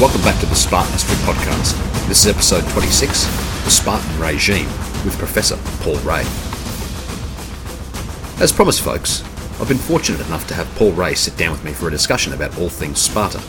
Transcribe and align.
welcome 0.00 0.20
back 0.22 0.38
to 0.40 0.46
the 0.46 0.54
Spartan 0.56 0.92
History 0.92 1.14
Podcast. 1.18 2.08
This 2.08 2.26
is 2.26 2.26
episode 2.26 2.68
26, 2.72 3.26
The 3.64 3.70
Spartan 3.70 4.20
Regime, 4.20 4.66
with 5.04 5.16
Professor 5.18 5.56
Paul 5.84 5.94
Rahe. 5.98 6.24
As 8.40 8.52
promised, 8.52 8.80
folks, 8.80 9.22
I've 9.60 9.68
been 9.68 9.78
fortunate 9.78 10.26
enough 10.26 10.48
to 10.48 10.54
have 10.54 10.66
Paul 10.74 10.90
Rahe 10.92 11.16
sit 11.16 11.36
down 11.36 11.52
with 11.52 11.64
me 11.64 11.72
for 11.72 11.86
a 11.86 11.92
discussion 11.92 12.32
about 12.32 12.58
all 12.58 12.68
things 12.68 13.00
Sparta. 13.00 13.40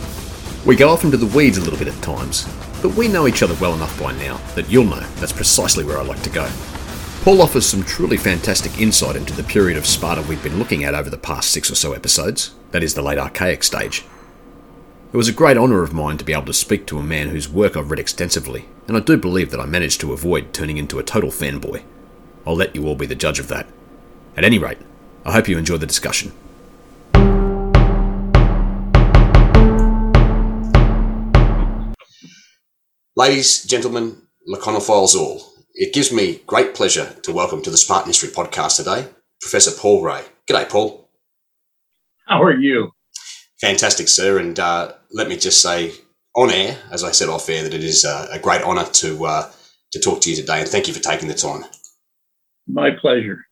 We 0.67 0.75
go 0.75 0.89
off 0.89 1.03
into 1.03 1.17
the 1.17 1.25
weeds 1.35 1.57
a 1.57 1.61
little 1.61 1.79
bit 1.79 1.87
at 1.87 2.03
times, 2.03 2.47
but 2.79 2.93
we 2.93 3.07
know 3.07 3.27
each 3.27 3.41
other 3.41 3.55
well 3.59 3.73
enough 3.73 3.99
by 3.99 4.11
now 4.13 4.37
that 4.53 4.69
you'll 4.69 4.85
know 4.85 5.01
that's 5.15 5.33
precisely 5.33 5.83
where 5.83 5.97
I 5.97 6.03
like 6.03 6.21
to 6.21 6.29
go. 6.29 6.47
Paul 7.23 7.41
offers 7.41 7.65
some 7.65 7.81
truly 7.81 8.17
fantastic 8.17 8.79
insight 8.79 9.15
into 9.15 9.33
the 9.33 9.43
period 9.43 9.79
of 9.79 9.87
Sparta 9.87 10.21
we've 10.21 10.43
been 10.43 10.59
looking 10.59 10.83
at 10.83 10.93
over 10.93 11.09
the 11.09 11.17
past 11.17 11.49
six 11.49 11.71
or 11.71 11.75
so 11.75 11.93
episodes, 11.93 12.53
that 12.69 12.83
is, 12.83 12.93
the 12.93 13.01
late 13.01 13.17
Archaic 13.17 13.63
stage. 13.63 14.05
It 15.13 15.17
was 15.17 15.27
a 15.29 15.33
great 15.33 15.55
honour 15.55 15.83
of 15.83 15.93
mine 15.93 16.17
to 16.17 16.25
be 16.25 16.33
able 16.33 16.45
to 16.45 16.53
speak 16.53 16.87
to 16.87 16.97
a 16.97 17.03
man 17.03 17.29
whose 17.29 17.47
work 17.47 17.77
I've 17.77 17.91
read 17.91 17.99
extensively, 17.99 18.65
and 18.87 18.97
I 18.97 18.99
do 18.99 19.17
believe 19.17 19.51
that 19.51 19.59
I 19.59 19.65
managed 19.65 20.01
to 20.01 20.11
avoid 20.11 20.51
turning 20.51 20.77
into 20.77 20.99
a 20.99 21.03
total 21.03 21.29
fanboy. 21.29 21.83
I'll 22.45 22.55
let 22.55 22.75
you 22.75 22.85
all 22.87 22.95
be 22.95 23.05
the 23.05 23.15
judge 23.15 23.39
of 23.39 23.47
that. 23.47 23.67
At 24.35 24.43
any 24.43 24.57
rate, 24.57 24.79
I 25.23 25.31
hope 25.31 25.47
you 25.47 25.57
enjoy 25.57 25.77
the 25.77 25.85
discussion. 25.85 26.33
Ladies, 33.15 33.63
gentlemen, 33.63 34.23
laconophiles 34.51 35.15
all, 35.15 35.53
it 35.75 35.93
gives 35.93 36.11
me 36.11 36.41
great 36.47 36.73
pleasure 36.75 37.15
to 37.21 37.31
welcome 37.31 37.61
to 37.61 37.69
the 37.69 37.77
Spartan 37.77 38.09
History 38.09 38.29
podcast 38.29 38.77
today 38.77 39.07
Professor 39.39 39.71
Paul 39.71 40.03
Rahe. 40.03 40.25
G'day, 40.47 40.67
Paul. 40.67 41.09
How 42.27 42.41
are 42.41 42.59
you? 42.59 42.91
Fantastic, 43.65 44.07
sir. 44.07 44.37
And 44.37 44.59
uh, 44.59 44.91
let 45.11 45.27
me 45.27 45.37
just 45.37 45.59
say 45.59 45.91
on 46.35 46.51
air, 46.51 46.77
as 46.91 47.03
I 47.03 47.09
said 47.09 47.29
off 47.29 47.49
air, 47.49 47.63
that 47.63 47.73
it 47.73 47.83
is 47.83 48.05
a 48.05 48.37
great 48.39 48.61
honour 48.61 48.85
to 48.85 49.25
uh, 49.25 49.51
to 49.91 49.99
talk 49.99 50.21
to 50.21 50.29
you 50.29 50.35
today, 50.35 50.59
and 50.59 50.69
thank 50.69 50.87
you 50.87 50.93
for 50.93 50.99
taking 50.99 51.27
the 51.27 51.33
time. 51.33 51.63
My 52.67 52.91
pleasure. 52.91 53.45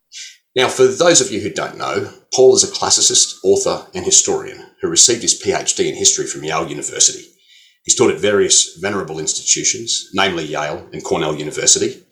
Now, 0.55 0.67
for 0.67 0.85
those 0.85 1.19
of 1.19 1.31
you 1.31 1.39
who 1.39 1.49
don't 1.49 1.79
know, 1.79 2.11
Paul 2.31 2.53
is 2.55 2.63
a 2.63 2.71
classicist, 2.71 3.39
author, 3.43 3.87
and 3.95 4.05
historian 4.05 4.67
who 4.81 4.87
received 4.87 5.23
his 5.23 5.41
PhD 5.41 5.89
in 5.89 5.95
history 5.95 6.27
from 6.27 6.43
Yale 6.43 6.67
University. 6.67 7.23
He's 7.83 7.95
taught 7.95 8.11
at 8.11 8.19
various 8.19 8.77
venerable 8.79 9.17
institutions, 9.17 10.09
namely 10.13 10.45
Yale 10.45 10.87
and 10.93 11.03
Cornell 11.03 11.35
University, 11.35 12.03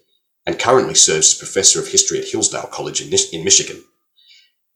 and 0.47 0.57
currently 0.57 0.95
serves 0.95 1.33
as 1.33 1.37
professor 1.37 1.79
of 1.79 1.89
history 1.89 2.17
at 2.17 2.29
Hillsdale 2.29 2.69
College 2.71 3.01
in, 3.01 3.13
in 3.31 3.43
Michigan. 3.43 3.83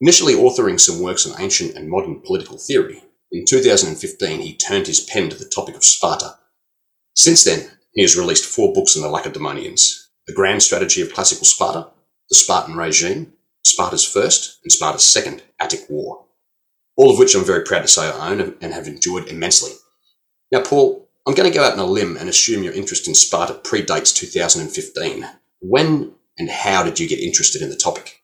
Initially 0.00 0.34
authoring 0.34 0.78
some 0.78 1.02
works 1.02 1.26
on 1.26 1.40
ancient 1.40 1.74
and 1.74 1.88
modern 1.88 2.20
political 2.20 2.58
theory, 2.58 3.02
in 3.30 3.44
2015 3.44 4.40
he 4.40 4.56
turned 4.56 4.86
his 4.86 5.00
pen 5.00 5.28
to 5.30 5.36
the 5.36 5.48
topic 5.48 5.74
of 5.74 5.84
Sparta. 5.84 6.36
Since 7.14 7.44
then, 7.44 7.70
he 7.92 8.02
has 8.02 8.16
released 8.16 8.44
four 8.44 8.72
books 8.72 8.96
on 8.96 9.02
the 9.02 9.08
Lacedaemonians 9.08 10.08
The 10.26 10.34
Grand 10.34 10.62
Strategy 10.62 11.00
of 11.02 11.12
Classical 11.12 11.44
Sparta, 11.44 11.88
The 12.28 12.34
Spartan 12.34 12.76
Regime, 12.76 13.32
Sparta's 13.64 14.04
First, 14.04 14.60
and 14.62 14.70
Sparta's 14.70 15.04
Second 15.04 15.42
Attic 15.58 15.86
War. 15.88 16.24
All 16.96 17.10
of 17.10 17.18
which 17.18 17.34
I'm 17.34 17.44
very 17.44 17.64
proud 17.64 17.82
to 17.82 17.88
say 17.88 18.08
I 18.08 18.30
own 18.30 18.56
and 18.60 18.72
have 18.72 18.86
enjoyed 18.86 19.28
immensely. 19.28 19.72
Now, 20.52 20.62
Paul, 20.62 21.08
I'm 21.26 21.34
going 21.34 21.50
to 21.50 21.56
go 21.56 21.64
out 21.64 21.72
on 21.72 21.78
a 21.78 21.84
limb 21.84 22.16
and 22.16 22.28
assume 22.28 22.62
your 22.62 22.72
interest 22.72 23.08
in 23.08 23.14
Sparta 23.14 23.54
predates 23.54 24.14
2015. 24.14 25.26
When 25.60 26.12
and 26.38 26.50
how 26.50 26.82
did 26.82 27.00
you 27.00 27.08
get 27.08 27.18
interested 27.18 27.62
in 27.62 27.70
the 27.70 27.76
topic? 27.76 28.22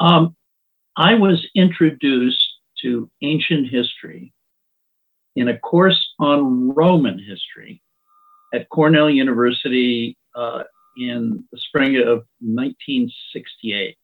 Um, 0.00 0.36
I 0.96 1.14
was 1.14 1.46
introduced 1.54 2.47
to 2.82 3.10
ancient 3.22 3.68
history 3.68 4.32
in 5.36 5.48
a 5.48 5.58
course 5.58 6.14
on 6.18 6.74
Roman 6.74 7.18
history 7.18 7.82
at 8.52 8.68
Cornell 8.70 9.10
University 9.10 10.16
uh, 10.34 10.64
in 10.96 11.44
the 11.52 11.58
spring 11.58 11.96
of 11.96 12.24
1968. 12.40 13.90
It 13.90 13.96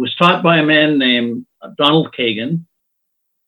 was 0.00 0.14
taught 0.16 0.42
by 0.42 0.58
a 0.58 0.64
man 0.64 0.98
named 0.98 1.46
uh, 1.62 1.70
Donald 1.76 2.14
Kagan, 2.18 2.64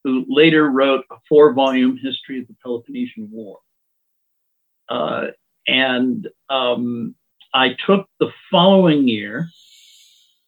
who 0.03 0.25
later 0.27 0.69
wrote 0.69 1.05
a 1.11 1.15
four 1.27 1.53
volume 1.53 1.97
history 2.01 2.39
of 2.39 2.47
the 2.47 2.55
Peloponnesian 2.63 3.29
War. 3.31 3.59
Uh, 4.87 5.27
and 5.67 6.27
um, 6.49 7.15
I 7.53 7.75
took 7.85 8.07
the 8.19 8.31
following 8.49 9.07
year 9.07 9.49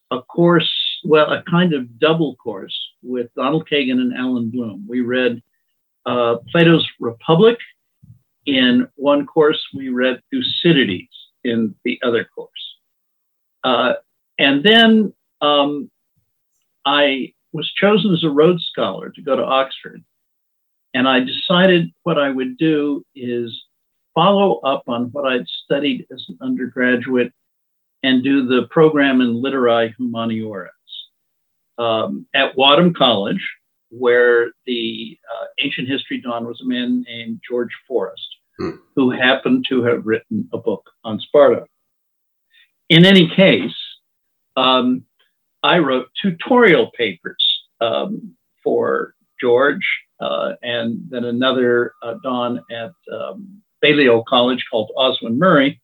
a 0.10 0.22
course, 0.22 0.72
well, 1.04 1.32
a 1.32 1.44
kind 1.44 1.74
of 1.74 2.00
double 2.00 2.36
course 2.36 2.78
with 3.02 3.34
Donald 3.36 3.68
Kagan 3.70 4.00
and 4.00 4.14
Allan 4.14 4.50
Bloom. 4.50 4.86
We 4.88 5.02
read 5.02 5.42
uh, 6.06 6.38
Plato's 6.52 6.88
Republic 7.00 7.58
in 8.46 8.88
one 8.96 9.26
course, 9.26 9.62
we 9.74 9.90
read 9.90 10.22
Thucydides 10.32 11.16
in 11.44 11.76
the 11.84 12.00
other 12.04 12.26
course. 12.26 12.50
Uh, 13.64 13.94
and 14.40 14.64
then 14.64 15.14
um, 15.42 15.92
I 16.86 17.34
was 17.54 17.72
chosen 17.74 18.14
as 18.14 18.24
a 18.24 18.30
Rhodes 18.30 18.68
Scholar 18.72 19.10
to 19.10 19.22
go 19.22 19.36
to 19.36 19.44
Oxford. 19.44 20.04
And 20.94 21.08
I 21.08 21.20
decided 21.20 21.92
what 22.04 22.18
I 22.18 22.30
would 22.30 22.58
do 22.58 23.06
is 23.16 23.64
follow 24.14 24.60
up 24.60 24.84
on 24.88 25.12
what 25.12 25.26
I'd 25.26 25.48
studied 25.64 26.06
as 26.12 26.26
an 26.28 26.38
undergraduate 26.42 27.32
and 28.04 28.24
do 28.24 28.48
the 28.48 28.68
program 28.72 29.22
in 29.22 29.42
Literae 29.42 29.94
Humaniores. 30.00 30.70
Um, 31.82 32.28
at 32.36 32.56
Wadham 32.56 32.94
College, 32.94 33.42
where 33.90 34.52
the 34.66 35.18
uh, 35.34 35.46
ancient 35.64 35.88
history 35.88 36.22
don 36.22 36.46
was 36.46 36.62
a 36.62 36.68
man 36.68 37.04
named 37.08 37.42
George 37.48 37.72
Forrest, 37.88 38.28
hmm. 38.60 38.72
who 38.96 39.10
happened 39.10 39.66
to 39.70 39.84
have 39.84 40.06
written 40.06 40.48
a 40.54 40.58
book 40.58 40.84
on 41.04 41.20
Sparta. 41.20 41.66
In 42.90 43.06
any 43.06 43.30
case, 43.36 43.74
um, 44.56 45.04
I 45.64 45.80
wrote 45.80 46.08
tutorial 46.22 46.92
papers 46.98 47.44
um, 47.80 48.36
for 48.64 49.16
George 49.40 49.88
uh, 50.20 50.54
and 50.62 51.02
then 51.10 51.26
another 51.26 51.94
uh, 52.04 52.16
Don 52.24 52.62
at 52.72 52.92
um, 53.12 53.62
Balliol 53.82 54.24
College 54.28 54.64
called 54.70 54.92
Oswyn 54.96 55.40
Murray 55.40 55.82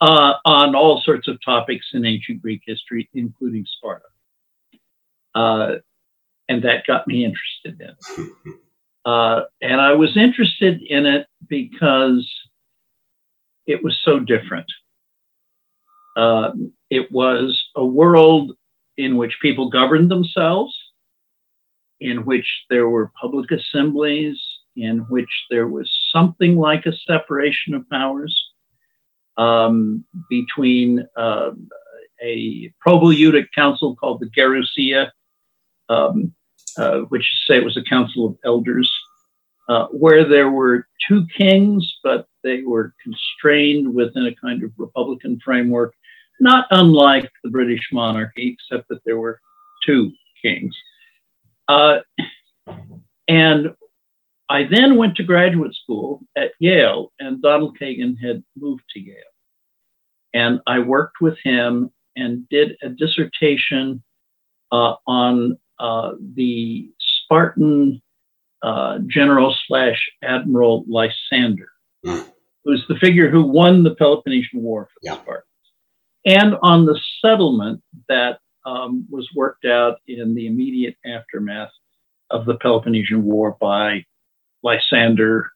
uh, 0.00 0.34
on 0.44 0.74
all 0.74 1.02
sorts 1.04 1.28
of 1.28 1.38
topics 1.44 1.86
in 1.92 2.06
ancient 2.06 2.40
Greek 2.40 2.62
history, 2.64 3.08
including 3.14 3.66
Sparta. 3.76 4.06
Uh, 5.34 5.76
and 6.48 6.62
that 6.64 6.86
got 6.86 7.06
me 7.06 7.24
interested 7.24 7.80
in 7.80 7.90
it. 7.90 8.32
Uh, 9.04 9.42
and 9.60 9.80
I 9.80 9.92
was 9.92 10.16
interested 10.16 10.82
in 10.82 11.06
it 11.06 11.26
because 11.48 12.30
it 13.66 13.82
was 13.82 13.98
so 14.04 14.18
different. 14.18 14.66
Uh, 16.16 16.50
it 16.90 17.10
was 17.12 17.62
a 17.76 17.84
world 17.84 18.52
in 18.96 19.16
which 19.16 19.38
people 19.40 19.70
governed 19.70 20.10
themselves, 20.10 20.76
in 22.00 22.24
which 22.24 22.46
there 22.70 22.88
were 22.88 23.12
public 23.20 23.50
assemblies, 23.50 24.40
in 24.76 25.00
which 25.08 25.30
there 25.50 25.68
was 25.68 25.90
something 26.12 26.56
like 26.56 26.86
a 26.86 26.96
separation 27.06 27.74
of 27.74 27.88
powers 27.88 28.36
um, 29.36 30.04
between 30.28 31.06
uh, 31.16 31.50
a 32.22 32.72
probouleutic 32.84 33.46
council 33.54 33.96
called 33.96 34.20
the 34.20 34.30
Gerousia, 34.30 35.10
um, 35.88 36.32
uh, 36.76 37.00
which 37.08 37.26
say 37.46 37.56
it 37.56 37.64
was 37.64 37.76
a 37.76 37.82
council 37.82 38.26
of 38.26 38.36
elders, 38.44 38.90
uh, 39.68 39.86
where 39.86 40.26
there 40.26 40.50
were 40.50 40.86
two 41.08 41.26
kings, 41.36 41.98
but 42.02 42.26
they 42.42 42.62
were 42.62 42.94
constrained 43.02 43.92
within 43.94 44.26
a 44.26 44.34
kind 44.34 44.62
of 44.62 44.72
republican 44.76 45.38
framework, 45.44 45.94
not 46.40 46.66
unlike 46.70 47.30
the 47.44 47.50
British 47.50 47.88
monarchy, 47.92 48.56
except 48.58 48.88
that 48.88 49.00
there 49.04 49.18
were 49.18 49.40
two 49.84 50.12
kings. 50.42 50.76
Uh, 51.68 51.98
and 53.28 53.74
I 54.48 54.64
then 54.64 54.96
went 54.96 55.16
to 55.16 55.22
graduate 55.22 55.74
school 55.74 56.22
at 56.36 56.52
Yale, 56.58 57.12
and 57.20 57.42
Donald 57.42 57.78
Kagan 57.78 58.16
had 58.18 58.42
moved 58.56 58.84
to 58.94 59.00
Yale. 59.00 59.16
And 60.32 60.60
I 60.66 60.78
worked 60.78 61.20
with 61.20 61.36
him 61.42 61.90
and 62.18 62.48
did 62.48 62.76
a 62.82 62.88
dissertation 62.88 64.02
uh, 64.72 64.94
on 65.06 65.58
uh, 65.78 66.12
the 66.34 66.90
Spartan 67.00 68.02
uh, 68.62 68.98
general 69.06 69.54
slash 69.66 70.10
admiral 70.22 70.84
Lysander, 70.88 71.70
mm. 72.04 72.26
who's 72.64 72.84
the 72.88 72.96
figure 72.96 73.30
who 73.30 73.42
won 73.42 73.84
the 73.84 73.94
Peloponnesian 73.94 74.62
War 74.62 74.86
for 74.86 75.00
the. 75.02 75.14
Spartans, 75.14 75.44
and 76.24 76.56
on 76.62 76.84
the 76.86 77.00
settlement 77.24 77.82
that 78.08 78.40
um, 78.66 79.06
was 79.08 79.28
worked 79.34 79.64
out 79.64 79.98
in 80.06 80.34
the 80.34 80.46
immediate 80.46 80.96
aftermath 81.06 81.70
of 82.30 82.44
the 82.44 82.56
Peloponnesian 82.56 83.24
War 83.24 83.56
by 83.60 84.04
Lysander 84.62 85.50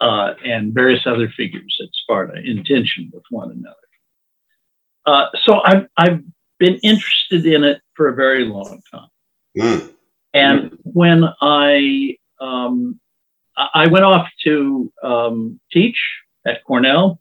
uh, 0.00 0.34
and 0.44 0.74
various 0.74 1.06
other 1.06 1.32
figures 1.36 1.78
at 1.82 1.88
Sparta 1.92 2.40
in 2.44 2.64
tension 2.64 3.10
with 3.12 3.24
one 3.30 3.50
another. 3.50 3.76
Uh, 5.06 5.26
so 5.44 5.60
I've, 5.64 5.86
I've 5.96 6.22
been 6.58 6.78
interested 6.82 7.44
in 7.46 7.64
it 7.64 7.80
for 7.94 8.08
a 8.08 8.14
very 8.14 8.44
long 8.44 8.80
time. 8.90 9.08
Mm. 9.58 9.92
And 10.34 10.70
mm. 10.70 10.78
when 10.84 11.24
I 11.40 12.16
um, 12.40 13.00
I 13.56 13.86
went 13.86 14.04
off 14.04 14.28
to 14.44 14.92
um, 15.02 15.60
teach 15.70 15.98
at 16.46 16.64
Cornell, 16.64 17.20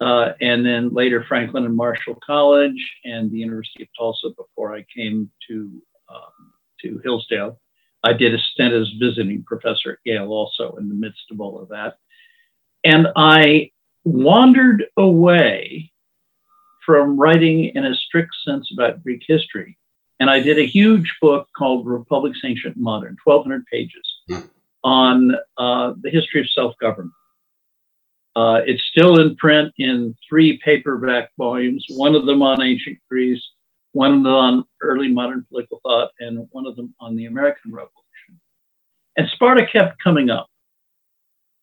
uh, 0.00 0.32
and 0.40 0.64
then 0.64 0.90
later 0.92 1.24
Franklin 1.26 1.64
and 1.64 1.74
Marshall 1.74 2.18
College 2.24 2.96
and 3.04 3.30
the 3.30 3.38
University 3.38 3.84
of 3.84 3.88
Tulsa 3.98 4.28
before 4.36 4.74
I 4.74 4.84
came 4.94 5.30
to 5.48 5.82
um, 6.08 6.52
to 6.82 7.00
Hillsdale. 7.02 7.58
I 8.04 8.12
did 8.12 8.34
a 8.34 8.38
stint 8.38 8.74
as 8.74 8.88
visiting 9.00 9.42
professor 9.42 9.92
at 9.92 9.98
Yale 10.04 10.28
also 10.28 10.76
in 10.78 10.88
the 10.88 10.94
midst 10.94 11.24
of 11.30 11.40
all 11.40 11.60
of 11.60 11.68
that. 11.70 11.96
And 12.84 13.08
I 13.16 13.72
wandered 14.04 14.84
away 14.96 15.90
from 16.88 17.18
writing 17.20 17.66
in 17.74 17.84
a 17.84 17.94
strict 17.94 18.34
sense 18.46 18.70
about 18.72 19.02
Greek 19.02 19.22
history. 19.28 19.76
And 20.20 20.30
I 20.30 20.40
did 20.40 20.58
a 20.58 20.64
huge 20.64 21.14
book 21.20 21.46
called 21.54 21.86
Republics 21.86 22.38
Ancient 22.46 22.76
and 22.76 22.82
Modern, 22.82 23.14
1,200 23.24 23.66
pages, 23.66 24.02
mm. 24.30 24.48
on 24.82 25.34
uh, 25.58 25.92
the 26.00 26.08
history 26.08 26.40
of 26.40 26.48
self 26.48 26.74
government. 26.80 27.12
Uh, 28.34 28.62
it's 28.64 28.82
still 28.90 29.20
in 29.20 29.36
print 29.36 29.70
in 29.76 30.16
three 30.26 30.58
paperback 30.64 31.28
volumes, 31.36 31.84
one 31.90 32.14
of 32.14 32.24
them 32.24 32.40
on 32.40 32.62
ancient 32.62 32.96
Greece, 33.10 33.44
one 33.92 34.14
of 34.14 34.22
them 34.22 34.32
on 34.32 34.64
early 34.80 35.08
modern 35.08 35.44
political 35.50 35.80
thought, 35.82 36.10
and 36.20 36.48
one 36.52 36.64
of 36.64 36.74
them 36.74 36.94
on 37.00 37.16
the 37.16 37.26
American 37.26 37.70
Revolution. 37.70 38.40
And 39.18 39.28
Sparta 39.34 39.66
kept 39.66 40.02
coming 40.02 40.30
up. 40.30 40.48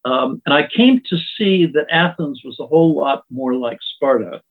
Um, 0.03 0.39
and 0.45 0.53
I 0.53 0.67
came 0.67 1.01
to 1.09 1.17
see 1.35 1.65
that 1.65 1.87
Athens 1.89 2.41
was 2.45 2.59
a 2.59 2.67
whole 2.67 2.95
lot 2.95 3.23
more 3.31 3.55
like 3.55 3.79
Sparta 3.95 4.43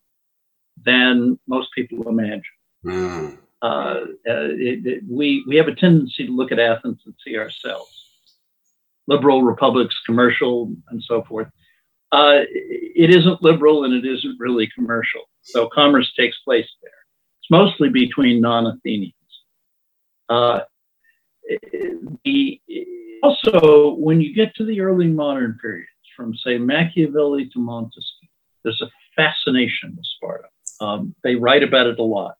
than 0.85 1.38
most 1.47 1.69
people 1.75 2.09
imagine. 2.09 2.43
Mm. 2.85 3.38
Uh, 3.62 4.00
it, 4.25 4.87
it, 4.87 5.05
we, 5.09 5.44
we 5.49 5.56
have 5.56 5.69
a 5.69 5.75
tendency 5.75 6.26
to 6.26 6.32
look 6.32 6.53
at 6.53 6.59
Athens 6.59 7.00
and 7.06 7.15
see 7.25 7.38
ourselves. 7.38 7.91
Liberal 9.06 9.43
republics, 9.43 9.94
commercial, 10.05 10.75
and 10.88 11.03
so 11.03 11.23
forth. 11.23 11.49
Uh, 12.12 12.43
it 12.50 13.11
isn't 13.11 13.43
liberal 13.43 13.85
and 13.85 13.94
it 13.94 14.06
isn't 14.06 14.37
really 14.38 14.69
commercial. 14.75 15.23
So 15.43 15.69
commerce 15.69 16.12
takes 16.17 16.38
place 16.44 16.69
there. 16.82 16.93
It's 17.41 17.50
mostly 17.50 17.88
between 17.88 18.41
non 18.41 18.67
Athenians. 18.67 19.15
Uh, 20.29 20.61
also, 23.23 23.94
when 23.97 24.20
you 24.20 24.35
get 24.35 24.55
to 24.56 24.65
the 24.65 24.81
early 24.81 25.06
modern 25.06 25.59
periods, 25.61 25.88
from 26.17 26.35
say 26.37 26.59
Machiavelli 26.59 27.49
to 27.50 27.59
Montesquieu, 27.59 28.29
there's 28.62 28.81
a 28.81 28.91
fascination 29.17 29.94
with 29.97 30.06
Sparta. 30.17 30.49
Um, 30.81 31.15
they 31.23 31.35
write 31.37 31.62
about 31.62 31.87
it 31.87 31.99
a 31.99 32.03
lot. 32.03 32.37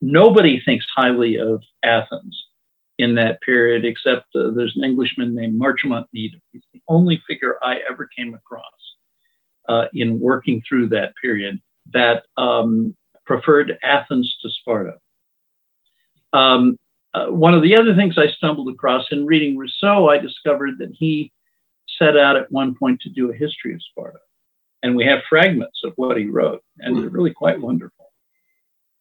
Nobody 0.00 0.60
thinks 0.60 0.86
highly 0.94 1.36
of 1.36 1.62
Athens 1.82 2.46
in 2.98 3.14
that 3.16 3.40
period, 3.40 3.84
except 3.84 4.26
uh, 4.36 4.50
there's 4.54 4.76
an 4.76 4.84
Englishman 4.84 5.34
named 5.34 5.58
Marchamont 5.60 6.06
Nedham. 6.14 6.40
He's 6.52 6.62
the 6.72 6.82
only 6.88 7.22
figure 7.26 7.56
I 7.62 7.80
ever 7.90 8.08
came 8.16 8.34
across 8.34 8.62
uh, 9.68 9.86
in 9.94 10.20
working 10.20 10.62
through 10.68 10.88
that 10.90 11.14
period 11.20 11.60
that 11.92 12.24
um, 12.36 12.96
preferred 13.26 13.78
Athens 13.82 14.36
to 14.42 14.50
Sparta. 14.50 14.94
Um, 16.32 16.76
uh, 17.14 17.26
one 17.26 17.54
of 17.54 17.62
the 17.62 17.76
other 17.76 17.94
things 17.94 18.18
I 18.18 18.28
stumbled 18.28 18.68
across 18.68 19.06
in 19.10 19.26
reading 19.26 19.56
Rousseau, 19.56 20.08
I 20.08 20.18
discovered 20.18 20.78
that 20.78 20.92
he 20.92 21.32
set 21.98 22.16
out 22.16 22.36
at 22.36 22.50
one 22.50 22.74
point 22.74 23.00
to 23.02 23.10
do 23.10 23.30
a 23.30 23.36
history 23.36 23.72
of 23.74 23.80
Sparta. 23.82 24.18
And 24.84 24.94
we 24.94 25.04
have 25.06 25.20
fragments 25.28 25.80
of 25.82 25.94
what 25.96 26.18
he 26.18 26.26
wrote, 26.26 26.62
and 26.78 26.96
they're 26.96 27.08
really 27.08 27.32
quite 27.32 27.58
wonderful. 27.58 28.12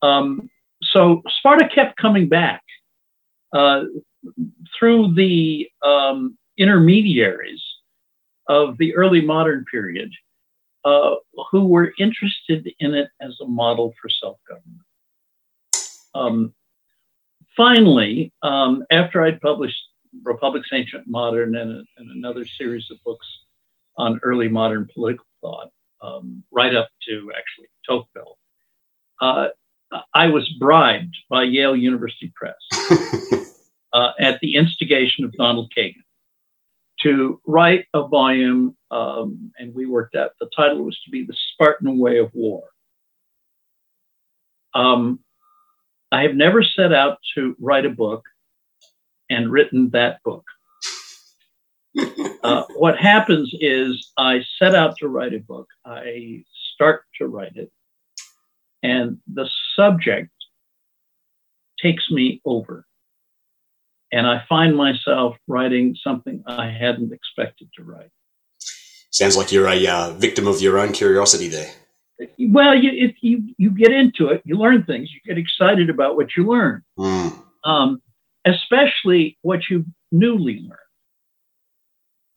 Um, 0.02 0.50
so 0.82 1.22
Sparta 1.40 1.68
kept 1.68 1.98
coming 1.98 2.30
back 2.30 2.64
uh, 3.54 3.84
through 4.80 5.14
the 5.14 5.68
um, 5.86 6.38
intermediaries 6.58 7.62
of 8.48 8.78
the 8.78 8.96
early 8.96 9.20
modern 9.20 9.66
period 9.70 10.10
uh, 10.86 11.16
who 11.52 11.66
were 11.66 11.94
interested 12.00 12.70
in 12.80 12.94
it 12.94 13.10
as 13.22 13.38
a 13.42 13.46
model 13.46 13.94
for 14.02 14.10
self 14.10 14.38
government. 14.48 14.82
Um, 16.16 16.54
finally, 17.58 18.32
um, 18.42 18.86
after 18.90 19.22
I'd 19.22 19.42
published 19.42 19.82
Republics 20.24 20.70
Ancient 20.72 21.08
Modern 21.08 21.58
and, 21.58 21.86
and, 21.98 22.12
another 22.12 22.46
series 22.46 22.90
of 22.92 22.98
books 23.04 23.28
on 23.98 24.20
early 24.24 24.48
modern 24.48 24.88
political 24.94 25.26
thought, 25.44 25.70
um, 26.02 26.44
right 26.52 26.74
up 26.74 26.90
to 27.08 27.32
actually 27.38 27.68
Tocqueville, 27.88 28.38
uh, 29.22 29.50
I 30.16 30.28
was 30.28 30.50
bribed 30.60 31.16
by 31.30 31.44
Yale 31.44 31.76
University 31.76 32.34
Press 32.36 32.56
uh, 33.94 34.12
at 34.20 34.40
the 34.40 34.56
instigation 34.56 35.24
of 35.24 35.34
Donald 35.34 35.72
Kagan 35.78 36.02
to 37.02 37.40
write 37.46 37.86
a 37.94 38.08
volume, 38.08 38.76
um, 38.90 39.52
and 39.58 39.74
we 39.76 39.86
worked 39.86 40.16
out 40.16 40.32
the 40.40 40.50
title 40.56 40.84
was 40.84 41.00
to 41.04 41.12
be 41.12 41.26
The 41.26 41.36
Spartan 41.54 42.00
Way 42.00 42.18
of 42.18 42.32
War. 42.34 42.64
Um, 44.74 45.20
I 46.12 46.24
have 46.24 46.36
never 46.36 46.64
set 46.64 46.94
out 46.94 47.18
to 47.36 47.56
write 47.60 47.86
a 47.86 47.90
book 47.90 48.24
and 49.30 49.52
written 49.52 49.90
that 49.92 50.20
book. 50.24 50.46
Uh, 52.44 52.64
what 52.76 52.98
happens 52.98 53.54
is 53.60 54.12
I 54.18 54.44
set 54.60 54.76
out 54.76 54.98
to 54.98 55.08
write 55.08 55.34
a 55.34 55.40
book, 55.40 55.68
I 55.86 56.44
start 56.74 57.06
to 57.20 57.28
write 57.28 57.56
it, 57.56 57.72
and 58.82 59.18
the 59.34 59.50
subject 59.76 60.30
takes 61.82 62.10
me 62.12 62.42
over 62.46 62.86
and 64.14 64.28
I 64.28 64.44
find 64.48 64.78
myself 64.78 65.36
writing 65.48 65.98
something 66.02 66.44
I 66.46 66.70
hadn't 66.70 67.12
expected 67.12 67.70
to 67.76 67.84
write. 67.84 68.12
Sounds 69.10 69.36
like 69.36 69.52
you're 69.52 69.68
a 69.68 69.88
uh, 69.88 70.12
victim 70.12 70.48
of 70.48 70.62
your 70.62 70.78
own 70.78 70.92
curiosity 70.92 71.48
there. 71.48 71.72
Well, 72.40 72.76
you, 72.76 72.92
if 72.94 73.16
you 73.22 73.54
you 73.58 73.72
get 73.72 73.92
into 73.92 74.28
it, 74.28 74.44
you 74.46 74.56
learn 74.56 74.84
things. 74.84 75.10
You 75.12 75.20
get 75.26 75.40
excited 75.40 75.90
about 75.90 76.16
what 76.16 76.36
you 76.38 76.46
learn, 76.46 76.84
mm. 76.98 77.44
um, 77.64 78.02
especially 78.46 79.38
what 79.42 79.62
you 79.70 79.84
newly 80.12 80.60
learn. 80.60 80.78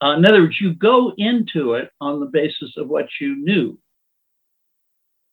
Uh, 0.02 0.12
in 0.16 0.26
other 0.26 0.43
words, 0.43 0.60
you 0.60 0.75
go 0.75 1.12
into 1.16 1.75
it 1.75 1.90
on 2.00 2.20
the 2.20 2.26
basis 2.26 2.72
of 2.76 2.88
what 2.88 3.06
you 3.20 3.37
knew. 3.37 3.78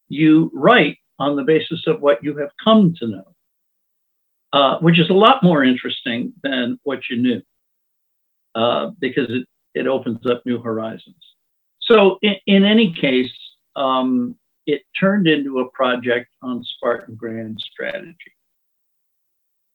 You 0.08 0.52
write 0.54 0.98
on 1.20 1.36
the 1.36 1.44
basis 1.44 1.84
of 1.88 2.02
what 2.02 2.24
you 2.24 2.38
have 2.38 2.50
come 2.64 2.94
to 3.00 3.08
know. 3.08 3.34
Uh, 4.54 4.78
which 4.82 5.00
is 5.00 5.10
a 5.10 5.14
lot 5.14 5.42
more 5.42 5.64
interesting 5.64 6.32
than 6.44 6.80
what 6.84 7.00
you 7.10 7.18
knew 7.18 7.42
uh, 8.54 8.92
because 9.00 9.28
it, 9.30 9.48
it 9.74 9.88
opens 9.88 10.24
up 10.28 10.46
new 10.46 10.62
horizons. 10.62 11.16
So, 11.82 12.20
in, 12.22 12.36
in 12.46 12.64
any 12.64 12.94
case, 12.94 13.34
um, 13.76 14.36
it 14.68 14.84
turned 15.00 15.28
into 15.28 15.60
a 15.60 15.70
project 15.72 16.30
on 16.44 16.64
Spartan 16.64 17.16
grand 17.16 17.60
strategy. 17.60 18.16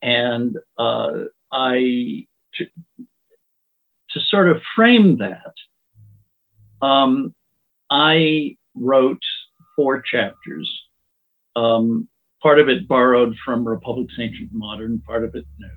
And 0.00 0.56
uh, 0.78 1.24
I, 1.50 2.28
to, 4.10 4.20
sort 4.20 4.48
of 4.48 4.62
frame 4.74 5.18
that, 5.18 5.54
um, 6.86 7.34
I 7.90 8.56
wrote 8.74 9.22
four 9.76 10.02
chapters. 10.02 10.68
Um, 11.56 12.08
part 12.42 12.60
of 12.60 12.68
it 12.68 12.86
borrowed 12.86 13.34
from 13.44 13.66
Republics 13.66 14.14
Ancient 14.18 14.50
Modern, 14.52 15.00
part 15.00 15.24
of 15.24 15.34
it 15.34 15.44
new, 15.58 15.68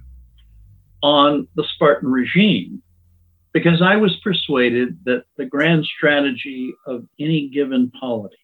on 1.01 1.47
the 1.55 1.65
Spartan 1.73 2.11
regime, 2.11 2.83
because 3.53 3.81
I 3.81 3.95
was 3.95 4.15
persuaded 4.23 4.99
that 5.05 5.23
the 5.37 5.45
grand 5.45 5.85
strategy 5.85 6.73
of 6.85 7.05
any 7.19 7.49
given 7.49 7.91
polity, 7.99 8.37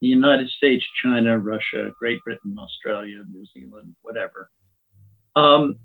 the 0.00 0.06
United 0.06 0.48
States, 0.50 0.84
China, 1.02 1.38
Russia, 1.38 1.90
Great 1.98 2.22
Britain, 2.24 2.56
Australia, 2.58 3.22
New 3.30 3.44
Zealand, 3.52 3.94
whatever, 4.02 4.50
um, 5.34 5.76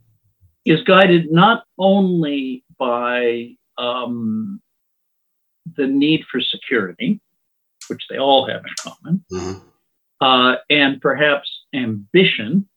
is 0.65 0.83
guided 0.83 1.31
not 1.31 1.63
only 1.77 2.63
by 2.79 3.55
um, 3.77 4.62
the 5.77 5.88
need 5.88 6.24
for 6.31 6.41
security, 6.41 7.19
which 7.88 8.03
they 8.09 8.17
all 8.17 8.48
have 8.48 8.63
in 8.65 8.74
common, 8.81 9.25
mm-hmm 9.31 9.69
uh, 10.21 10.55
and 10.69 11.01
perhaps 11.01 11.50
ambition 11.74 12.67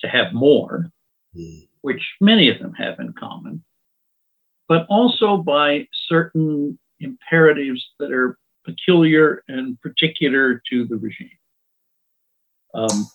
to 0.00 0.08
have 0.08 0.32
more, 0.32 0.90
mm. 1.36 1.68
which 1.82 2.02
many 2.20 2.48
of 2.48 2.58
them 2.58 2.72
have 2.74 2.98
in 3.00 3.12
common, 3.12 3.62
but 4.68 4.86
also 4.88 5.36
by 5.36 5.86
certain 6.08 6.78
imperatives 7.00 7.84
that 7.98 8.12
are 8.12 8.38
peculiar 8.64 9.42
and 9.48 9.80
particular 9.80 10.62
to 10.70 10.84
the 10.86 10.96
regime. 10.96 11.30
Um, 12.74 13.06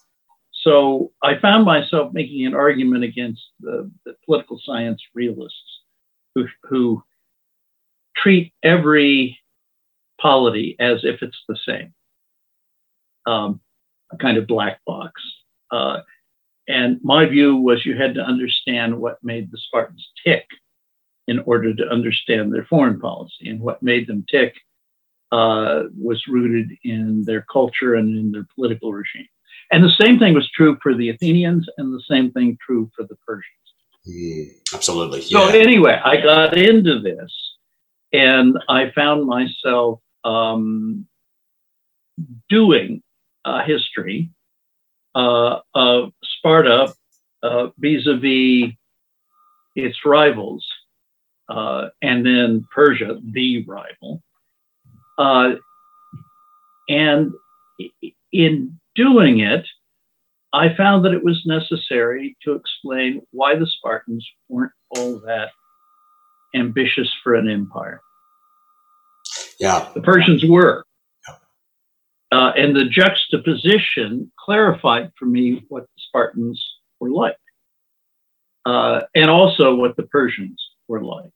so 0.51 1.12
I 1.24 1.38
found 1.39 1.65
myself 1.65 2.12
making 2.13 2.45
an 2.45 2.55
argument 2.55 3.03
against 3.03 3.41
the, 3.60 3.89
the 4.05 4.15
political 4.25 4.60
science 4.63 5.01
realists 5.13 5.81
who, 6.36 6.48
who 6.63 7.04
treat 8.15 8.54
every 8.63 9.39
polity 10.22 10.75
as 10.80 11.00
if 11.04 11.22
it's 11.22 11.42
the 11.48 11.58
same 11.68 11.94
um, 13.25 13.60
a 14.12 14.18
kind 14.18 14.38
of 14.38 14.48
black 14.48 14.80
box. 14.86 15.22
Uh, 15.72 16.00
and 16.68 17.00
my 17.04 17.25
view 17.25 17.56
was 17.58 17.86
you 17.86 17.96
had 17.96 18.15
to 18.15 18.22
understand 18.22 19.00
what 19.00 19.24
made 19.24 19.51
the 19.51 19.58
Spartans 19.58 20.08
tick 20.25 20.46
in 21.27 21.39
order 21.39 21.74
to 21.74 21.88
understand 21.88 22.54
their 22.54 22.65
foreign 22.65 23.00
policy. 23.00 23.50
And 23.50 23.60
what 23.60 23.84
made 23.84 24.08
them 24.08 24.25
tick 24.30 24.56
uh, 25.32 25.84
was 25.98 26.27
rooted 26.27 26.72
in 26.84 27.24
their 27.25 27.46
culture 27.51 27.96
and 27.96 28.18
in 28.18 28.32
their 28.32 28.48
political 28.56 28.94
regime. 28.94 29.27
And 29.72 29.84
the 29.84 29.89
same 29.89 30.20
thing 30.20 30.34
was 30.34 30.50
true 30.51 30.77
for 30.82 30.94
the 30.94 31.10
Athenians, 31.10 31.68
and 31.77 31.92
the 31.92 32.04
same 32.08 32.32
thing 32.32 32.58
true 32.63 32.89
for 32.96 33.04
the 33.04 33.15
Persians. 33.27 33.64
Mm, 34.07 34.51
absolutely. 34.74 35.21
Yeah. 35.21 35.50
So 35.50 35.57
anyway, 35.57 36.00
I 36.03 36.17
got 36.17 36.57
into 36.57 37.00
this, 37.00 37.31
and 38.13 38.57
I 38.69 38.91
found 38.91 39.25
myself 39.25 40.00
um, 40.24 41.07
doing 42.50 43.01
a 43.45 43.63
history 43.63 44.29
uh, 45.15 45.59
of 45.74 46.12
Sparta 46.24 46.93
uh, 47.43 47.67
vis-a-vis 47.77 48.74
its 49.75 49.97
rivals, 50.05 50.65
uh, 51.50 51.89
and 52.01 52.25
then 52.25 52.65
Persia, 52.74 53.19
the 53.24 53.63
rival. 53.65 54.21
Uh, 55.17 55.55
and 56.89 57.33
in 58.31 58.79
doing 58.95 59.39
it, 59.39 59.65
I 60.55 60.74
found 60.77 61.03
that 61.03 61.13
it 61.13 61.24
was 61.24 61.43
necessary 61.45 62.38
to 62.43 62.53
explain 62.53 63.21
why 63.31 63.55
the 63.55 63.67
Spartans 63.67 64.25
weren't 64.47 64.71
all 64.91 65.19
that 65.25 65.50
ambitious 66.55 67.12
for 67.21 67.35
an 67.35 67.50
empire. 67.50 68.00
Yeah. 69.59 69.89
The 69.93 70.01
Persians 70.01 70.45
were. 70.45 70.85
Uh, 72.31 72.51
and 72.57 72.75
the 72.75 72.85
juxtaposition 72.85 74.31
clarified 74.39 75.12
for 75.19 75.25
me 75.25 75.65
what 75.67 75.83
the 75.83 76.01
Spartans 76.07 76.63
were 77.00 77.12
like, 77.12 77.38
uh, 78.65 79.01
and 79.13 79.29
also 79.29 79.75
what 79.75 79.95
the 79.97 80.03
Persians 80.03 80.62
were 80.88 81.03
like. 81.03 81.31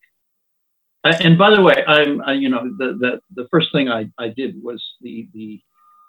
Uh, 1.04 1.16
and 1.22 1.38
by 1.38 1.52
the 1.56 1.62
way, 1.62 1.84
I'm, 1.88 2.22
you 2.42 2.50
know, 2.50 2.64
the, 2.78 2.98
the, 3.00 3.22
the 3.36 3.48
first 3.50 3.72
thing 3.74 3.90
I, 3.90 4.10
I 4.18 4.30
did 4.30 4.62
was 4.62 4.84
the, 5.02 5.30
the 5.34 5.62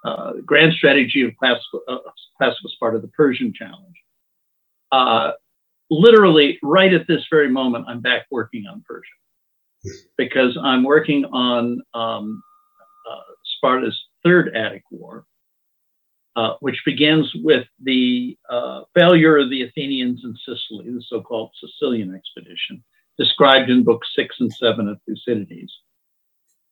uh, 0.04 0.32
grand 0.44 0.72
strategy 0.72 1.22
of 1.22 1.36
classical, 1.36 1.82
uh, 1.88 1.98
classical 2.36 2.70
Sparta, 2.70 2.98
the 2.98 3.08
Persian 3.08 3.52
challenge. 3.52 3.96
Uh, 4.92 5.32
literally, 5.90 6.58
right 6.62 6.92
at 6.92 7.06
this 7.06 7.24
very 7.30 7.50
moment, 7.50 7.86
I'm 7.88 8.00
back 8.00 8.26
working 8.30 8.66
on 8.66 8.82
Persia 8.86 9.94
because 10.16 10.58
I'm 10.62 10.84
working 10.84 11.24
on 11.26 11.80
um, 11.94 12.42
uh, 13.10 13.32
Sparta's 13.56 13.98
third 14.22 14.54
Attic 14.54 14.84
War, 14.90 15.24
uh, 16.36 16.54
which 16.60 16.80
begins 16.84 17.30
with 17.36 17.66
the 17.82 18.36
uh, 18.48 18.82
failure 18.94 19.38
of 19.38 19.50
the 19.50 19.62
Athenians 19.62 20.22
in 20.24 20.34
Sicily, 20.44 20.92
the 20.92 21.02
so 21.08 21.22
called 21.22 21.50
Sicilian 21.58 22.14
expedition, 22.14 22.82
described 23.18 23.70
in 23.70 23.84
books 23.84 24.08
six 24.14 24.36
and 24.40 24.52
seven 24.52 24.88
of 24.88 24.98
Thucydides. 25.06 25.72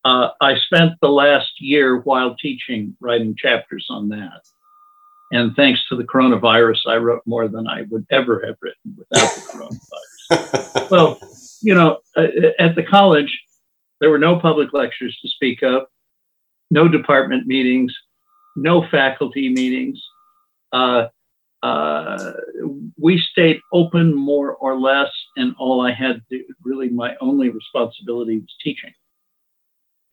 Uh, 0.08 0.30
I 0.40 0.56
spent 0.56 0.92
the 1.02 1.10
last 1.10 1.60
year 1.60 1.98
while 1.98 2.34
teaching 2.34 2.96
writing 2.98 3.34
chapters 3.36 3.86
on 3.90 4.08
that. 4.08 4.40
And 5.32 5.54
thanks 5.54 5.86
to 5.88 5.96
the 5.96 6.04
coronavirus, 6.04 6.78
I 6.86 6.96
wrote 6.96 7.20
more 7.26 7.46
than 7.46 7.68
I 7.68 7.82
would 7.90 8.06
ever 8.10 8.42
have 8.46 8.56
written 8.62 8.96
without 8.96 9.34
the 9.34 9.76
coronavirus. 10.32 10.90
well, 10.90 11.18
you 11.60 11.74
know, 11.74 11.98
uh, 12.16 12.26
at 12.58 12.74
the 12.74 12.82
college, 12.82 13.38
there 14.00 14.08
were 14.08 14.18
no 14.18 14.40
public 14.40 14.72
lectures 14.72 15.18
to 15.20 15.28
speak 15.28 15.62
of, 15.62 15.82
no 16.70 16.88
department 16.88 17.46
meetings, 17.46 17.94
no 18.56 18.88
faculty 18.90 19.50
meetings. 19.50 20.02
Uh, 20.72 21.08
uh, 21.62 22.32
we 22.98 23.18
stayed 23.18 23.60
open 23.74 24.14
more 24.14 24.54
or 24.54 24.80
less, 24.80 25.10
and 25.36 25.54
all 25.58 25.82
I 25.82 25.92
had 25.92 26.22
to 26.30 26.44
really 26.64 26.88
my 26.88 27.14
only 27.20 27.50
responsibility 27.50 28.38
was 28.38 28.54
teaching. 28.64 28.94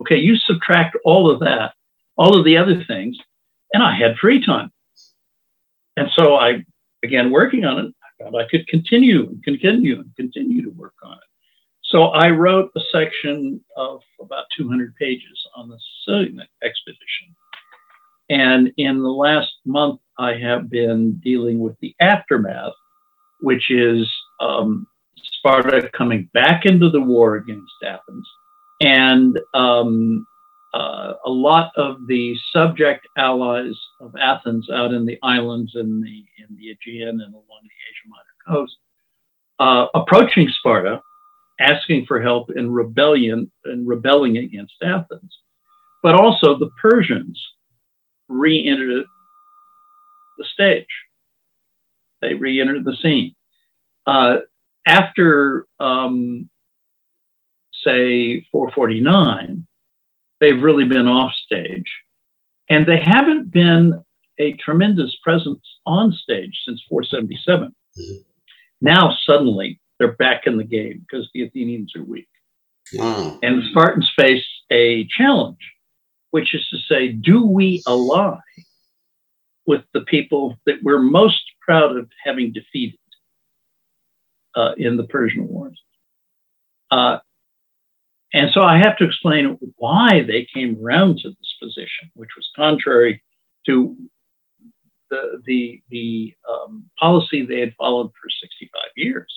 Okay, 0.02 0.18
you 0.18 0.36
subtract 0.38 0.98
all 1.06 1.30
of 1.30 1.40
that, 1.40 1.74
all 2.18 2.38
of 2.38 2.46
the 2.46 2.58
other 2.58 2.84
things, 2.86 3.18
and 3.74 3.82
I 3.84 3.96
had 3.96 4.18
free 4.18 4.46
time. 4.46 4.72
And 5.98 6.10
so 6.14 6.36
I 6.36 6.66
began 7.02 7.32
working 7.32 7.66
on 7.66 7.86
it. 7.86 7.94
I 8.04 8.24
found 8.24 8.36
I 8.36 8.48
could 8.50 8.68
continue 8.68 9.28
and 9.28 9.44
continue 9.44 10.00
and 10.00 10.16
continue 10.16 10.62
to 10.64 10.70
work 10.70 10.96
on 11.04 11.14
it. 11.14 11.20
So 11.84 12.06
I 12.06 12.30
wrote 12.30 12.72
a 12.76 12.82
section 12.92 13.64
of 13.78 14.02
about 14.20 14.46
200 14.58 14.96
pages 14.96 15.48
on 15.56 15.70
the 15.70 15.78
Sicilian 16.04 16.42
expedition. 16.64 17.36
And 18.30 18.72
in 18.78 19.04
the 19.04 19.10
last 19.10 19.52
month, 19.66 20.02
I 20.18 20.34
have 20.34 20.70
been 20.70 21.22
dealing 21.24 21.60
with 21.60 21.76
the 21.82 21.96
aftermath, 22.00 22.74
which 23.42 23.70
is 23.70 24.12
um, 24.40 24.88
Sparta 25.38 25.90
coming 25.96 26.30
back 26.34 26.66
into 26.66 26.90
the 26.90 27.02
war 27.02 27.36
against 27.36 27.72
Athens 27.84 28.28
and 28.82 29.40
um, 29.54 30.26
uh, 30.74 31.14
a 31.26 31.30
lot 31.30 31.72
of 31.78 32.06
the 32.08 32.36
subject 32.52 33.08
allies 33.18 33.76
of 34.02 34.14
Athens 34.20 34.70
out 34.70 34.94
in 34.94 35.06
the 35.06 35.18
islands 35.24 35.72
in 35.76 36.02
the 36.02 36.26
in 36.38 36.56
the 36.58 36.72
Aegean 36.72 37.22
and 37.22 37.34
along 37.34 37.62
the 37.64 37.70
Asia 37.90 38.08
Minor 38.10 38.58
coast, 38.60 38.78
uh, 39.60 39.88
approaching 39.96 40.50
Sparta, 40.60 41.02
asking 41.60 42.06
for 42.06 42.22
help 42.22 42.52
in 42.52 42.72
rebellion 42.72 43.50
and 43.64 43.88
rebelling 43.88 44.38
against 44.38 44.76
Athens, 44.84 45.38
but 46.04 46.16
also 46.16 46.58
the 46.58 46.70
Persians 46.82 47.42
re-entered 48.28 49.06
the 50.38 50.46
stage. 50.54 50.86
They 52.22 52.34
re-entered 52.34 52.84
the 52.84 52.96
scene 53.02 53.36
uh, 54.06 54.38
after 54.86 55.68
um, 55.80 56.50
say 57.86 58.46
449, 58.52 59.66
they've 60.40 60.62
really 60.62 60.86
been 60.86 61.08
off 61.08 61.34
stage. 61.46 61.92
And 62.70 62.86
they 62.86 63.00
haven't 63.00 63.52
been 63.52 64.04
a 64.40 64.54
tremendous 64.54 65.16
presence 65.24 65.64
on 65.86 66.12
stage 66.12 66.58
since 66.66 66.82
477. 66.90 67.74
Mm-hmm. 67.98 68.16
Now, 68.82 69.16
suddenly, 69.26 69.80
they're 70.00 70.14
back 70.14 70.46
in 70.46 70.58
the 70.58 70.64
game 70.64 71.06
because 71.08 71.30
the 71.34 71.44
Athenians 71.44 71.96
are 71.96 72.04
weak. 72.04 72.28
Wow. 72.94 73.40
And 73.42 73.62
the 73.62 73.70
Spartans 73.70 74.12
face 74.18 74.46
a 74.72 75.08
challenge, 75.18 75.72
which 76.32 76.54
is 76.54 76.68
to 76.70 76.78
say, 76.90 77.10
do 77.10 77.46
we 77.46 77.82
ally 77.88 78.38
with 79.66 79.82
the 79.94 80.02
people 80.02 80.58
that 80.66 80.84
we're 80.84 81.02
most 81.02 81.42
proud 81.62 81.98
of 81.98 82.10
having 82.24 82.52
defeated 82.52 83.00
uh, 84.56 84.74
in 84.78 84.98
the 84.98 85.06
Persian 85.06 85.48
Wars? 85.48 85.82
Uh, 86.92 87.20
and 88.36 88.52
so 88.52 88.64
I 88.64 88.80
have 88.80 88.98
to 88.98 89.06
explain 89.06 89.58
why 89.78 90.22
they 90.28 90.46
came 90.54 90.78
around 90.84 91.20
to 91.20 91.30
this 91.30 91.56
position, 91.64 92.12
which 92.16 92.32
was 92.36 92.46
contrary 92.54 93.24
to 93.66 93.96
the, 95.10 95.42
the, 95.46 95.82
the 95.90 96.34
um, 96.50 96.84
policy 97.00 97.46
they 97.46 97.62
had 97.62 97.74
followed 97.78 98.08
for 98.10 98.30
65 98.42 98.82
years. 98.98 99.34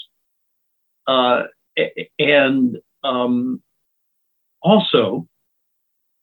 Uh, 1.07 1.45
and 2.19 2.79
um, 3.05 3.63
also, 4.63 5.29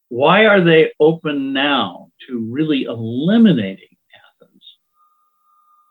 why 0.10 0.46
are 0.46 0.62
they 0.62 0.91
open 1.00 1.53
now 1.53 2.10
to 2.27 2.46
really 2.51 2.84
eliminating 2.84 3.96
Athens? 4.41 4.63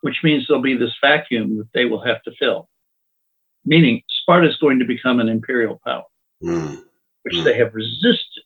Which 0.02 0.18
means 0.22 0.44
there'll 0.46 0.62
be 0.62 0.76
this 0.76 0.94
vacuum 1.02 1.56
that 1.56 1.68
they 1.72 1.86
will 1.86 2.04
have 2.04 2.22
to 2.24 2.32
fill, 2.38 2.68
meaning 3.64 4.02
Sparta 4.20 4.50
is 4.50 4.58
going 4.58 4.80
to 4.80 4.84
become 4.84 5.18
an 5.18 5.30
imperial 5.30 5.80
power 5.82 6.04
mm. 6.44 6.82
which 7.22 7.34
mm. 7.34 7.44
they 7.44 7.56
have 7.56 7.74
resisted. 7.74 8.44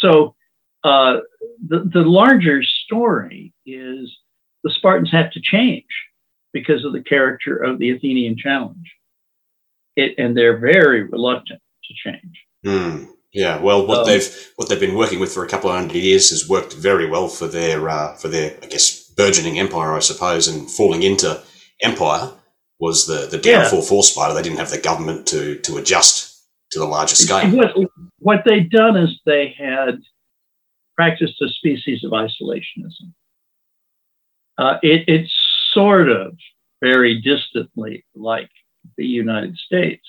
So 0.00 0.34
uh, 0.84 1.18
the, 1.66 1.90
the 1.92 2.02
larger 2.02 2.62
story 2.62 3.52
is 3.66 4.10
the 4.64 4.70
Spartans 4.70 5.12
have 5.12 5.30
to 5.32 5.40
change 5.42 5.84
because 6.52 6.84
of 6.84 6.92
the 6.92 7.02
character 7.02 7.56
of 7.56 7.78
the 7.78 7.90
Athenian 7.90 8.36
challenge. 8.36 8.92
It, 9.96 10.14
and 10.18 10.36
they're 10.36 10.58
very 10.58 11.02
reluctant 11.02 11.60
to 11.84 12.10
change. 12.10 12.44
Mm. 12.64 13.08
Yeah, 13.32 13.60
well, 13.60 13.86
what 13.86 14.00
um, 14.00 14.06
they've 14.06 14.52
what 14.56 14.68
they've 14.68 14.80
been 14.80 14.96
working 14.96 15.20
with 15.20 15.32
for 15.32 15.44
a 15.44 15.48
couple 15.48 15.70
of 15.70 15.76
hundred 15.76 15.98
years 15.98 16.30
has 16.30 16.48
worked 16.48 16.72
very 16.72 17.08
well 17.08 17.28
for 17.28 17.46
their 17.46 17.88
uh, 17.88 18.14
for 18.16 18.26
their 18.26 18.56
I 18.62 18.66
guess 18.66 19.08
burgeoning 19.10 19.58
empire, 19.58 19.92
I 19.92 20.00
suppose, 20.00 20.48
and 20.48 20.68
falling 20.68 21.04
into 21.04 21.40
empire 21.80 22.32
was 22.80 23.06
the 23.06 23.28
the 23.30 23.38
downfall 23.38 23.80
yeah. 23.80 23.84
for 23.84 24.02
Sparta. 24.02 24.34
They 24.34 24.42
didn't 24.42 24.58
have 24.58 24.70
the 24.70 24.78
government 24.78 25.28
to 25.28 25.58
to 25.60 25.76
adjust 25.76 26.29
to 26.70 26.78
the 26.78 26.84
larger 26.86 27.16
scale. 27.16 27.50
What, 27.50 27.74
what 28.18 28.42
they'd 28.46 28.70
done 28.70 28.96
is 28.96 29.20
they 29.26 29.54
had 29.58 30.00
practiced 30.96 31.40
a 31.42 31.48
species 31.48 32.04
of 32.04 32.12
isolationism. 32.12 33.12
Uh, 34.58 34.78
it, 34.82 35.04
it's 35.08 35.32
sort 35.72 36.10
of 36.10 36.36
very 36.82 37.20
distantly 37.20 38.04
like 38.14 38.50
the 38.96 39.06
United 39.06 39.56
States, 39.56 40.06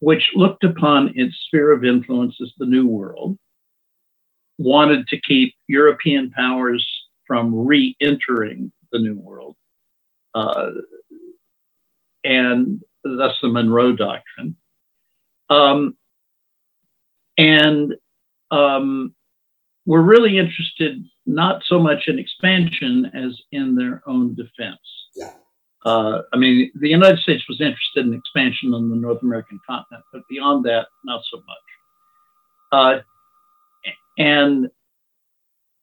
which 0.00 0.30
looked 0.34 0.64
upon 0.64 1.12
its 1.14 1.36
sphere 1.46 1.72
of 1.72 1.84
influence 1.84 2.36
as 2.42 2.52
the 2.58 2.66
New 2.66 2.86
World, 2.86 3.38
wanted 4.58 5.06
to 5.08 5.20
keep 5.20 5.54
European 5.68 6.30
powers 6.30 6.86
from 7.26 7.66
re 7.66 7.96
entering 8.00 8.72
the 8.92 8.98
New 8.98 9.18
World, 9.18 9.56
uh, 10.34 10.70
and 12.24 12.80
thus 13.04 13.36
the 13.40 13.48
Monroe 13.48 13.92
Doctrine 13.92 14.56
Um, 15.48 15.96
and 17.38 17.94
um, 18.50 19.14
were 19.84 20.02
really 20.02 20.38
interested 20.38 21.04
not 21.26 21.62
so 21.64 21.78
much 21.78 22.08
in 22.08 22.18
expansion 22.18 23.10
as 23.14 23.40
in 23.52 23.74
their 23.74 24.02
own 24.06 24.34
defense. 24.34 24.78
Yeah. 25.14 25.32
Uh, 25.84 26.22
I 26.32 26.36
mean, 26.36 26.72
the 26.74 26.88
United 26.88 27.20
States 27.20 27.44
was 27.48 27.60
interested 27.60 28.06
in 28.06 28.14
expansion 28.14 28.74
on 28.74 28.90
the 28.90 28.96
North 28.96 29.22
American 29.22 29.60
continent, 29.66 30.04
but 30.12 30.22
beyond 30.28 30.64
that, 30.64 30.88
not 31.04 31.22
so 31.30 31.38
much. 31.38 31.56
Uh, 32.72 33.00
and 34.18 34.68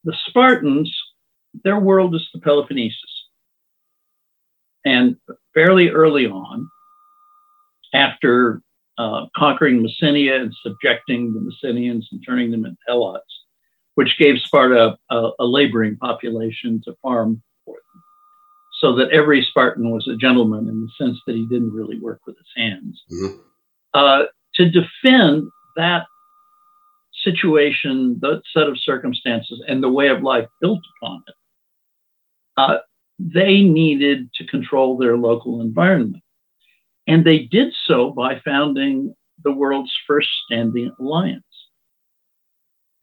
the 0.03 0.13
Spartans, 0.27 0.93
their 1.63 1.79
world 1.79 2.15
is 2.15 2.27
the 2.33 2.41
Peloponnesus. 2.41 2.91
And 4.85 5.15
fairly 5.53 5.89
early 5.89 6.27
on, 6.27 6.69
after 7.93 8.61
uh, 8.97 9.25
conquering 9.35 9.85
Messenia 9.85 10.39
and 10.41 10.53
subjecting 10.63 11.33
the 11.33 11.39
Messenians 11.39 12.03
and 12.11 12.23
turning 12.25 12.51
them 12.51 12.65
into 12.65 12.77
helots, 12.87 13.21
which 13.95 14.17
gave 14.19 14.39
Sparta 14.39 14.97
a, 15.09 15.29
a 15.39 15.45
laboring 15.45 15.97
population 15.97 16.81
to 16.85 16.95
farm 17.01 17.41
for 17.65 17.75
them. 17.75 18.03
So 18.79 18.95
that 18.95 19.11
every 19.11 19.43
Spartan 19.43 19.91
was 19.91 20.07
a 20.07 20.17
gentleman 20.17 20.67
in 20.67 20.81
the 20.81 21.05
sense 21.05 21.19
that 21.25 21.35
he 21.35 21.47
didn't 21.47 21.73
really 21.73 21.99
work 21.99 22.21
with 22.27 22.37
his 22.37 22.47
hands. 22.55 23.01
Mm-hmm. 23.11 23.39
Uh, 23.93 24.23
to 24.55 24.69
defend 24.69 25.49
that 25.75 26.05
situation, 27.23 28.19
that 28.21 28.41
set 28.53 28.67
of 28.67 28.79
circumstances, 28.79 29.63
and 29.67 29.81
the 29.81 29.89
way 29.89 30.09
of 30.09 30.23
life 30.23 30.47
built 30.59 30.81
upon 31.01 31.23
it, 31.27 31.35
uh, 32.57 32.77
they 33.19 33.61
needed 33.61 34.29
to 34.35 34.45
control 34.47 34.97
their 34.97 35.17
local 35.17 35.61
environment. 35.61 36.22
And 37.07 37.25
they 37.25 37.39
did 37.39 37.73
so 37.85 38.11
by 38.11 38.39
founding 38.45 39.13
the 39.43 39.51
world's 39.51 39.93
first 40.07 40.29
standing 40.45 40.91
alliance, 40.99 41.43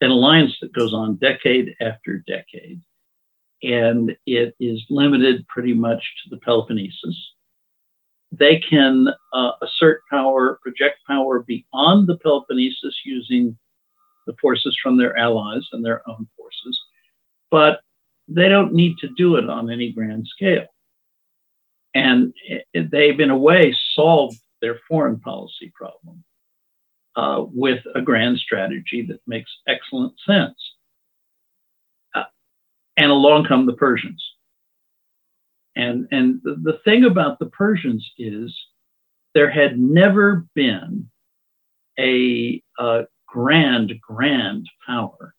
an 0.01 0.09
alliance 0.09 0.55
that 0.61 0.73
goes 0.73 0.93
on 0.93 1.17
decade 1.17 1.75
after 1.81 2.23
decade. 2.27 2.81
And 3.63 4.15
it 4.25 4.55
is 4.59 4.83
limited 4.89 5.47
pretty 5.47 5.73
much 5.73 6.01
to 6.23 6.29
the 6.31 6.41
Peloponnesus. 6.41 7.15
They 8.31 8.59
can 8.59 9.07
uh, 9.33 9.51
assert 9.61 10.01
power, 10.09 10.59
project 10.63 10.99
power 11.05 11.43
beyond 11.43 12.07
the 12.07 12.17
Peloponnesus 12.17 12.95
using 13.05 13.55
the 14.25 14.33
forces 14.41 14.75
from 14.81 14.97
their 14.97 15.17
allies 15.17 15.67
and 15.73 15.83
their 15.83 16.07
own 16.09 16.27
forces, 16.37 16.79
but 17.49 17.81
they 18.27 18.47
don't 18.47 18.73
need 18.73 18.97
to 18.99 19.09
do 19.17 19.35
it 19.35 19.49
on 19.49 19.69
any 19.69 19.91
grand 19.91 20.25
scale. 20.27 20.65
And 21.93 22.33
they've, 22.73 23.19
in 23.19 23.29
a 23.29 23.37
way, 23.37 23.75
solved 23.93 24.37
their 24.61 24.79
foreign 24.87 25.19
policy 25.19 25.71
problem 25.75 26.23
uh, 27.15 27.43
with 27.53 27.83
a 27.95 28.01
grand 28.01 28.37
strategy 28.37 29.05
that 29.09 29.19
makes 29.27 29.51
excellent 29.67 30.13
sense. 30.25 30.55
Uh, 32.15 32.23
and 32.97 33.11
along 33.11 33.45
come 33.45 33.65
the 33.65 33.73
Persians. 33.73 34.23
And, 35.75 36.07
and 36.11 36.41
the, 36.43 36.55
the 36.61 36.79
thing 36.85 37.05
about 37.05 37.39
the 37.39 37.47
Persians 37.47 38.09
is 38.17 38.57
there 39.33 39.49
had 39.49 39.79
never 39.79 40.45
been 40.55 41.09
a, 41.99 42.61
a 42.79 43.03
grand, 43.27 43.93
grand 44.01 44.67
power 44.85 45.33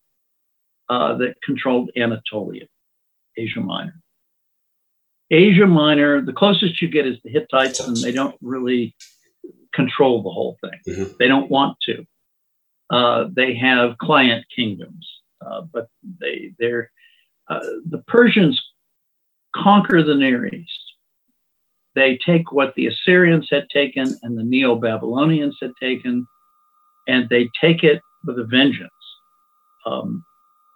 uh, 0.89 1.15
that 1.17 1.35
controlled 1.43 1.91
Anatolia, 1.97 2.65
Asia 3.37 3.61
Minor. 3.61 4.02
Asia 5.33 5.65
Minor, 5.65 6.21
the 6.21 6.33
closest 6.33 6.81
you 6.81 6.87
get 6.87 7.07
is 7.07 7.17
the 7.23 7.31
Hittites, 7.31 7.79
and 7.79 7.97
they 7.97 8.11
don't 8.11 8.35
really 8.41 8.95
control 9.73 10.21
the 10.21 10.29
whole 10.29 10.57
thing. 10.61 10.79
Mm-hmm. 10.87 11.13
They 11.17 11.27
don't 11.27 11.49
want 11.49 11.77
to. 11.83 12.05
Uh, 12.89 13.25
they 13.35 13.55
have 13.55 13.97
client 13.97 14.45
kingdoms, 14.55 15.07
uh, 15.45 15.61
but 15.73 15.87
they 16.21 16.53
they're 16.59 16.91
uh, 17.49 17.65
the 17.89 18.03
Persians 18.07 18.61
conquer 19.55 20.03
the 20.03 20.15
Near 20.15 20.45
East. 20.45 20.69
They 21.95 22.19
take 22.25 22.51
what 22.51 22.75
the 22.75 22.87
Assyrians 22.87 23.47
had 23.49 23.67
taken 23.73 24.15
and 24.23 24.37
the 24.37 24.43
Neo 24.43 24.75
Babylonians 24.75 25.57
had 25.61 25.71
taken, 25.79 26.27
and 27.07 27.27
they 27.29 27.49
take 27.59 27.83
it 27.83 28.01
with 28.25 28.37
a 28.37 28.45
vengeance. 28.45 28.91
Um, 29.85 30.23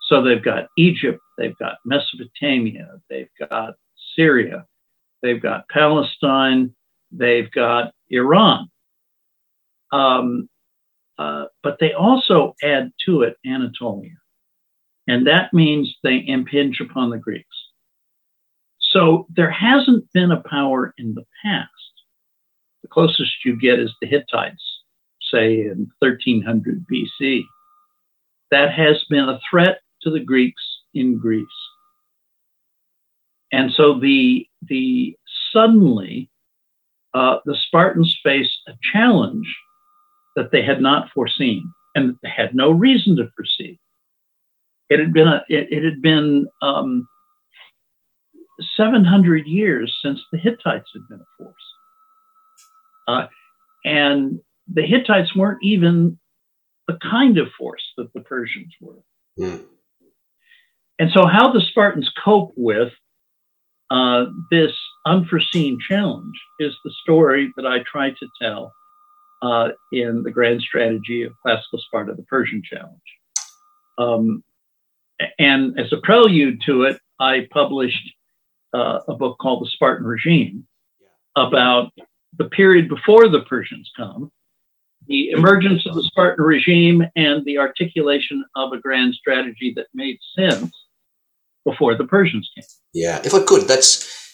so 0.07 0.21
they've 0.21 0.43
got 0.43 0.67
Egypt, 0.77 1.19
they've 1.37 1.57
got 1.57 1.77
Mesopotamia, 1.85 2.99
they've 3.09 3.29
got 3.49 3.75
Syria, 4.17 4.65
they've 5.21 5.41
got 5.41 5.69
Palestine, 5.69 6.73
they've 7.11 7.51
got 7.51 7.93
Iran. 8.09 8.69
Um, 9.91 10.49
uh, 11.17 11.45
but 11.63 11.77
they 11.79 11.93
also 11.93 12.55
add 12.63 12.91
to 13.05 13.23
it 13.23 13.37
Anatolia. 13.45 14.11
And 15.07 15.25
that 15.25 15.53
means 15.53 15.95
they 16.03 16.23
impinge 16.27 16.79
upon 16.81 17.09
the 17.09 17.17
Greeks. 17.17 17.45
So 18.79 19.27
there 19.35 19.51
hasn't 19.51 20.11
been 20.13 20.31
a 20.31 20.43
power 20.49 20.93
in 20.97 21.13
the 21.13 21.25
past. 21.43 21.71
The 22.81 22.87
closest 22.89 23.45
you 23.45 23.57
get 23.59 23.79
is 23.79 23.93
the 24.01 24.07
Hittites, 24.07 24.63
say 25.31 25.61
in 25.61 25.89
1300 25.99 26.85
BC. 26.91 27.43
That 28.51 28.71
has 28.73 29.03
been 29.09 29.27
a 29.27 29.39
threat 29.49 29.81
to 30.03 30.11
the 30.11 30.19
Greeks 30.19 30.61
in 30.93 31.17
Greece. 31.17 31.47
And 33.51 33.71
so 33.71 33.99
the, 33.99 34.45
the 34.61 35.15
suddenly 35.53 36.29
uh, 37.13 37.37
the 37.45 37.55
Spartans 37.67 38.17
faced 38.23 38.59
a 38.67 38.73
challenge 38.93 39.47
that 40.35 40.51
they 40.51 40.63
had 40.63 40.81
not 40.81 41.09
foreseen 41.13 41.71
and 41.95 42.15
they 42.21 42.29
had 42.29 42.53
no 42.53 42.71
reason 42.71 43.15
to 43.15 43.29
foresee. 43.35 43.79
It 44.89 44.99
had 44.99 45.13
been 45.13 45.27
a, 45.27 45.43
it, 45.49 45.67
it 45.71 45.83
had 45.83 46.01
been 46.01 46.47
um, 46.61 47.07
700 48.75 49.47
years 49.47 49.95
since 50.03 50.19
the 50.31 50.37
Hittites 50.37 50.89
had 50.93 51.01
been 51.09 51.19
a 51.19 51.43
force, 51.43 51.55
uh, 53.07 53.27
and 53.83 54.39
the 54.71 54.83
Hittites 54.83 55.35
weren't 55.35 55.63
even 55.63 56.17
the 56.87 56.97
kind 57.01 57.37
of 57.37 57.47
force 57.57 57.83
that 57.97 58.13
the 58.13 58.21
Persians 58.21 58.73
were. 58.79 59.03
Mm. 59.37 59.63
And 60.99 61.11
so, 61.11 61.25
how 61.25 61.51
the 61.51 61.61
Spartans 61.61 62.09
cope 62.23 62.53
with 62.55 62.93
uh, 63.89 64.25
this 64.51 64.73
unforeseen 65.05 65.79
challenge 65.79 66.35
is 66.59 66.75
the 66.83 66.91
story 67.01 67.53
that 67.55 67.65
I 67.65 67.79
try 67.89 68.11
to 68.11 68.27
tell 68.41 68.73
uh, 69.41 69.69
in 69.91 70.23
the 70.23 70.31
grand 70.31 70.61
strategy 70.61 71.23
of 71.23 71.33
classical 71.41 71.79
Sparta, 71.79 72.13
the 72.13 72.23
Persian 72.23 72.61
challenge. 72.63 72.99
Um, 73.97 74.43
and 75.39 75.79
as 75.79 75.91
a 75.93 75.97
prelude 75.97 76.61
to 76.65 76.83
it, 76.83 76.99
I 77.19 77.47
published 77.51 78.11
uh, 78.73 78.99
a 79.07 79.15
book 79.15 79.37
called 79.39 79.63
The 79.63 79.69
Spartan 79.69 80.05
Regime 80.05 80.67
about 81.35 81.91
the 82.37 82.45
period 82.49 82.89
before 82.89 83.27
the 83.29 83.41
Persians 83.41 83.89
come, 83.95 84.31
the 85.07 85.29
emergence 85.31 85.85
of 85.85 85.95
the 85.95 86.03
Spartan 86.03 86.43
regime, 86.43 87.03
and 87.15 87.45
the 87.45 87.57
articulation 87.57 88.43
of 88.55 88.73
a 88.73 88.79
grand 88.79 89.13
strategy 89.15 89.73
that 89.75 89.87
made 89.93 90.17
sense 90.37 90.71
before 91.69 91.97
the 91.97 92.05
Persians 92.05 92.49
came. 92.55 92.63
Yeah, 92.93 93.21
if 93.23 93.33
I 93.33 93.41
could, 93.43 93.67
that's 93.67 93.91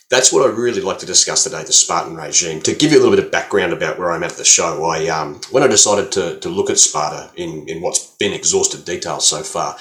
that's 0.10 0.32
what 0.32 0.48
I 0.48 0.54
really 0.54 0.82
like 0.82 1.00
to 1.00 1.06
discuss 1.06 1.43
today, 1.43 1.63
the 1.63 1.74
Spartan 1.74 2.15
regime. 2.15 2.62
To 2.62 2.74
give 2.76 2.91
you 2.91 3.00
a 3.00 3.02
little 3.02 3.15
bit 3.15 3.26
of 3.26 3.32
background 3.32 3.74
about 3.74 3.98
where 3.98 4.12
I'm 4.12 4.24
at 4.24 4.34
the 4.34 4.46
show, 4.46 4.84
I 4.86 5.08
um, 5.08 5.41
when 5.52 5.63
I 5.63 5.67
decided 5.67 6.12
to, 6.13 6.39
to 6.39 6.50
look 6.50 6.69
at 6.69 6.78
Sparta 6.78 7.32
in, 7.36 7.67
in 7.67 7.82
what's 7.82 8.15
been 8.17 8.34
exhaustive 8.34 8.86
detail 8.86 9.19
so 9.19 9.41
far, 9.41 9.76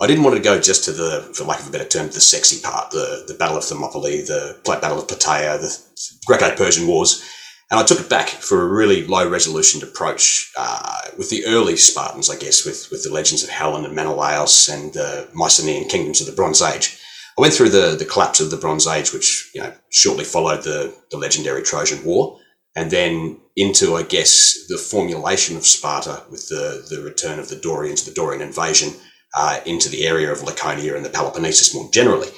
I 0.00 0.06
didn't 0.06 0.24
want 0.24 0.36
to 0.36 0.42
go 0.42 0.60
just 0.60 0.84
to 0.84 0.92
the, 0.92 1.30
for 1.34 1.44
lack 1.44 1.60
of 1.60 1.68
a 1.68 1.72
better 1.72 1.84
term, 1.84 2.06
the 2.06 2.20
sexy 2.20 2.62
part, 2.62 2.92
the, 2.92 3.24
the 3.26 3.34
Battle 3.34 3.58
of 3.58 3.64
Thermopylae, 3.64 4.22
the 4.22 4.56
Battle 4.64 5.00
of 5.00 5.08
Plataea, 5.08 5.60
the 5.60 5.76
Greco-Persian 6.24 6.86
Wars. 6.86 7.22
And 7.70 7.78
I 7.78 7.84
took 7.84 8.00
it 8.00 8.08
back 8.08 8.28
for 8.28 8.62
a 8.62 8.68
really 8.68 9.06
low 9.06 9.28
resolution 9.28 9.82
approach 9.82 10.50
uh, 10.56 11.00
with 11.18 11.28
the 11.28 11.44
early 11.46 11.76
Spartans, 11.76 12.30
I 12.30 12.36
guess, 12.36 12.64
with, 12.64 12.88
with 12.90 13.02
the 13.02 13.12
legends 13.12 13.44
of 13.44 13.50
Helen 13.50 13.84
and 13.84 13.94
Menelaus 13.94 14.68
and 14.68 14.92
the 14.94 15.28
Mycenaean 15.34 15.88
kingdoms 15.88 16.20
of 16.20 16.26
the 16.26 16.32
Bronze 16.32 16.62
Age. 16.62 16.98
I 17.36 17.40
went 17.42 17.52
through 17.52 17.68
the, 17.68 17.94
the 17.96 18.06
collapse 18.06 18.40
of 18.40 18.50
the 18.50 18.56
Bronze 18.56 18.86
Age, 18.86 19.12
which 19.12 19.50
you 19.54 19.60
know 19.60 19.72
shortly 19.90 20.24
followed 20.24 20.64
the, 20.64 20.94
the 21.10 21.18
legendary 21.18 21.62
Trojan 21.62 22.04
War, 22.04 22.38
and 22.74 22.90
then 22.90 23.38
into, 23.54 23.96
I 23.96 24.02
guess, 24.02 24.66
the 24.68 24.78
formulation 24.78 25.56
of 25.56 25.66
Sparta 25.66 26.22
with 26.30 26.48
the, 26.48 26.86
the 26.88 27.02
return 27.02 27.38
of 27.38 27.48
the 27.48 27.56
Dorians, 27.56 28.04
the 28.04 28.12
Dorian 28.12 28.40
invasion 28.40 28.92
uh, 29.36 29.60
into 29.66 29.88
the 29.88 30.06
area 30.06 30.32
of 30.32 30.42
Laconia 30.42 30.96
and 30.96 31.04
the 31.04 31.10
Peloponnesus 31.10 31.74
more 31.74 31.90
generally. 31.92 32.28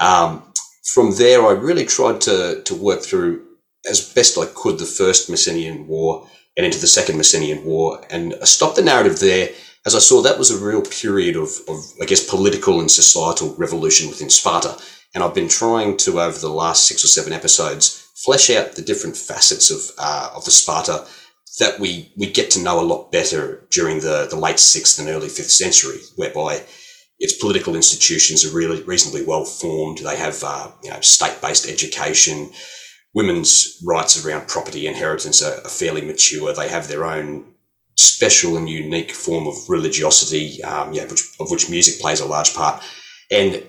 Um, 0.00 0.52
from 0.84 1.14
there, 1.16 1.44
I 1.44 1.52
really 1.52 1.84
tried 1.84 2.20
to, 2.22 2.62
to 2.62 2.74
work 2.74 3.02
through 3.02 3.45
as 3.88 4.12
best 4.12 4.38
I 4.38 4.46
could 4.46 4.78
the 4.78 4.86
first 4.86 5.30
Messenian 5.30 5.86
War 5.86 6.28
and 6.56 6.64
into 6.66 6.80
the 6.80 6.86
second 6.86 7.16
Messenian 7.16 7.64
War 7.64 8.04
and 8.10 8.34
I 8.40 8.44
stopped 8.44 8.76
the 8.76 8.82
narrative 8.82 9.20
there 9.20 9.50
as 9.86 9.94
I 9.94 10.00
saw 10.00 10.20
that 10.20 10.38
was 10.38 10.50
a 10.50 10.62
real 10.62 10.82
period 10.82 11.36
of, 11.36 11.48
of, 11.68 11.78
I 12.02 12.06
guess, 12.06 12.28
political 12.28 12.80
and 12.80 12.90
societal 12.90 13.54
revolution 13.56 14.08
within 14.08 14.30
Sparta. 14.30 14.76
And 15.14 15.22
I've 15.22 15.34
been 15.34 15.48
trying 15.48 15.96
to, 15.98 16.20
over 16.20 16.36
the 16.36 16.50
last 16.50 16.88
six 16.88 17.04
or 17.04 17.06
seven 17.06 17.32
episodes, 17.32 18.10
flesh 18.16 18.50
out 18.50 18.72
the 18.72 18.82
different 18.82 19.16
facets 19.16 19.70
of, 19.70 19.94
uh, 19.96 20.30
of 20.34 20.44
the 20.44 20.50
Sparta 20.50 21.06
that 21.60 21.78
we, 21.78 22.12
we 22.16 22.30
get 22.30 22.50
to 22.50 22.62
know 22.62 22.80
a 22.80 22.84
lot 22.84 23.12
better 23.12 23.66
during 23.70 24.00
the, 24.00 24.26
the 24.28 24.36
late 24.36 24.58
sixth 24.58 24.98
and 24.98 25.08
early 25.08 25.28
fifth 25.28 25.52
century, 25.52 26.00
whereby 26.16 26.62
its 27.20 27.34
political 27.34 27.76
institutions 27.76 28.44
are 28.44 28.54
really 28.54 28.82
reasonably 28.82 29.24
well 29.24 29.44
formed. 29.44 29.98
They 29.98 30.16
have 30.16 30.42
uh, 30.44 30.70
you 30.82 30.90
know 30.90 31.00
state 31.00 31.40
based 31.40 31.66
education. 31.68 32.50
Women's 33.16 33.82
rights 33.82 34.24
around 34.24 34.46
property 34.46 34.86
inheritance 34.86 35.42
are, 35.42 35.56
are, 35.64 35.70
fairly 35.70 36.02
mature. 36.02 36.52
They 36.52 36.68
have 36.68 36.86
their 36.86 37.06
own 37.06 37.46
special 37.96 38.58
and 38.58 38.68
unique 38.68 39.10
form 39.10 39.46
of 39.46 39.54
religiosity, 39.68 40.62
um, 40.62 40.92
yeah, 40.92 41.06
which, 41.06 41.22
of 41.40 41.50
which 41.50 41.70
music 41.70 41.98
plays 41.98 42.20
a 42.20 42.26
large 42.26 42.54
part. 42.54 42.82
And 43.30 43.62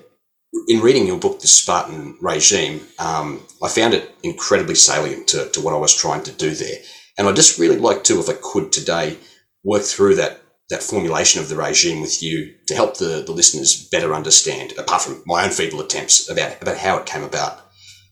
in 0.68 0.80
reading 0.82 1.06
your 1.06 1.18
book, 1.18 1.40
The 1.40 1.48
Spartan 1.48 2.18
Regime, 2.20 2.82
um, 2.98 3.42
I 3.62 3.68
found 3.68 3.94
it 3.94 4.14
incredibly 4.22 4.74
salient 4.74 5.28
to, 5.28 5.48
to 5.48 5.60
what 5.62 5.72
I 5.72 5.78
was 5.78 5.96
trying 5.96 6.24
to 6.24 6.32
do 6.32 6.50
there. 6.50 6.76
And 7.16 7.26
I 7.26 7.32
just 7.32 7.58
really 7.58 7.78
like 7.78 8.04
to, 8.04 8.20
if 8.20 8.28
I 8.28 8.34
could 8.34 8.70
today, 8.70 9.16
work 9.64 9.82
through 9.82 10.16
that 10.16 10.42
that 10.70 10.82
formulation 10.82 11.40
of 11.40 11.48
the 11.48 11.56
regime 11.56 12.02
with 12.02 12.22
you 12.22 12.54
to 12.66 12.74
help 12.74 12.98
the, 12.98 13.22
the 13.24 13.32
listeners 13.32 13.88
better 13.90 14.14
understand, 14.14 14.74
apart 14.76 15.00
from 15.00 15.22
my 15.26 15.44
own 15.44 15.50
feeble 15.50 15.80
attempts, 15.80 16.28
about, 16.28 16.60
about 16.60 16.76
how 16.76 16.98
it 16.98 17.06
came 17.06 17.24
about. 17.24 17.60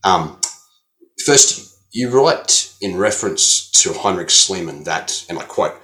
Um, 0.03 0.39
first, 1.25 1.77
you 1.91 2.09
write 2.09 2.73
in 2.81 2.97
reference 2.97 3.71
to 3.71 3.93
Heinrich 3.93 4.29
Schliemann 4.29 4.83
that, 4.85 5.25
and 5.29 5.39
I 5.39 5.43
quote, 5.43 5.75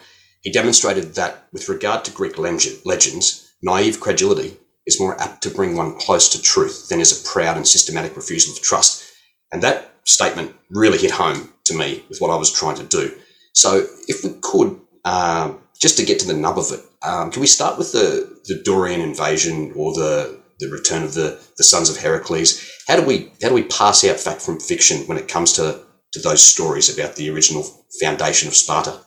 he 0.42 0.52
demonstrated 0.52 1.16
that 1.16 1.48
with 1.54 1.70
regard 1.70 2.04
to 2.06 2.12
Greek 2.12 2.38
legends, 2.38 3.52
naive 3.62 4.00
credulity 4.00 4.58
is 4.86 5.00
more 5.00 5.20
apt 5.22 5.42
to 5.44 5.50
bring 5.50 5.76
one 5.76 5.98
close 5.98 6.30
to 6.30 6.42
truth 6.42 6.90
than 6.90 7.00
is 7.00 7.20
a 7.20 7.28
proud 7.28 7.56
and 7.56 7.68
systematic 7.68 8.16
refusal 8.16 8.54
of 8.54 8.62
trust. 8.62 9.10
And 9.52 9.64
that 9.64 9.94
statement 10.04 10.54
really 10.70 10.98
hit 10.98 11.12
home 11.12 11.54
to 11.66 11.74
me 11.74 12.04
with 12.10 12.20
what 12.20 12.32
I 12.32 12.36
was 12.36 12.52
trying 12.52 12.76
to 12.76 12.84
do. 12.84 13.16
So, 13.54 13.88
if 14.08 14.24
we 14.24 14.32
could, 14.42 14.80
uh, 15.06 15.54
just 15.80 15.98
to 15.98 16.06
get 16.06 16.20
to 16.20 16.28
the 16.28 16.34
nub 16.34 16.58
of 16.58 16.72
it, 16.72 16.82
um, 17.04 17.32
can 17.32 17.40
we 17.40 17.48
start 17.48 17.78
with 17.78 17.92
the, 17.92 18.40
the 18.46 18.62
Dorian 18.64 19.00
invasion 19.00 19.72
or 19.76 19.94
the, 19.94 20.40
the 20.64 20.72
return 20.72 21.04
of 21.04 21.14
the, 21.14 21.40
the 21.58 21.64
sons 21.64 21.90
of 21.90 21.98
Heracles? 21.98 22.70
How 22.88 22.96
do 22.96 23.06
we 23.06 23.32
how 23.42 23.50
do 23.50 23.54
we 23.54 23.64
pass 23.64 24.04
out 24.06 24.20
fact 24.20 24.42
from 24.42 24.60
fiction 24.60 25.08
when 25.08 25.18
it 25.18 25.28
comes 25.28 25.54
to, 25.54 25.80
to 26.14 26.20
those 26.20 26.44
stories 26.44 26.96
about 26.96 27.16
the 27.16 27.30
original 27.30 27.64
foundation 28.02 28.48
of 28.48 28.56
Sparta? 28.56 29.00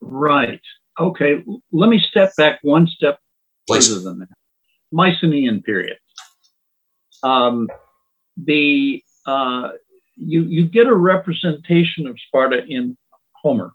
Right. 0.00 0.60
Okay. 0.98 1.42
Let 1.72 1.88
me 1.88 1.98
step 1.98 2.32
back 2.36 2.58
one 2.62 2.86
step 2.86 3.18
Please. 3.66 3.88
further 3.88 4.00
than 4.00 4.20
that. 4.20 4.28
Mycenaean 4.92 5.62
period. 5.62 5.96
Um, 7.22 7.68
the 8.36 9.02
uh, 9.26 9.70
you 10.16 10.42
you 10.42 10.66
get 10.66 10.86
a 10.86 10.94
representation 10.94 12.06
of 12.06 12.16
Sparta 12.28 12.64
in 12.66 12.96
Homer 13.42 13.72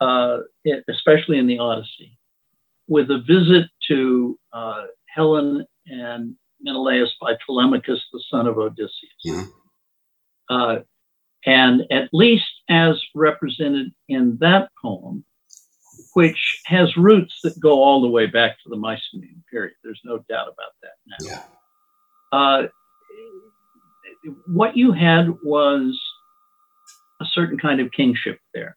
uh, 0.00 0.38
especially 0.88 1.38
in 1.38 1.46
the 1.46 1.58
Odyssey, 1.58 2.18
with 2.88 3.10
a 3.10 3.18
visit 3.26 3.70
to 3.88 4.38
uh, 4.52 4.82
Helen 5.14 5.66
and 5.86 6.34
Menelaus 6.60 7.14
by 7.20 7.34
Telemachus, 7.46 8.00
the 8.12 8.22
son 8.30 8.46
of 8.46 8.58
Odysseus. 8.58 9.48
Uh, 10.48 10.76
and 11.46 11.82
at 11.90 12.08
least 12.12 12.50
as 12.68 13.00
represented 13.14 13.92
in 14.08 14.38
that 14.40 14.70
poem, 14.80 15.24
which 16.14 16.60
has 16.64 16.96
roots 16.96 17.38
that 17.42 17.58
go 17.60 17.82
all 17.82 18.00
the 18.00 18.08
way 18.08 18.26
back 18.26 18.56
to 18.62 18.68
the 18.68 18.76
Mycenaean 18.76 19.44
period. 19.50 19.74
There's 19.82 20.00
no 20.04 20.18
doubt 20.28 20.48
about 20.48 20.72
that 20.82 20.94
now. 21.06 21.16
Yeah. 21.20 21.42
Uh, 22.32 22.62
what 24.46 24.76
you 24.76 24.92
had 24.92 25.28
was 25.42 26.00
a 27.20 27.24
certain 27.26 27.58
kind 27.58 27.80
of 27.80 27.92
kingship 27.92 28.38
there. 28.54 28.76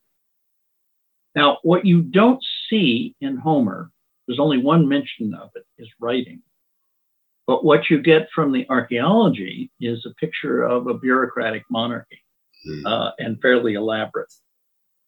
Now, 1.35 1.59
what 1.63 1.85
you 1.85 2.01
don't 2.01 2.43
see 2.69 3.15
in 3.21 3.37
Homer, 3.37 3.91
there's 4.27 4.39
only 4.39 4.57
one 4.57 4.87
mention 4.87 5.33
of 5.33 5.49
it, 5.55 5.65
is 5.77 5.89
writing. 5.99 6.41
But 7.45 7.63
what 7.63 7.89
you 7.89 8.01
get 8.01 8.27
from 8.35 8.51
the 8.51 8.67
archaeology 8.69 9.71
is 9.79 10.05
a 10.05 10.13
picture 10.15 10.63
of 10.63 10.87
a 10.87 10.93
bureaucratic 10.93 11.63
monarchy 11.69 12.21
mm. 12.67 12.85
uh, 12.85 13.11
and 13.19 13.41
fairly 13.41 13.75
elaborate. 13.75 14.33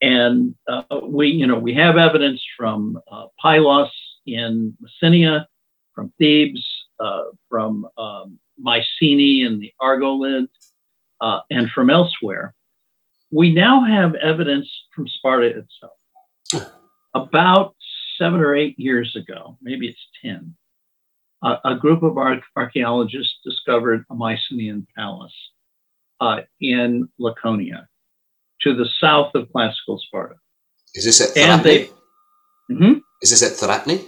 And 0.02 0.56
uh, 0.68 1.02
we, 1.04 1.28
you 1.28 1.46
know, 1.46 1.60
we 1.60 1.74
have 1.74 1.98
evidence 1.98 2.42
from 2.58 3.02
uh, 3.12 3.26
Pylos 3.42 3.92
in 4.26 4.78
Messenia, 4.82 5.46
from 5.94 6.14
Thebes, 6.18 6.66
uh, 7.02 7.24
from 7.50 7.86
um, 7.98 8.40
Mycenae 8.58 9.42
in 9.42 9.60
the 9.60 9.74
Argolid, 9.82 10.48
uh, 11.20 11.42
and 11.52 11.70
from 11.72 11.90
elsewhere. 11.90 12.54
We 13.32 13.54
now 13.54 13.84
have 13.84 14.16
evidence 14.16 14.70
from 14.96 15.10
Sparta 15.10 15.48
itself 15.48 16.72
about 17.14 17.76
seven 18.20 18.42
or 18.42 18.56
eight 18.56 18.78
years 18.78 19.16
ago, 19.16 19.58
maybe 19.62 19.88
it's 19.88 20.08
10, 20.22 20.56
uh, 21.42 21.56
a 21.66 21.76
group 21.76 22.04
of 22.04 22.18
archaeologists 22.56 23.40
discovered 23.44 24.06
a 24.12 24.16
Mycenaean 24.16 24.86
palace 24.96 25.34
uh, 26.20 26.42
in 26.60 27.08
Laconia 27.18 27.88
to 28.62 28.76
the 28.76 28.88
south 29.00 29.34
of 29.36 29.52
classical 29.52 30.00
Sparta. 30.06 30.36
Is 30.94 31.06
this 31.06 31.22
at 31.22 31.36
Therapnai? 31.36 31.64
They, 31.64 31.86
mm-hmm. 32.72 33.00
Is 33.22 33.30
this 33.30 33.44
at 33.44 33.54
Therapnai? 33.54 34.06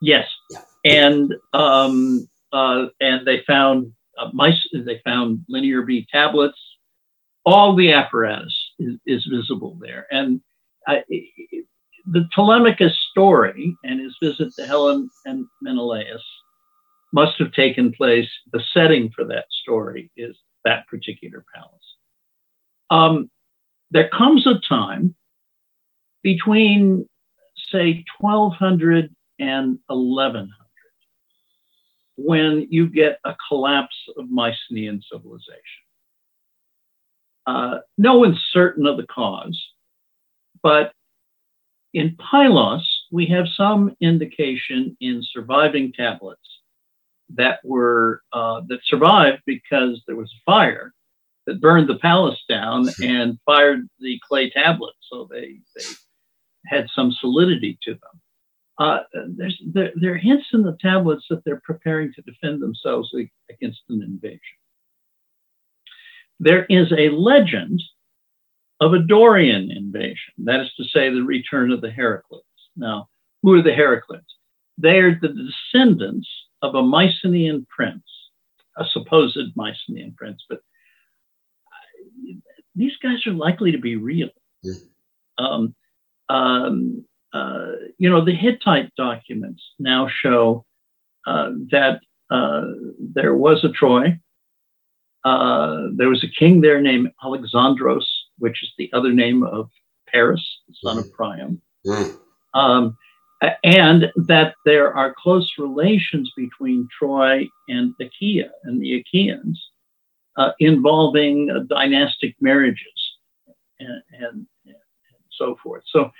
Yes. 0.00 0.26
Yeah. 0.50 0.62
And 0.84 1.34
um, 1.52 2.28
uh, 2.52 2.86
and 3.00 3.26
they 3.26 3.42
found 3.46 3.92
uh, 4.18 4.30
mice. 4.32 4.66
They 4.72 5.00
found 5.04 5.40
linear 5.48 5.82
B 5.82 6.06
tablets. 6.10 6.58
All 7.46 7.74
the 7.74 7.92
apparatus 7.92 8.54
is, 8.78 8.96
is 9.06 9.26
visible 9.30 9.78
there, 9.80 10.06
and 10.10 10.40
the 12.06 12.28
Telemachus 12.34 12.98
story 13.10 13.76
and 13.84 14.00
his 14.00 14.16
visit 14.22 14.54
to 14.56 14.66
Helen 14.66 15.08
and 15.24 15.46
Menelaus 15.62 16.22
must 17.12 17.38
have 17.38 17.52
taken 17.52 17.92
place. 17.92 18.28
The 18.52 18.62
setting 18.72 19.10
for 19.14 19.24
that 19.26 19.46
story 19.62 20.10
is 20.16 20.36
that 20.64 20.86
particular 20.88 21.44
palace. 21.54 21.70
Um, 22.90 23.30
there 23.90 24.08
comes 24.08 24.46
a 24.46 24.60
time 24.68 25.14
between, 26.22 27.08
say, 27.70 28.04
1200 28.20 29.14
and 29.38 29.78
1100 29.86 30.50
when 32.16 32.66
you 32.70 32.88
get 32.88 33.18
a 33.24 33.34
collapse 33.48 33.96
of 34.16 34.30
Mycenaean 34.30 35.02
civilization. 35.10 35.82
Uh, 37.46 37.78
no 37.98 38.18
one's 38.18 38.42
certain 38.52 38.86
of 38.86 38.96
the 38.96 39.06
cause. 39.06 39.60
But 40.62 40.92
in 41.94 42.16
Pylos, 42.16 42.84
we 43.12 43.24
have 43.26 43.46
some 43.56 43.94
indication 44.00 44.96
in 45.00 45.22
surviving 45.32 45.92
tablets 45.92 46.40
that 47.30 47.60
were 47.64 48.20
uh, 48.32 48.60
that 48.68 48.80
survived 48.84 49.42
because 49.46 50.02
there 50.06 50.16
was 50.16 50.30
a 50.30 50.42
fire 50.44 50.92
that 51.46 51.60
burned 51.60 51.88
the 51.88 51.98
palace 51.98 52.42
down 52.48 52.88
and 53.02 53.38
fired 53.46 53.88
the 54.00 54.18
clay 54.28 54.50
tablets, 54.50 54.98
so 55.10 55.28
they 55.30 55.60
they 55.76 55.84
had 56.66 56.86
some 56.94 57.12
solidity 57.12 57.78
to 57.82 57.92
them. 57.92 58.20
Uh, 58.78 58.98
there's 59.36 59.60
there, 59.72 59.92
there, 59.94 60.14
are 60.14 60.18
hints 60.18 60.46
in 60.52 60.62
the 60.62 60.76
tablets 60.80 61.24
that 61.30 61.44
they're 61.44 61.62
preparing 61.64 62.12
to 62.12 62.22
defend 62.22 62.60
themselves 62.60 63.14
against 63.48 63.82
an 63.88 64.02
invasion. 64.02 64.40
There 66.40 66.64
is 66.64 66.92
a 66.92 67.10
legend 67.10 67.80
of 68.80 68.92
a 68.92 68.98
Dorian 68.98 69.70
invasion. 69.70 70.34
That 70.38 70.60
is 70.60 70.72
to 70.76 70.84
say, 70.84 71.10
the 71.10 71.22
return 71.22 71.70
of 71.70 71.80
the 71.80 71.90
Heraclids. 71.90 72.42
Now, 72.76 73.08
who 73.42 73.54
are 73.54 73.62
the 73.62 73.72
Heraclids? 73.72 74.22
They 74.78 74.98
are 74.98 75.18
the 75.20 75.28
descendants 75.28 76.28
of 76.62 76.74
a 76.74 76.82
Mycenaean 76.82 77.66
prince, 77.68 78.04
a 78.76 78.84
supposed 78.86 79.56
Mycenaean 79.56 80.14
prince, 80.16 80.42
but 80.48 80.60
these 82.74 82.96
guys 83.02 83.24
are 83.26 83.32
likely 83.32 83.70
to 83.72 83.78
be 83.78 83.96
real. 83.96 84.30
Um, 85.38 85.74
um, 86.28 87.04
uh, 87.32 87.72
you 87.98 88.10
know, 88.10 88.24
the 88.24 88.34
Hittite 88.34 88.94
documents 88.96 89.62
now 89.78 90.08
show 90.08 90.64
uh, 91.26 91.50
that 91.70 92.00
uh, 92.30 92.64
there 92.98 93.34
was 93.34 93.64
a 93.64 93.68
Troy. 93.70 94.18
Uh, 95.24 95.88
there 95.96 96.08
was 96.08 96.24
a 96.24 96.38
king 96.38 96.60
there 96.60 96.80
named 96.80 97.10
Alexandros 97.22 98.04
which 98.38 98.62
is 98.62 98.72
the 98.78 98.90
other 98.92 99.12
name 99.12 99.42
of 99.42 99.68
Paris, 100.08 100.42
the 100.68 100.74
son 100.82 100.98
of 100.98 101.06
mm. 101.06 101.12
Priam. 101.12 101.62
Mm. 101.86 102.18
Um, 102.54 102.96
and 103.62 104.10
that 104.16 104.54
there 104.64 104.94
are 104.94 105.14
close 105.18 105.50
relations 105.58 106.30
between 106.36 106.88
Troy 106.96 107.48
and 107.68 107.94
Achaia 108.00 108.50
and 108.64 108.80
the 108.80 108.94
Achaeans 109.00 109.62
uh, 110.36 110.52
involving 110.60 111.50
uh, 111.50 111.60
dynastic 111.68 112.34
marriages 112.40 113.16
and, 113.80 114.02
and, 114.12 114.46
and, 114.66 114.74
so 115.30 115.56
forth. 115.64 115.82
So 115.88 116.10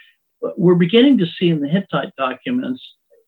uh, 0.44 0.50
we're 0.56 0.74
beginning 0.74 1.18
to 1.18 1.26
see 1.38 1.48
in 1.48 1.60
the 1.60 1.68
Hittite 1.68 2.14
documents 2.16 2.82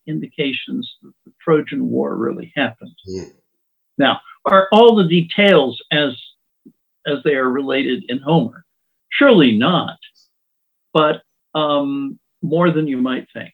indications 0.09 0.93
that 1.03 1.13
the 1.25 1.33
Trojan 1.41 1.89
War 1.89 2.17
really 2.17 2.53
happened. 2.57 2.95
Mm. 3.09 3.33
Now, 3.97 4.21
are 4.45 4.69
all 4.73 4.97
the 4.97 5.09
details 5.09 5.81
as 5.93 6.13
as 7.07 7.19
they 7.25 7.37
are 7.37 7.49
related 7.49 8.05
in 8.09 8.19
Homer? 8.19 8.66
Surely 9.19 9.57
not. 9.57 9.99
but 10.93 11.23
um, 11.55 12.19
more 12.43 12.71
than 12.71 12.87
you 12.87 12.99
might 12.99 13.27
think. 13.33 13.53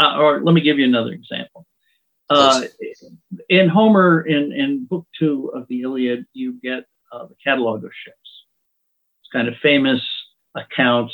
Uh, 0.00 0.16
or 0.18 0.42
let 0.42 0.52
me 0.52 0.60
give 0.60 0.78
you 0.78 0.84
another 0.84 1.12
example. 1.12 1.66
Uh, 2.28 2.62
in 3.48 3.68
Homer, 3.68 4.22
in, 4.22 4.52
in 4.52 4.84
Book 4.84 5.06
Two 5.18 5.50
of 5.54 5.66
the 5.68 5.82
Iliad, 5.82 6.24
you 6.32 6.58
get 6.60 6.84
uh, 7.12 7.26
the 7.26 7.34
catalog 7.42 7.84
of 7.84 7.90
ships. 8.04 8.16
It's 9.20 9.30
kind 9.32 9.48
of 9.48 9.54
famous 9.62 10.00
account 10.56 11.10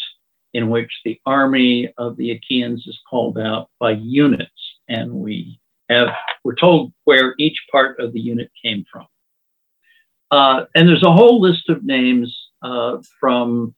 in 0.55 0.71
which 0.71 0.91
the 1.05 1.19
army 1.27 1.93
of 1.99 2.17
the 2.17 2.31
Achaeans 2.33 2.87
is 2.87 2.99
called 3.09 3.39
out 3.39 3.69
by 3.81 3.93
units, 3.93 4.51
and 4.89 5.11
we 5.13 5.59
have 5.89 6.09
we're 6.45 6.55
told 6.55 6.93
where 7.05 7.35
each 7.39 7.59
part 7.73 7.99
of 7.99 8.13
the 8.13 8.21
unit 8.21 8.51
came 8.63 8.85
from. 8.91 9.07
Uh, 10.31 10.65
and 10.75 10.89
there's 10.89 11.03
a 11.05 11.13
whole 11.13 11.41
list 11.41 11.69
of 11.69 11.85
names 11.85 12.46
uh, 12.63 12.99
from 13.21 13.75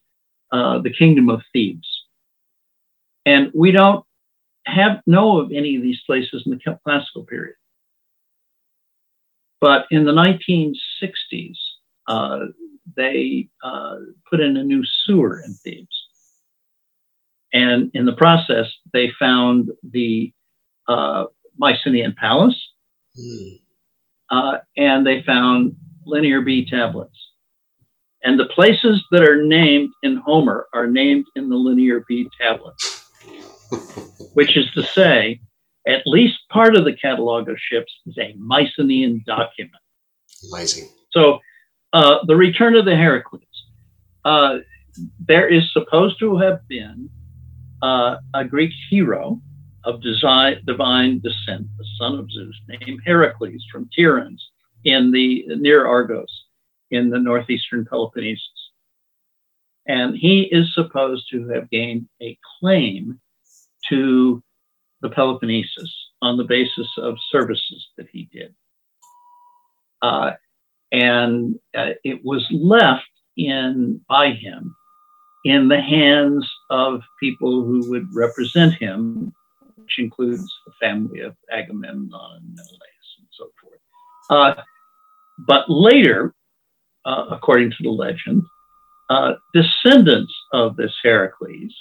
uh, 0.53 0.79
the 0.79 0.93
kingdom 0.93 1.29
of 1.29 1.43
Thebes, 1.53 1.89
and 3.27 3.51
we 3.55 3.73
don't 3.73 4.05
have 4.67 5.01
know 5.07 5.41
of 5.41 5.51
any 5.53 5.77
of 5.77 5.83
these 5.83 6.01
places 6.07 6.43
in 6.47 6.53
the 6.53 6.79
classical 6.85 7.25
period. 7.25 7.55
But 9.61 9.87
in 9.91 10.05
the 10.05 10.13
1960s, 10.13 11.57
uh, 12.07 12.47
they 12.97 13.49
uh, 13.63 13.97
put 14.31 14.41
in 14.41 14.57
a 14.57 14.65
new 14.65 14.83
sewer 14.85 15.43
in 15.45 15.55
Thebes. 15.55 16.07
And 17.53 17.91
in 17.95 18.05
the 18.05 18.13
process, 18.13 18.67
they 18.93 19.11
found 19.19 19.71
the 19.83 20.33
uh, 20.87 21.25
Mycenaean 21.59 22.15
palace, 22.15 22.61
mm. 23.19 23.61
uh, 24.31 24.59
and 24.77 25.07
they 25.07 25.23
found 25.23 25.77
Linear 26.05 26.43
B 26.43 26.69
tablets. 26.69 27.17
And 28.25 28.39
the 28.39 28.47
places 28.47 29.05
that 29.11 29.23
are 29.23 29.45
named 29.45 29.91
in 30.03 30.17
Homer 30.17 30.67
are 30.75 30.87
named 30.87 31.27
in 31.37 31.49
the 31.49 31.57
Linear 31.57 32.05
B 32.09 32.29
tablets, 32.41 33.09
which 34.35 34.57
is 34.57 34.71
to 34.73 34.83
say, 34.83 35.41
at 35.87 36.03
least 36.05 36.37
part 36.51 36.77
of 36.77 36.85
the 36.85 36.93
catalog 36.93 37.49
of 37.49 37.57
ships 37.59 37.93
is 38.07 38.19
a 38.19 38.35
Mycenaean 38.37 39.23
document. 39.27 39.83
Amazing. 40.53 40.89
So, 41.13 41.39
uh, 41.93 42.19
the 42.27 42.37
return 42.37 42.77
of 42.77 42.85
the 42.85 42.97
Heracles. 42.97 43.43
Uh, 44.25 44.59
there 45.27 45.49
is 45.49 45.73
supposed 45.73 46.19
to 46.19 46.37
have 46.37 46.67
been 46.69 47.09
uh, 47.83 48.17
a 48.35 48.45
Greek 48.45 48.73
hero 48.91 49.41
of 49.85 50.03
design, 50.03 50.61
divine 50.67 51.21
descent, 51.21 51.67
the 51.79 51.87
son 51.99 52.19
of 52.19 52.31
Zeus, 52.31 52.55
named 52.69 53.01
Heracles 53.07 53.65
from 53.71 53.89
Tiryns 53.97 54.41
in 54.85 55.11
the 55.13 55.47
near 55.57 55.87
Argos 55.87 56.45
in 56.91 57.11
the 57.11 57.19
northeastern 57.19 57.85
Peloponnesus. 57.85 58.41
And 59.87 60.17
he 60.17 60.43
is 60.43 60.75
supposed 60.75 61.29
to 61.31 61.49
have 61.49 61.71
gained 61.71 62.09
a 62.21 62.39
claim 62.61 63.21
to 63.89 64.43
the 65.01 65.09
Peloponnesus 65.09 65.91
on 66.21 66.37
the 66.37 66.45
basis 66.45 66.89
of 66.99 67.17
services 67.31 67.87
that 67.97 68.09
he 68.13 68.29
did. 68.33 68.55
Uh, 70.03 70.33
and 70.93 71.59
uh, 71.77 71.91
it 72.05 72.25
was 72.25 72.47
left 72.51 73.09
in 73.37 74.01
by 74.09 74.33
him 74.33 74.75
in 75.45 75.69
the 75.69 75.81
hands 75.81 76.49
of 76.71 77.01
people 77.21 77.65
who 77.65 77.89
would 77.91 78.07
represent 78.15 78.75
him, 78.75 79.33
which 79.77 79.99
includes 79.99 80.53
the 80.67 80.73
family 80.81 81.21
of 81.21 81.35
Agamemnon 81.51 82.11
and 82.37 82.55
Menelaus 82.55 83.09
and 83.19 83.29
so 83.31 83.51
forth. 83.63 83.81
Uh, 84.31 84.63
but 85.47 85.65
later, 85.69 86.35
uh, 87.09 87.25
according 87.31 87.71
to 87.71 87.77
the 87.83 87.91
legend, 87.91 88.43
uh, 89.09 89.33
descendants 89.55 90.33
of 90.53 90.77
this 90.77 90.95
Heracles 91.03 91.75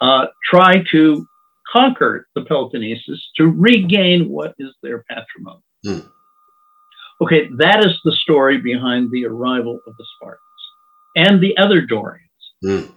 uh, 0.00 0.26
try 0.50 0.82
to 0.90 1.26
conquer 1.72 2.26
the 2.34 2.42
Peloponnesus 2.42 3.20
to 3.36 3.46
regain 3.46 4.28
what 4.28 4.54
is 4.58 4.74
their 4.82 5.04
patrimony. 5.08 5.62
Mm. 5.86 6.08
Okay, 7.20 7.48
that 7.58 7.84
is 7.84 7.98
the 8.04 8.12
story 8.12 8.58
behind 8.58 9.10
the 9.10 9.26
arrival 9.26 9.78
of 9.86 9.96
the 9.96 10.06
Spartans 10.16 10.42
and 11.16 11.40
the 11.40 11.56
other 11.56 11.80
Dorians. 11.80 12.22
Mm. 12.64 12.92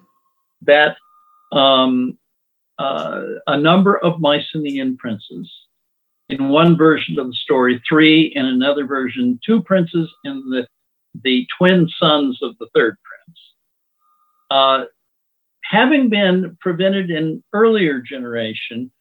That 0.64 0.96
um, 1.52 2.18
uh, 2.80 3.22
a 3.48 3.58
number 3.58 3.98
of 3.98 4.20
Mycenaean 4.20 4.98
princes, 4.98 5.52
in 6.30 6.50
one 6.50 6.78
version 6.78 7.20
of 7.20 7.28
the 7.28 7.34
story, 7.34 7.82
three, 7.88 8.32
in 8.36 8.46
another 8.46 8.86
version, 8.86 9.40
two 9.46 9.62
princes, 9.62 10.10
and 10.24 10.42
the, 10.52 10.66
the 11.24 11.46
twin 11.58 11.88
sons 12.00 12.40
of 12.42 12.58
the 12.60 12.68
third 12.74 12.98
prince, 13.04 13.40
uh, 14.50 14.86
having 15.64 16.10
been 16.10 16.58
prevented 16.62 17.10
in 17.10 17.44
earlier 17.54 18.02
generation 18.02 18.92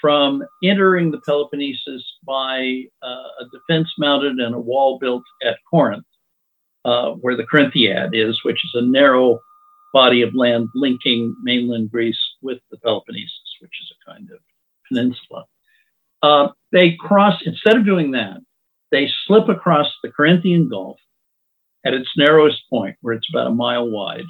from 0.00 0.44
entering 0.62 1.10
the 1.10 1.20
Peloponnesus 1.26 2.02
by 2.24 2.82
uh, 3.02 3.28
a 3.40 3.44
defense 3.52 3.88
mounted 3.98 4.38
and 4.38 4.54
a 4.54 4.60
wall 4.60 4.98
built 4.98 5.24
at 5.44 5.56
Corinth, 5.68 6.04
uh, 6.84 7.12
where 7.12 7.36
the 7.36 7.46
Corinthiad 7.46 8.10
is, 8.12 8.44
which 8.44 8.64
is 8.64 8.70
a 8.74 8.82
narrow 8.82 9.40
body 9.92 10.22
of 10.22 10.34
land 10.34 10.68
linking 10.74 11.34
mainland 11.42 11.90
Greece 11.90 12.20
with 12.42 12.58
the 12.70 12.76
Peloponnesus, 12.78 13.56
which 13.60 13.72
is 13.80 13.92
a 13.92 14.10
kind 14.10 14.28
of 14.30 14.38
peninsula. 14.86 15.44
Uh, 16.22 16.48
they 16.72 16.96
cross, 16.98 17.40
instead 17.44 17.76
of 17.76 17.84
doing 17.84 18.12
that, 18.12 18.38
they 18.90 19.10
slip 19.26 19.48
across 19.48 19.86
the 20.02 20.10
Corinthian 20.10 20.68
Gulf 20.68 20.98
at 21.88 21.94
its 21.94 22.10
narrowest 22.16 22.62
point, 22.70 22.96
where 23.00 23.14
it's 23.14 23.28
about 23.32 23.46
a 23.46 23.54
mile 23.54 23.88
wide, 23.88 24.26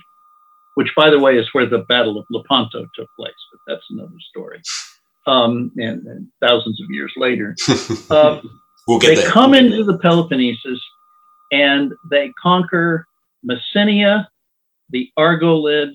which, 0.77 0.89
by 0.97 1.11
the 1.11 1.19
way, 1.19 1.37
is 1.37 1.49
where 1.53 1.67
the 1.67 1.85
Battle 1.89 2.19
of 2.19 2.25
Lepanto 2.31 2.87
took 2.95 3.09
place, 3.19 3.33
but 3.53 3.61
that's 3.67 3.85
another 3.91 4.15
story. 4.31 4.61
Um, 5.27 5.73
and, 5.77 6.07
and, 6.07 6.27
thousands 6.41 6.81
of 6.81 6.87
years 6.91 7.13
later, 7.17 7.55
uh, 8.11 8.41
we'll 8.89 8.99
they 9.01 9.17
there. 9.17 9.29
come 9.29 9.53
into 9.53 9.85
the 9.85 9.99
Peloponnesus 9.99 10.79
and 11.53 11.93
they 12.11 12.33
conquer 12.41 13.07
Messenia, 13.45 14.29
the 14.91 15.11
Argolid, 15.19 15.93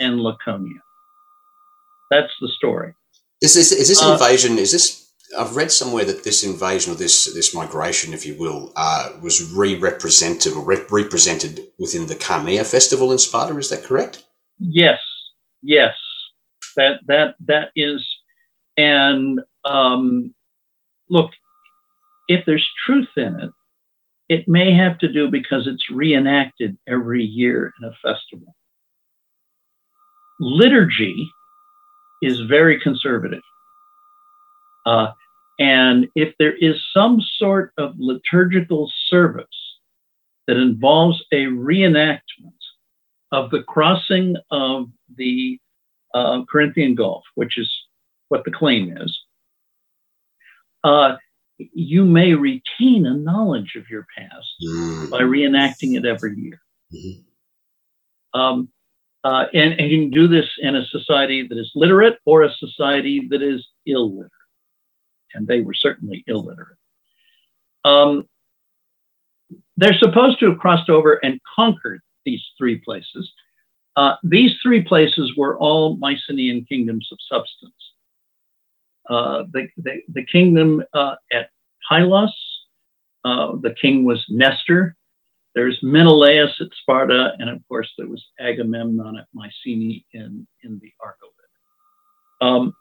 and 0.00 0.20
Laconia. 0.20 0.80
That's 2.10 2.32
the 2.40 2.48
story. 2.48 2.94
Is 3.42 3.54
this 3.54 3.72
is 3.72 3.88
this 3.88 4.02
uh, 4.02 4.12
invasion? 4.12 4.58
Is 4.58 4.72
this? 4.72 5.03
I've 5.38 5.56
read 5.56 5.72
somewhere 5.72 6.04
that 6.04 6.24
this 6.24 6.44
invasion 6.44 6.92
or 6.92 6.96
this 6.96 7.32
this 7.34 7.54
migration, 7.54 8.12
if 8.12 8.26
you 8.26 8.36
will, 8.38 8.72
uh, 8.76 9.10
was 9.22 9.52
re-represented 9.52 10.52
or 10.52 10.64
rep- 10.64 10.90
represented 10.92 11.60
within 11.78 12.06
the 12.06 12.14
Carnea 12.14 12.64
festival 12.64 13.10
in 13.10 13.18
Sparta. 13.18 13.56
Is 13.56 13.70
that 13.70 13.84
correct? 13.84 14.24
Yes, 14.58 15.00
yes. 15.62 15.94
That 16.76 17.00
that 17.06 17.34
that 17.46 17.70
is, 17.74 18.06
and 18.76 19.40
um, 19.64 20.34
look, 21.08 21.30
if 22.28 22.44
there's 22.46 22.68
truth 22.86 23.08
in 23.16 23.40
it, 23.40 23.50
it 24.28 24.48
may 24.48 24.74
have 24.74 24.98
to 24.98 25.12
do 25.12 25.30
because 25.30 25.66
it's 25.66 25.90
reenacted 25.90 26.76
every 26.88 27.24
year 27.24 27.72
in 27.80 27.88
a 27.88 27.92
festival. 28.02 28.54
Liturgy 30.40 31.28
is 32.22 32.40
very 32.40 32.80
conservative. 32.80 33.42
Uh, 34.86 35.08
and 35.58 36.08
if 36.14 36.34
there 36.38 36.56
is 36.56 36.76
some 36.92 37.20
sort 37.38 37.72
of 37.78 37.94
liturgical 37.98 38.90
service 39.08 39.46
that 40.46 40.56
involves 40.56 41.24
a 41.32 41.44
reenactment 41.46 42.20
of 43.32 43.50
the 43.50 43.62
crossing 43.62 44.36
of 44.50 44.86
the 45.16 45.58
uh, 46.12 46.42
Corinthian 46.50 46.94
Gulf, 46.94 47.24
which 47.34 47.58
is 47.58 47.72
what 48.28 48.44
the 48.44 48.50
claim 48.50 48.96
is, 48.96 49.18
uh, 50.82 51.16
you 51.58 52.04
may 52.04 52.34
retain 52.34 53.06
a 53.06 53.14
knowledge 53.14 53.74
of 53.76 53.88
your 53.88 54.06
past 54.16 54.54
mm-hmm. 54.62 55.10
by 55.10 55.20
reenacting 55.20 55.96
it 55.96 56.04
every 56.04 56.36
year. 56.36 56.60
Mm-hmm. 56.92 58.40
Um, 58.40 58.68
uh, 59.22 59.46
and, 59.54 59.72
and 59.80 59.90
you 59.90 60.02
can 60.02 60.10
do 60.10 60.28
this 60.28 60.46
in 60.58 60.76
a 60.76 60.84
society 60.86 61.46
that 61.46 61.56
is 61.56 61.70
literate 61.74 62.18
or 62.26 62.42
a 62.42 62.52
society 62.54 63.26
that 63.30 63.40
is 63.40 63.66
illiterate. 63.86 64.30
And 65.34 65.46
they 65.46 65.60
were 65.60 65.74
certainly 65.74 66.24
illiterate. 66.26 66.78
Um, 67.84 68.28
they're 69.76 69.98
supposed 69.98 70.40
to 70.40 70.50
have 70.50 70.58
crossed 70.58 70.88
over 70.88 71.14
and 71.22 71.40
conquered 71.54 72.00
these 72.24 72.42
three 72.56 72.78
places. 72.78 73.30
Uh, 73.96 74.16
these 74.22 74.52
three 74.62 74.82
places 74.82 75.32
were 75.36 75.58
all 75.58 75.96
Mycenaean 75.96 76.64
kingdoms 76.64 77.08
of 77.12 77.18
substance. 77.28 77.72
Uh, 79.08 79.44
the, 79.52 79.68
the, 79.76 80.00
the, 80.08 80.24
kingdom 80.24 80.82
uh, 80.94 81.16
at 81.32 81.50
Pylos, 81.86 82.32
uh, 83.24 83.52
the 83.60 83.74
king 83.80 84.04
was 84.04 84.24
Nestor. 84.30 84.96
There's 85.54 85.78
Menelaus 85.82 86.50
at 86.60 86.68
Sparta, 86.80 87.32
and 87.38 87.50
of 87.50 87.60
course 87.68 87.92
there 87.98 88.08
was 88.08 88.24
Agamemnon 88.40 89.18
at 89.18 89.26
Mycenae 89.34 90.04
in, 90.12 90.46
in 90.62 90.80
the 90.80 90.92
Argolid. 91.00 91.34
Um, 92.40 92.74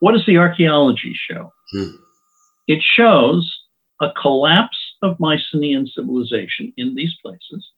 what 0.00 0.12
does 0.12 0.26
the 0.26 0.38
archaeology 0.38 1.14
show? 1.28 1.52
Hmm. 1.72 1.96
It 2.68 2.82
shows 2.82 3.50
a 4.00 4.10
collapse 4.20 4.76
of 5.02 5.18
Mycenaean 5.20 5.86
civilization 5.86 6.72
in 6.76 6.94
these 6.94 7.14
places, 7.22 7.72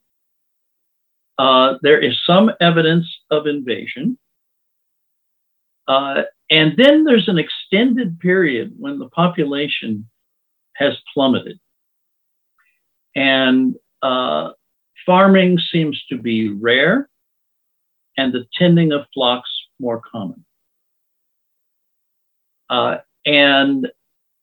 Uh, 1.38 1.78
there 1.82 2.00
is 2.00 2.20
some 2.26 2.50
evidence 2.60 3.06
of 3.30 3.46
invasion. 3.46 4.18
Uh, 5.86 6.22
and 6.50 6.76
then 6.76 7.04
there's 7.04 7.28
an 7.28 7.38
extended 7.38 8.18
period 8.18 8.74
when 8.76 8.98
the 8.98 9.08
population 9.10 10.08
has 10.74 10.94
plummeted. 11.14 11.60
And 13.14 13.76
uh, 14.02 14.50
farming 15.06 15.58
seems 15.72 16.02
to 16.10 16.18
be 16.18 16.50
rare, 16.50 17.08
and 18.16 18.32
the 18.32 18.46
tending 18.58 18.92
of 18.92 19.06
flocks 19.14 19.50
more 19.78 20.00
common. 20.00 20.44
Uh, 22.70 22.98
and 23.24 23.88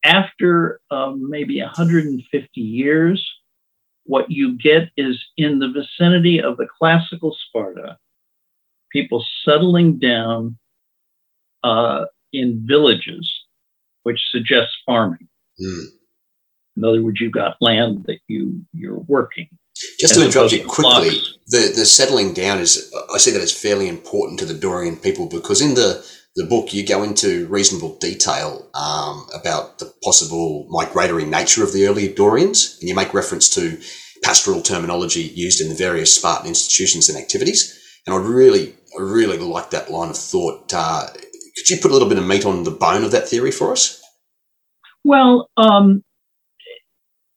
after 0.03 0.79
um, 0.91 1.29
maybe 1.29 1.61
150 1.61 2.61
years, 2.61 3.27
what 4.05 4.29
you 4.29 4.57
get 4.57 4.89
is 4.97 5.21
in 5.37 5.59
the 5.59 5.67
vicinity 5.67 6.41
of 6.41 6.57
the 6.57 6.67
classical 6.79 7.35
Sparta, 7.47 7.97
people 8.91 9.25
settling 9.43 9.97
down 9.97 10.57
uh, 11.63 12.05
in 12.31 12.63
villages, 12.67 13.31
which 14.03 14.19
suggests 14.31 14.73
farming. 14.85 15.27
Mm. 15.59 15.85
In 16.77 16.83
other 16.83 17.01
words, 17.01 17.19
you've 17.19 17.31
got 17.31 17.57
land 17.61 18.05
that 18.07 18.19
you 18.27 18.61
you're 18.73 18.99
working. 18.99 19.47
Just 19.99 20.15
to 20.15 20.25
interrupt 20.25 20.51
you 20.51 20.65
quickly, 20.65 21.19
the 21.47 21.73
the 21.75 21.85
settling 21.85 22.33
down 22.33 22.59
is 22.59 22.93
I 23.13 23.17
see 23.17 23.31
that 23.31 23.41
as 23.41 23.51
fairly 23.51 23.87
important 23.87 24.39
to 24.39 24.45
the 24.45 24.53
Dorian 24.53 24.97
people 24.97 25.27
because 25.27 25.61
in 25.61 25.73
the 25.73 26.05
the 26.35 26.45
book 26.45 26.73
you 26.73 26.85
go 26.85 27.03
into 27.03 27.47
reasonable 27.47 27.97
detail 27.97 28.69
um, 28.73 29.25
about 29.33 29.79
the 29.79 29.93
possible 30.03 30.67
migratory 30.69 31.25
nature 31.25 31.63
of 31.63 31.71
the 31.71 31.87
early 31.87 32.13
Dorians, 32.13 32.77
and 32.79 32.89
you 32.89 32.95
make 32.95 33.13
reference 33.13 33.49
to 33.51 33.79
pastoral 34.23 34.61
terminology 34.61 35.21
used 35.21 35.61
in 35.61 35.69
the 35.69 35.75
various 35.75 36.13
Spartan 36.13 36.47
institutions 36.47 37.07
and 37.09 37.17
activities. 37.17 37.79
And 38.05 38.13
I 38.13 38.19
really, 38.19 38.75
I 38.97 39.01
really 39.01 39.37
like 39.37 39.69
that 39.69 39.89
line 39.89 40.09
of 40.09 40.17
thought. 40.17 40.73
Uh, 40.73 41.07
could 41.57 41.69
you 41.69 41.77
put 41.77 41.91
a 41.91 41.93
little 41.93 42.09
bit 42.09 42.17
of 42.17 42.25
meat 42.25 42.45
on 42.45 42.63
the 42.63 42.71
bone 42.71 43.03
of 43.03 43.11
that 43.11 43.29
theory 43.29 43.51
for 43.51 43.71
us? 43.71 44.01
Well, 45.03 45.49
um, 45.55 46.03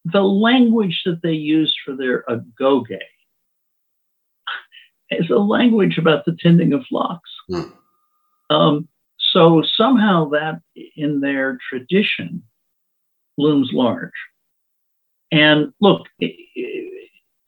the 0.04 0.22
language 0.22 1.02
that 1.04 1.20
they 1.22 1.32
used 1.32 1.76
for 1.84 1.94
their 1.94 2.24
agoge 2.28 2.98
is 5.10 5.30
a 5.30 5.38
language 5.38 5.98
about 5.98 6.24
the 6.24 6.36
tending 6.40 6.72
of 6.72 6.84
flocks. 6.88 7.30
Hmm. 7.48 7.70
Um, 8.50 8.88
so 9.32 9.62
somehow 9.76 10.30
that 10.30 10.60
in 10.96 11.20
their 11.20 11.58
tradition 11.68 12.42
looms 13.36 13.70
large. 13.72 14.12
And 15.30 15.72
look, 15.80 16.06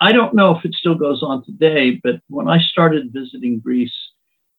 I 0.00 0.12
don't 0.12 0.34
know 0.34 0.56
if 0.56 0.64
it 0.64 0.74
still 0.74 0.94
goes 0.94 1.22
on 1.22 1.44
today, 1.44 2.00
but 2.02 2.20
when 2.28 2.48
I 2.48 2.58
started 2.58 3.12
visiting 3.12 3.60
Greece 3.60 3.94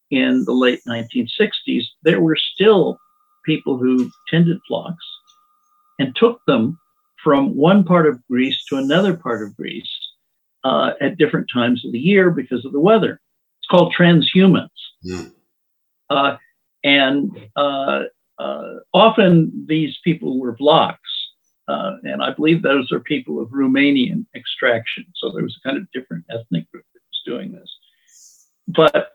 in 0.10 0.44
the 0.46 0.54
late 0.54 0.82
1960s, 0.88 1.84
there 2.04 2.22
were 2.22 2.36
still 2.36 2.98
people 3.46 3.78
who 3.78 4.12
tended 4.28 4.60
flocks 4.68 5.06
and 6.00 6.16
took 6.16 6.42
them 6.46 6.80
from 7.24 7.56
one 7.56 7.84
part 7.84 8.08
of 8.08 8.26
Greece 8.28 8.64
to 8.66 8.78
another 8.78 9.16
part 9.16 9.44
of 9.44 9.56
Greece 9.56 9.90
uh, 10.64 10.92
at 11.00 11.18
different 11.18 11.50
times 11.52 11.86
of 11.86 11.92
the 11.92 12.00
year 12.00 12.32
because 12.32 12.66
of 12.66 12.72
the 12.72 12.80
weather. 12.80 13.20
It's 13.60 13.68
called 13.70 13.94
transhumance. 13.98 14.70
Mm. 15.06 15.32
Uh, 16.12 16.38
and 16.84 17.32
uh, 17.56 18.04
uh, 18.38 18.74
often 18.94 19.66
these 19.68 19.98
people 20.04 20.40
were 20.40 20.56
Vlachs. 20.58 20.98
Uh, 21.68 21.98
and 22.04 22.22
I 22.22 22.34
believe 22.34 22.62
those 22.62 22.92
are 22.92 23.00
people 23.00 23.40
of 23.42 23.50
Romanian 23.50 24.26
extraction. 24.36 25.06
So 25.16 25.32
there 25.32 25.44
was 25.44 25.58
a 25.58 25.68
kind 25.68 25.78
of 25.78 25.90
different 25.94 26.26
ethnic 26.30 26.70
group 26.72 26.86
that 26.94 27.00
was 27.00 27.22
doing 27.26 27.52
this. 27.52 27.78
But 28.68 29.12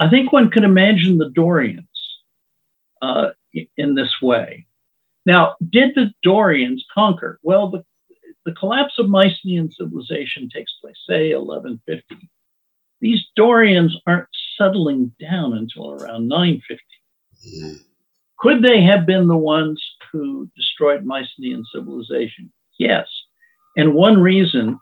I 0.00 0.08
think 0.08 0.32
one 0.32 0.50
can 0.50 0.64
imagine 0.64 1.18
the 1.18 1.30
Dorians 1.30 1.84
uh, 3.02 3.30
in 3.76 3.94
this 3.94 4.12
way. 4.20 4.66
Now, 5.26 5.56
did 5.68 5.94
the 5.94 6.12
Dorians 6.24 6.84
conquer? 6.92 7.38
Well, 7.42 7.68
the, 7.70 7.84
the 8.44 8.52
collapse 8.52 8.98
of 8.98 9.08
Mycenaean 9.08 9.70
civilization 9.70 10.48
takes 10.48 10.72
place, 10.80 10.96
say, 11.06 11.34
1150. 11.34 12.28
These 13.00 13.26
Dorians 13.36 13.94
aren't 14.06 14.28
settling 14.60 15.12
down 15.20 15.54
until 15.54 15.92
around 15.92 16.28
950. 16.28 16.84
Mm-hmm. 17.46 17.76
Could 18.38 18.62
they 18.62 18.82
have 18.82 19.06
been 19.06 19.28
the 19.28 19.36
ones 19.36 19.82
who 20.12 20.48
destroyed 20.56 21.04
Mycenaean 21.04 21.64
civilization? 21.74 22.50
Yes. 22.78 23.06
And 23.76 23.94
one 23.94 24.20
reason 24.20 24.78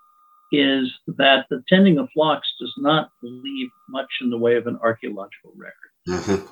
is 0.52 0.90
that 1.06 1.46
the 1.50 1.62
tending 1.68 1.98
of 1.98 2.08
flocks 2.14 2.48
does 2.60 2.72
not 2.78 3.10
leave 3.22 3.68
much 3.88 4.08
in 4.20 4.30
the 4.30 4.38
way 4.38 4.56
of 4.56 4.66
an 4.66 4.78
archaeological 4.82 5.52
record. 5.56 5.74
Mm-hmm. 6.08 6.46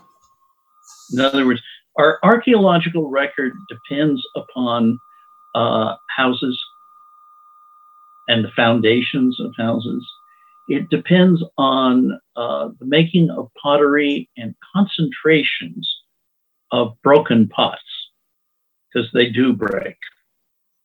In 1.19 1.25
other 1.25 1.47
words, 1.47 1.61
our 1.99 2.19
archaeological 2.23 3.09
record 3.09 3.53
depends 3.69 4.23
upon 4.37 4.99
uh, 5.55 5.95
houses 6.15 6.61
and 8.29 8.45
the 8.45 8.51
foundations 8.55 9.41
of 9.41 9.55
houses. 9.57 10.07
It 10.68 10.90
depends 10.90 11.42
on 11.57 12.18
uh, 12.35 12.70
the 12.81 12.87
making 12.87 13.31
of 13.31 13.50
pottery 13.62 14.29
and 14.37 14.55
concentrations 14.74 15.88
of 16.72 16.96
broken 17.02 17.48
pots, 17.48 17.81
because 18.92 19.09
they 19.12 19.31
do 19.31 19.52
break. 19.52 19.96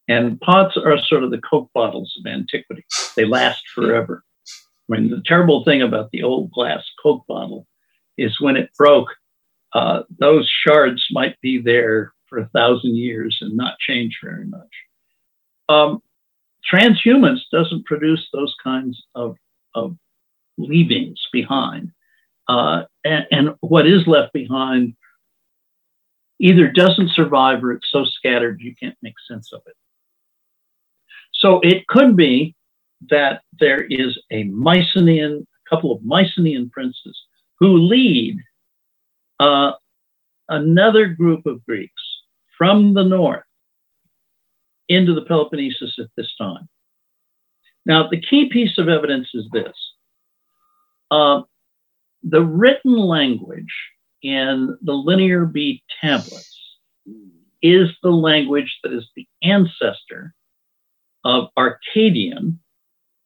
And 0.07 0.39
pots 0.41 0.77
are 0.77 0.97
sort 0.99 1.23
of 1.23 1.31
the 1.31 1.41
Coke 1.41 1.69
bottles 1.73 2.13
of 2.19 2.31
antiquity. 2.31 2.85
They 3.15 3.25
last 3.25 3.63
forever. 3.73 4.23
I 4.91 4.99
mean, 4.99 5.09
the 5.09 5.23
terrible 5.25 5.63
thing 5.63 5.81
about 5.81 6.11
the 6.11 6.23
old 6.23 6.51
glass 6.51 6.83
Coke 7.01 7.25
bottle 7.27 7.65
is 8.17 8.41
when 8.41 8.57
it 8.57 8.69
broke, 8.77 9.07
uh, 9.73 10.03
those 10.19 10.49
shards 10.49 11.05
might 11.11 11.39
be 11.41 11.59
there 11.59 12.13
for 12.27 12.39
a 12.39 12.49
thousand 12.49 12.95
years 12.97 13.37
and 13.41 13.55
not 13.55 13.79
change 13.79 14.19
very 14.21 14.45
much. 14.45 14.69
Um, 15.69 16.01
transhumance 16.71 17.39
doesn't 17.51 17.85
produce 17.85 18.27
those 18.33 18.53
kinds 18.61 19.01
of, 19.15 19.37
of 19.75 19.95
leavings 20.57 21.19
behind. 21.31 21.91
Uh, 22.47 22.83
and, 23.03 23.25
and, 23.31 23.55
what 23.61 23.87
is 23.87 24.05
left 24.07 24.33
behind 24.33 24.95
either 26.39 26.67
doesn't 26.69 27.11
survive 27.11 27.63
or 27.63 27.71
it's 27.71 27.89
so 27.91 28.03
scattered 28.03 28.59
you 28.59 28.75
can't 28.75 28.97
make 29.01 29.13
sense 29.29 29.53
of 29.53 29.61
it. 29.67 29.75
So 31.33 31.59
it 31.61 31.87
could 31.87 32.15
be 32.15 32.55
that 33.09 33.41
there 33.59 33.83
is 33.83 34.19
a 34.31 34.43
Mycenaean, 34.45 35.45
a 35.65 35.69
couple 35.69 35.91
of 35.91 36.03
Mycenaean 36.03 36.69
princes 36.69 37.17
who 37.59 37.77
lead 37.77 38.37
uh, 39.39 39.73
another 40.49 41.07
group 41.07 41.45
of 41.45 41.65
Greeks 41.65 42.01
from 42.57 42.93
the 42.93 43.03
north 43.03 43.43
into 44.89 45.13
the 45.15 45.21
Peloponnesus 45.21 45.97
at 45.99 46.09
this 46.17 46.31
time. 46.37 46.67
Now, 47.85 48.07
the 48.07 48.21
key 48.21 48.49
piece 48.49 48.77
of 48.77 48.89
evidence 48.89 49.29
is 49.33 49.47
this 49.51 49.73
uh, 51.09 51.41
the 52.23 52.41
written 52.41 52.97
language 52.97 53.73
in 54.21 54.77
the 54.81 54.93
Linear 54.93 55.45
B 55.45 55.83
tablets 55.99 56.57
is 57.61 57.89
the 58.01 58.09
language 58.09 58.79
that 58.83 58.93
is 58.93 59.07
the 59.15 59.27
ancestor 59.43 60.33
of 61.23 61.49
Arcadian, 61.57 62.59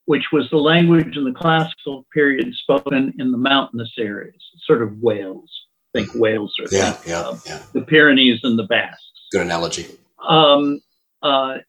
which 0.06 0.26
was 0.32 0.50
the 0.50 0.58
language 0.58 1.16
in 1.16 1.24
the 1.24 1.32
classical 1.32 2.06
period 2.14 2.54
spoken 2.54 3.14
in 3.18 3.32
the 3.32 3.38
mountainous 3.38 3.94
areas, 3.98 4.42
sort 4.66 4.82
of 4.82 4.98
Wales. 5.00 5.52
Think 5.94 6.14
Wales 6.14 6.54
or 6.60 6.68
yeah, 6.72 6.92
think, 6.92 7.08
yeah, 7.08 7.22
uh, 7.22 7.38
yeah. 7.46 7.62
the 7.72 7.82
Pyrenees 7.82 8.42
and 8.44 8.60
the 8.60 8.64
Basques. 8.64 9.02
Good 9.32 9.44
analogy. 9.44 9.86
Um, 10.28 10.82
uh, 11.24 11.60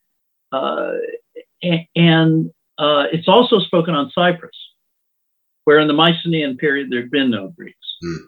uh, 0.51 0.93
and 1.95 2.51
uh, 2.79 3.05
it's 3.13 3.29
also 3.29 3.59
spoken 3.61 3.95
on 3.95 4.11
Cyprus, 4.11 4.57
where 5.65 5.79
in 5.79 5.89
the 5.89 5.95
Mycenaean 5.95 6.57
period 6.57 6.91
there'd 6.91 7.11
been 7.11 7.31
no 7.31 7.49
Greeks. 7.49 7.97
Mm. 8.05 8.19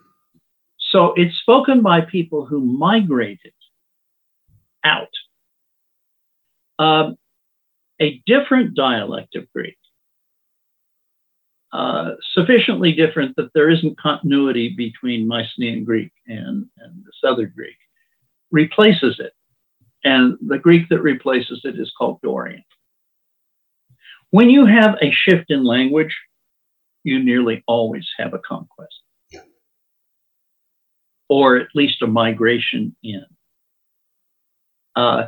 So 0.91 1.13
it's 1.15 1.37
spoken 1.37 1.81
by 1.81 2.01
people 2.01 2.45
who 2.45 2.59
migrated 2.59 3.53
out. 4.83 5.09
Um, 6.79 7.17
a 8.01 8.21
different 8.25 8.75
dialect 8.75 9.35
of 9.35 9.51
Greek, 9.53 9.77
uh, 11.73 12.11
sufficiently 12.33 12.93
different 12.93 13.35
that 13.35 13.51
there 13.53 13.69
isn't 13.69 13.99
continuity 13.99 14.73
between 14.75 15.27
Mycenaean 15.27 15.83
Greek 15.83 16.11
and, 16.27 16.65
and 16.77 17.03
the 17.05 17.11
Southern 17.21 17.51
Greek, 17.55 17.75
replaces 18.51 19.19
it. 19.19 19.33
And 20.03 20.37
the 20.41 20.57
Greek 20.57 20.87
that 20.89 21.01
replaces 21.01 21.61
it 21.65 21.77
is 21.77 21.91
called 21.97 22.21
Dorian. 22.23 22.63
When 24.31 24.49
you 24.49 24.65
have 24.65 24.95
a 25.01 25.11
shift 25.11 25.45
in 25.49 25.63
language, 25.63 26.15
you 27.03 27.23
nearly 27.23 27.63
always 27.67 28.07
have 28.17 28.33
a 28.33 28.39
conquest, 28.39 29.01
or 31.27 31.57
at 31.57 31.67
least 31.73 32.01
a 32.01 32.07
migration 32.07 32.95
in. 33.01 33.25
Uh, 34.95 35.27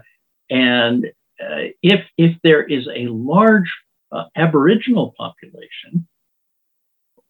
and 0.49 1.05
uh, 1.41 1.71
if 1.81 2.05
if 2.17 2.35
there 2.43 2.63
is 2.63 2.87
a 2.93 3.07
large 3.07 3.71
uh, 4.11 4.25
Aboriginal 4.35 5.13
population, 5.17 6.07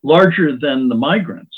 larger 0.04 0.58
than 0.58 0.90
the 0.90 0.96
migrants, 0.96 1.56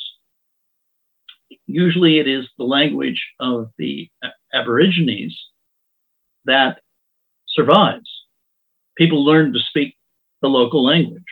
usually 1.65 2.19
it 2.19 2.27
is 2.27 2.47
the 2.57 2.65
language 2.65 3.25
of 3.39 3.71
the 3.77 4.09
Aborigines 4.53 5.39
that 6.45 6.81
survives. 7.47 8.09
People 8.95 9.25
learn 9.25 9.53
to 9.53 9.59
speak 9.59 9.95
the 10.43 10.49
local 10.49 10.83
language. 10.83 11.23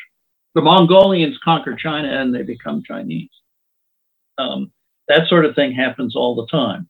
The 0.55 0.61
Mongolians 0.61 1.37
conquer 1.43 1.75
China 1.75 2.07
and 2.07 2.33
they 2.33 2.41
become 2.41 2.81
Chinese. 2.83 3.29
Um, 4.39 4.71
that 5.07 5.27
sort 5.27 5.45
of 5.45 5.53
thing 5.53 5.73
happens 5.73 6.15
all 6.15 6.35
the 6.35 6.47
time. 6.47 6.89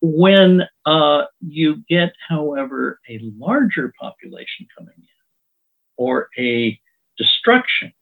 When 0.00 0.62
uh, 0.84 1.24
you 1.40 1.84
get, 1.88 2.12
however, 2.28 2.98
a 3.08 3.20
larger 3.38 3.92
population 4.00 4.66
coming 4.76 4.94
in 4.96 5.04
or 5.96 6.28
a 6.38 6.78
destruction 7.16 7.92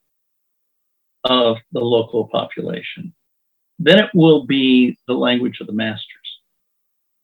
of 1.24 1.59
the 1.72 1.80
local 1.80 2.28
population, 2.28 3.12
then 3.78 3.99
it 3.99 4.11
will 4.14 4.47
be 4.47 4.97
the 5.07 5.14
language 5.14 5.59
of 5.61 5.66
the 5.66 5.72
masters 5.72 6.40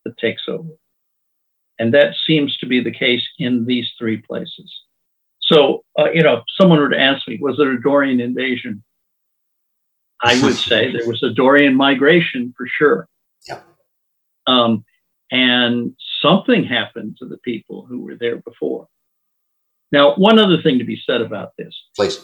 that 0.04 0.18
takes 0.18 0.42
over. 0.48 0.70
And 1.78 1.94
that 1.94 2.14
seems 2.26 2.56
to 2.58 2.66
be 2.66 2.82
the 2.82 2.92
case 2.92 3.26
in 3.38 3.64
these 3.64 3.88
three 3.98 4.18
places. 4.18 4.72
So, 5.50 5.84
uh, 5.98 6.10
you 6.12 6.22
know, 6.22 6.34
if 6.34 6.44
someone 6.58 6.78
were 6.78 6.90
to 6.90 7.00
ask 7.00 7.26
me, 7.26 7.38
was 7.40 7.56
there 7.56 7.72
a 7.72 7.80
Dorian 7.80 8.20
invasion? 8.20 8.82
I 10.22 10.40
would 10.42 10.54
say 10.70 10.92
there 10.92 11.08
was 11.08 11.22
a 11.22 11.30
Dorian 11.30 11.74
migration 11.74 12.52
for 12.56 12.66
sure. 12.66 13.08
Yeah. 13.48 13.60
Um, 14.46 14.84
and 15.30 15.94
something 16.22 16.64
happened 16.64 17.16
to 17.18 17.26
the 17.26 17.38
people 17.38 17.86
who 17.86 18.00
were 18.00 18.16
there 18.16 18.36
before. 18.36 18.86
Now, 19.90 20.14
one 20.16 20.38
other 20.38 20.60
thing 20.62 20.78
to 20.78 20.84
be 20.84 21.00
said 21.06 21.22
about 21.22 21.52
this. 21.56 21.74
Please. 21.96 22.20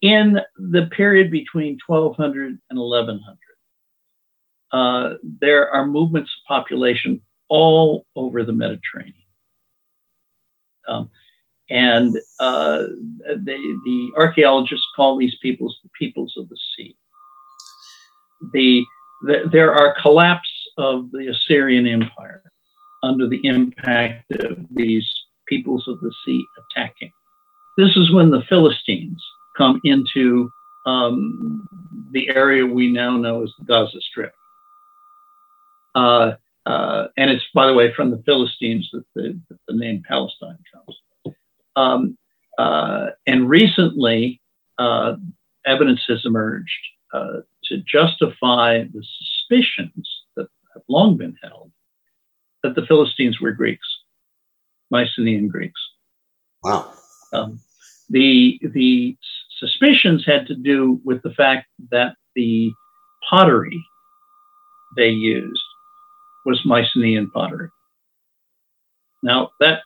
In 0.00 0.38
the 0.56 0.88
period 0.96 1.30
between 1.30 1.78
1200 1.86 2.58
and 2.70 2.78
1100, 2.78 3.38
uh, 4.70 5.14
there 5.40 5.70
are 5.70 5.86
movements 5.86 6.30
of 6.30 6.46
population 6.46 7.20
all 7.48 8.04
over 8.14 8.44
the 8.44 8.52
Mediterranean. 8.52 9.14
Um, 10.86 11.10
and 11.70 12.16
uh, 12.40 12.84
the, 13.44 13.80
the 13.84 14.10
archaeologists 14.16 14.86
call 14.96 15.18
these 15.18 15.36
peoples 15.42 15.78
the 15.82 15.90
peoples 15.98 16.34
of 16.36 16.48
the 16.48 16.58
sea. 16.76 16.96
The, 18.52 18.84
the, 19.22 19.48
there 19.52 19.74
are 19.74 19.96
collapse 20.00 20.48
of 20.78 21.10
the 21.10 21.28
Assyrian 21.28 21.86
Empire 21.86 22.42
under 23.02 23.28
the 23.28 23.40
impact 23.44 24.30
of 24.32 24.58
these 24.70 25.08
peoples 25.46 25.86
of 25.88 26.00
the 26.00 26.12
sea 26.24 26.44
attacking. 26.58 27.12
This 27.76 27.96
is 27.96 28.12
when 28.12 28.30
the 28.30 28.42
Philistines 28.48 29.22
come 29.56 29.80
into 29.84 30.50
um, 30.86 31.68
the 32.12 32.28
area 32.28 32.64
we 32.64 32.90
now 32.90 33.16
know 33.16 33.42
as 33.42 33.52
the 33.58 33.64
Gaza 33.66 34.00
Strip. 34.00 34.34
Uh, 35.94 36.32
uh, 36.66 37.08
and 37.16 37.30
it's, 37.30 37.44
by 37.54 37.66
the 37.66 37.74
way, 37.74 37.92
from 37.94 38.10
the 38.10 38.22
Philistines 38.24 38.88
that 38.92 39.04
the, 39.14 39.40
that 39.48 39.58
the 39.66 39.74
name 39.74 40.02
Palestine 40.06 40.58
comes. 40.72 40.96
Um, 41.78 42.18
uh, 42.58 43.10
and 43.26 43.48
recently, 43.48 44.40
uh, 44.78 45.14
evidence 45.64 46.00
has 46.08 46.22
emerged 46.24 46.72
uh, 47.14 47.40
to 47.66 47.78
justify 47.86 48.82
the 48.82 49.04
suspicions 49.18 50.08
that 50.36 50.48
have 50.74 50.82
long 50.88 51.16
been 51.16 51.36
held 51.42 51.70
that 52.64 52.74
the 52.74 52.86
Philistines 52.86 53.40
were 53.40 53.52
Greeks, 53.52 53.86
Mycenaean 54.90 55.48
Greeks. 55.48 55.80
Wow. 56.64 56.92
Um, 57.32 57.60
the 58.10 58.58
the 58.74 59.16
suspicions 59.58 60.24
had 60.26 60.46
to 60.48 60.56
do 60.56 61.00
with 61.04 61.22
the 61.22 61.34
fact 61.34 61.68
that 61.90 62.16
the 62.34 62.72
pottery 63.28 63.80
they 64.96 65.10
used 65.10 65.62
was 66.44 66.60
Mycenaean 66.64 67.30
pottery. 67.30 67.68
Now 69.22 69.50
that 69.60 69.82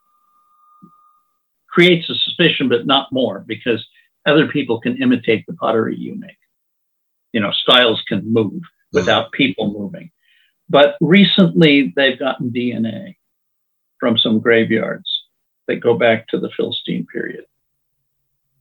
creates 1.72 2.08
a 2.10 2.14
suspicion, 2.14 2.68
but 2.68 2.86
not 2.86 3.10
more, 3.12 3.44
because 3.46 3.84
other 4.26 4.46
people 4.46 4.80
can 4.80 5.02
imitate 5.02 5.44
the 5.46 5.54
pottery 5.54 5.96
you 5.96 6.14
make. 6.14 6.36
You 7.32 7.40
know, 7.40 7.50
styles 7.50 8.02
can 8.06 8.30
move 8.30 8.60
without 8.92 9.32
people 9.32 9.72
moving. 9.72 10.10
But 10.68 10.96
recently, 11.00 11.92
they've 11.96 12.18
gotten 12.18 12.50
DNA 12.50 13.16
from 13.98 14.18
some 14.18 14.38
graveyards 14.38 15.08
that 15.66 15.76
go 15.76 15.96
back 15.96 16.28
to 16.28 16.38
the 16.38 16.50
Philistine 16.56 17.06
period. 17.06 17.44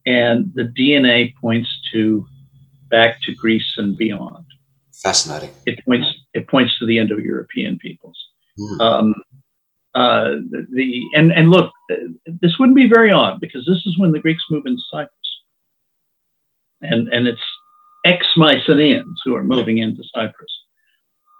And 0.06 0.52
the 0.54 0.64
DNA 0.64 1.34
points 1.36 1.68
to 1.92 2.26
back 2.90 3.20
to 3.22 3.34
Greece 3.34 3.74
and 3.76 3.96
beyond. 3.96 4.44
Fascinating. 4.92 5.50
It 5.66 5.84
points 5.84 6.06
it 6.34 6.48
points 6.48 6.78
to 6.78 6.86
the 6.86 6.98
Indo-European 6.98 7.78
peoples. 7.78 8.18
Mm. 8.58 8.80
Um, 8.80 9.14
uh, 9.94 10.36
the 10.50 11.02
and 11.14 11.32
and 11.32 11.50
look, 11.50 11.70
this 12.40 12.58
wouldn't 12.58 12.76
be 12.76 12.88
very 12.88 13.12
odd 13.12 13.40
because 13.40 13.64
this 13.66 13.84
is 13.84 13.98
when 13.98 14.12
the 14.12 14.20
Greeks 14.20 14.44
move 14.50 14.64
into 14.66 14.82
Cyprus, 14.90 15.10
and 16.80 17.08
and 17.08 17.28
it's 17.28 17.42
ex-Mycenaeans 18.04 19.20
who 19.24 19.34
are 19.34 19.44
moving 19.44 19.78
into 19.78 20.02
Cyprus. 20.14 20.50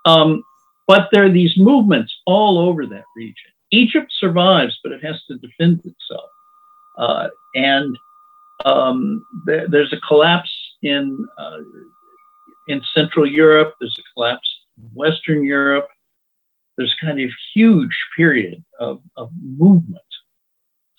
Um, 0.05 0.43
but 0.87 1.09
there 1.13 1.25
are 1.25 1.33
these 1.33 1.55
movements 1.57 2.15
all 2.27 2.59
over 2.59 2.87
that 2.87 3.05
region. 3.17 3.51
Egypt 3.71 4.13
survives, 4.19 4.79
but 4.83 4.93
it 4.93 5.03
has 5.03 5.21
to 5.29 5.39
defend 5.39 5.79
itself, 5.79 6.31
uh, 6.99 7.29
and 7.55 7.97
um, 8.67 9.25
there, 9.47 9.67
there's 9.67 9.95
a 9.95 10.01
collapse 10.07 10.53
in 10.83 11.27
uh, 11.39 11.59
in 12.69 12.83
Central 12.95 13.27
Europe. 13.27 13.77
There's 13.81 13.99
a 13.99 14.13
collapse 14.15 14.49
in 14.77 14.85
Western 14.95 15.43
Europe 15.43 15.89
there's 16.83 16.97
kind 17.01 17.21
of 17.21 17.31
huge 17.55 17.97
period 18.17 18.63
of, 18.81 19.01
of 19.17 19.31
movement. 19.41 20.03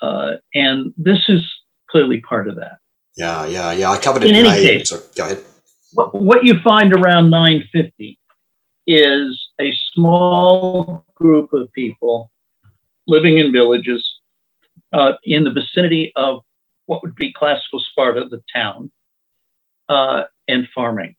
Uh, 0.01 0.33
and 0.53 0.93
this 0.95 1.19
is 1.27 1.41
clearly 1.89 2.21
part 2.21 2.47
of 2.47 2.55
that. 2.55 2.77
Yeah, 3.17 3.45
yeah, 3.45 3.73
yeah. 3.73 3.91
I 3.91 3.97
covered 3.97 4.23
it 4.23 4.29
in, 4.29 4.35
in 4.37 4.45
any 4.45 4.61
case. 4.61 4.89
So 4.89 5.01
go 5.15 5.25
ahead. 5.25 5.43
What, 5.91 6.15
what 6.15 6.45
you 6.45 6.59
find 6.63 6.93
around 6.93 7.29
950 7.29 8.17
is 8.87 9.49
a 9.59 9.73
small 9.93 11.05
group 11.15 11.51
of 11.53 11.71
people 11.73 12.31
living 13.05 13.37
in 13.37 13.51
villages 13.51 14.03
uh, 14.93 15.13
in 15.25 15.43
the 15.43 15.51
vicinity 15.51 16.13
of 16.15 16.41
what 16.85 17.03
would 17.03 17.15
be 17.15 17.33
classical 17.33 17.79
Sparta, 17.79 18.25
the 18.29 18.41
town, 18.53 18.89
uh, 19.89 20.23
and 20.47 20.67
farming. 20.73 21.15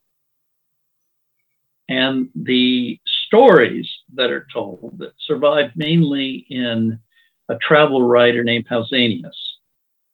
And 1.89 2.31
the 2.35 2.99
stories 3.27 3.91
that 4.17 4.31
are 4.31 4.47
told 4.53 4.97
that 4.99 5.13
survive 5.19 5.71
mainly 5.75 6.47
in 6.49 6.99
a 7.49 7.57
travel 7.57 8.03
writer 8.03 8.43
named 8.43 8.67
Pausanias, 8.69 9.37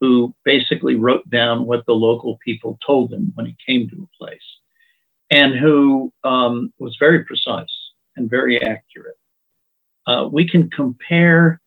who 0.01 0.35
basically 0.45 0.97
wrote 0.97 1.29
down 1.31 1.67
what 1.67 1.87
the 1.87 1.93
local 1.93 2.39
people 2.45 2.79
told 2.85 3.13
him 3.13 3.33
when 3.35 3.47
he 3.47 3.57
came 3.65 3.89
to 3.89 4.03
a 4.03 4.17
place, 4.17 4.39
and 5.31 5.55
who 5.55 6.13
um, 6.25 6.73
was 6.79 6.97
very 6.99 7.25
precise 7.25 7.75
and 8.17 8.29
very 8.29 8.61
accurate. 8.63 9.19
Uh, 10.07 10.29
we 10.31 10.49
can 10.49 10.69
compare. 10.71 11.61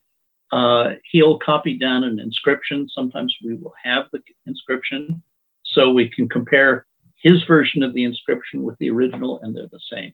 Uh, 0.52 0.94
he'll 1.12 1.40
copy 1.40 1.78
down 1.78 2.04
an 2.04 2.20
inscription. 2.20 2.88
Sometimes 2.90 3.36
we 3.44 3.56
will 3.56 3.74
have 3.82 4.06
the 4.12 4.22
inscription, 4.46 5.24
so 5.64 5.92
we 5.92 6.10
can 6.10 6.30
compare 6.30 6.86
his 7.16 7.44
version 7.44 7.82
of 7.84 7.94
the 7.94 8.04
inscription 8.04 8.64
with 8.64 8.78
the 8.80 8.90
original, 8.90 9.40
and 9.42 9.56
they're 9.56 9.68
the 9.72 9.80
same. 9.92 10.14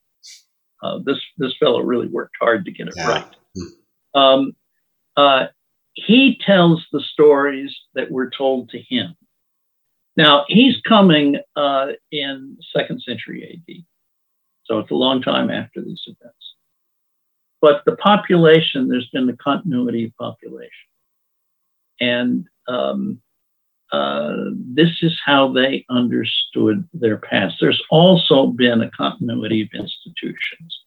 Uh, 0.82 1.00
this 1.04 1.18
this 1.38 1.54
fellow 1.60 1.82
really 1.82 2.08
worked 2.08 2.36
hard 2.40 2.66
to 2.66 2.72
get 2.72 2.88
it 2.88 2.94
yeah. 2.96 3.08
right. 3.08 3.36
Um, 4.16 4.56
uh, 5.18 5.48
he 5.94 6.40
tells 6.46 6.86
the 6.92 7.02
stories 7.02 7.76
that 7.96 8.10
were 8.10 8.30
told 8.30 8.70
to 8.70 8.80
him. 8.80 9.16
Now 10.16 10.46
he's 10.48 10.76
coming 10.88 11.38
uh, 11.56 11.88
in 12.12 12.58
second 12.76 13.02
century 13.02 13.64
AD, 13.70 13.76
so 14.66 14.80
it's 14.80 14.92
a 14.92 14.96
long 14.96 15.22
time 15.22 15.50
after 15.50 15.82
these 15.82 16.02
events. 16.08 16.36
But 17.62 17.84
the 17.86 17.98
population, 17.98 18.88
there's 18.88 19.10
been 19.10 19.28
the 19.28 19.38
continuity 19.38 20.06
of 20.06 20.16
population, 20.16 20.72
and 22.00 22.46
um, 22.68 23.22
uh, 23.92 24.34
this 24.54 24.90
is 25.02 25.20
how 25.26 25.52
they 25.52 25.86
understood 25.90 26.88
their 26.94 27.18
past. 27.18 27.56
There's 27.60 27.82
also 27.90 28.48
been 28.48 28.82
a 28.82 28.92
continuity 28.92 29.64
of 29.64 29.70
institutions, 29.74 30.84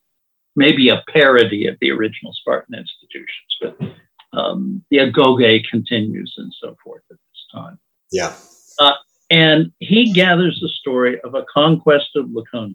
maybe 0.54 0.88
a 0.88 1.02
parody 1.08 1.66
of 1.66 1.76
the 1.80 1.90
original 1.90 2.32
Spartan 2.32 2.74
institutions, 2.74 3.56
but 3.60 4.38
um, 4.38 4.84
the 4.90 4.98
agoge 4.98 5.64
continues 5.68 6.34
and 6.38 6.52
so 6.60 6.76
forth 6.82 7.02
at 7.10 7.16
this 7.16 7.46
time. 7.52 7.78
Yeah. 8.10 8.34
Uh, 8.78 8.94
and 9.30 9.72
he 9.78 10.12
gathers 10.12 10.58
the 10.60 10.68
story 10.68 11.20
of 11.22 11.34
a 11.34 11.44
conquest 11.52 12.10
of 12.16 12.30
Laconia, 12.30 12.74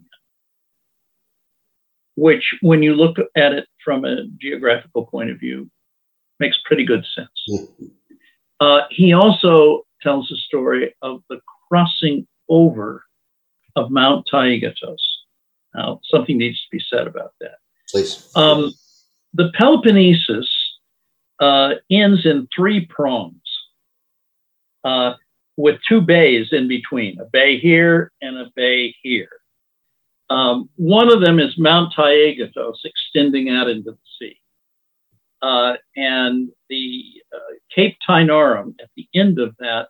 which, 2.15 2.53
when 2.61 2.83
you 2.83 2.95
look 2.95 3.17
at 3.35 3.53
it 3.53 3.67
from 3.83 4.05
a 4.05 4.25
geographical 4.41 5.05
point 5.05 5.29
of 5.29 5.39
view, 5.39 5.69
makes 6.39 6.57
pretty 6.65 6.83
good 6.83 7.05
sense. 7.15 7.29
Mm-hmm. 7.49 7.85
Uh, 8.59 8.81
he 8.89 9.13
also 9.13 9.83
tells 10.01 10.27
the 10.29 10.37
story 10.37 10.93
of 11.01 11.21
the 11.29 11.39
crossing 11.67 12.27
over 12.49 13.03
of 13.75 13.91
Mount 13.91 14.27
Taygetos. 14.31 14.97
Now, 15.75 15.99
something 16.03 16.37
needs 16.37 16.59
to 16.61 16.67
be 16.71 16.83
said 16.89 17.07
about 17.07 17.33
that. 17.41 17.57
Please. 17.89 18.31
Um, 18.35 18.73
the 19.33 19.51
Peloponnesus 19.59 20.47
uh, 21.39 21.75
ends 21.91 22.25
in 22.25 22.47
three 22.55 22.85
prongs 22.87 23.41
uh, 24.83 25.13
with 25.57 25.79
two 25.87 26.01
bays 26.01 26.47
in 26.51 26.67
between, 26.67 27.19
a 27.19 27.25
bay 27.25 27.59
here 27.59 28.11
and 28.21 28.37
a 28.37 28.51
bay 28.55 28.95
here. 29.01 29.29
Um, 30.29 30.69
one 30.75 31.11
of 31.11 31.21
them 31.21 31.39
is 31.39 31.57
Mount 31.57 31.93
Taygetos 31.93 32.77
extending 32.83 33.49
out 33.49 33.69
into 33.69 33.91
the 33.91 33.97
sea. 34.19 34.39
Uh, 35.41 35.73
and 35.95 36.49
the 36.69 37.03
uh, 37.33 37.53
Cape 37.73 37.97
Taenarum 38.07 38.73
at 38.81 38.89
the 38.95 39.07
end 39.13 39.39
of 39.39 39.55
that 39.59 39.89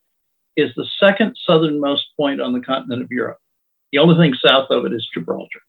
is 0.58 0.72
the 0.76 0.86
second 1.00 1.38
southernmost 1.46 2.06
point 2.18 2.42
on 2.42 2.54
the 2.54 2.60
continent 2.60 3.02
of 3.02 3.12
Europe. 3.12 3.38
The 3.92 4.00
only 4.00 4.18
thing 4.18 4.36
south 4.46 4.68
of 4.70 4.86
it 4.86 4.94
is 4.94 5.08
Gibraltar. 5.14 5.62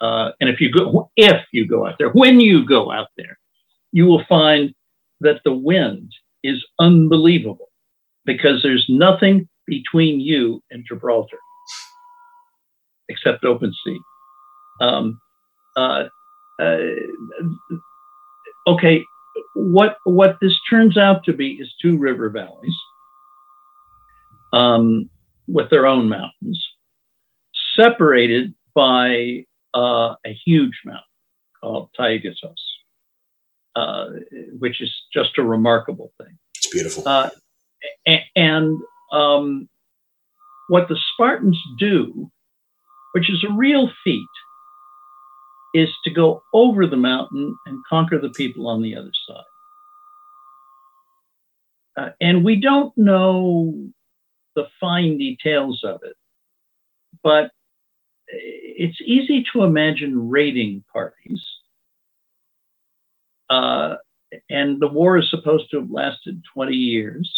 Uh, 0.00 0.30
and 0.40 0.48
if 0.48 0.60
you 0.60 0.72
go, 0.72 1.10
if 1.16 1.42
you 1.52 1.66
go 1.66 1.86
out 1.86 1.96
there, 1.98 2.10
when 2.10 2.40
you 2.40 2.66
go 2.66 2.90
out 2.90 3.08
there, 3.16 3.38
you 3.92 4.06
will 4.06 4.24
find 4.28 4.74
that 5.20 5.40
the 5.44 5.52
wind 5.52 6.10
is 6.42 6.64
unbelievable 6.80 7.68
because 8.24 8.62
there's 8.62 8.86
nothing 8.88 9.48
between 9.66 10.20
you 10.20 10.62
and 10.70 10.84
Gibraltar 10.88 11.38
except 13.08 13.44
open 13.44 13.72
sea. 13.84 13.98
Um, 14.80 15.20
uh, 15.76 16.04
uh, 16.60 16.78
okay, 18.66 19.04
what 19.54 19.96
what 20.04 20.36
this 20.40 20.58
turns 20.68 20.96
out 20.96 21.24
to 21.24 21.32
be 21.32 21.52
is 21.52 21.72
two 21.80 21.98
river 21.98 22.28
valleys 22.30 22.76
um, 24.52 25.08
with 25.46 25.70
their 25.70 25.86
own 25.86 26.08
mountains, 26.08 26.66
separated 27.78 28.54
by 28.74 29.44
uh, 29.74 30.14
a 30.24 30.38
huge 30.44 30.80
mountain 30.84 31.04
called 31.60 31.90
Taygetos, 31.98 32.54
uh, 33.76 34.06
which 34.58 34.80
is 34.80 34.92
just 35.12 35.38
a 35.38 35.42
remarkable 35.42 36.12
thing. 36.18 36.38
It's 36.56 36.68
beautiful. 36.68 37.04
Uh, 37.06 37.30
and 38.36 38.78
um, 39.12 39.68
what 40.68 40.88
the 40.88 40.98
Spartans 41.12 41.58
do, 41.78 42.30
which 43.12 43.30
is 43.30 43.44
a 43.48 43.52
real 43.52 43.90
feat, 44.04 44.26
is 45.74 45.88
to 46.04 46.10
go 46.10 46.42
over 46.52 46.86
the 46.86 46.96
mountain 46.96 47.56
and 47.66 47.84
conquer 47.88 48.18
the 48.18 48.30
people 48.30 48.68
on 48.68 48.82
the 48.82 48.96
other 48.96 49.12
side. 49.28 49.44
Uh, 51.96 52.10
and 52.20 52.44
we 52.44 52.56
don't 52.56 52.96
know 52.96 53.74
the 54.54 54.66
fine 54.80 55.18
details 55.18 55.82
of 55.84 56.00
it, 56.02 56.16
but 57.22 57.50
it's 58.28 59.00
easy 59.04 59.44
to 59.52 59.64
imagine 59.64 60.30
raiding 60.30 60.84
parties. 60.92 61.42
Uh, 63.50 63.96
and 64.48 64.80
the 64.80 64.88
war 64.88 65.18
is 65.18 65.28
supposed 65.30 65.70
to 65.70 65.80
have 65.80 65.90
lasted 65.90 66.42
20 66.54 66.74
years. 66.74 67.30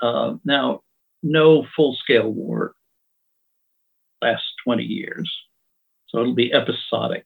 Uh, 0.00 0.34
now, 0.44 0.80
no 1.22 1.66
full 1.74 1.96
scale 1.96 2.30
war 2.30 2.74
lasts 4.22 4.52
20 4.64 4.84
years, 4.84 5.32
so 6.14 6.20
it'll 6.20 6.34
be 6.34 6.52
episodic. 6.52 7.24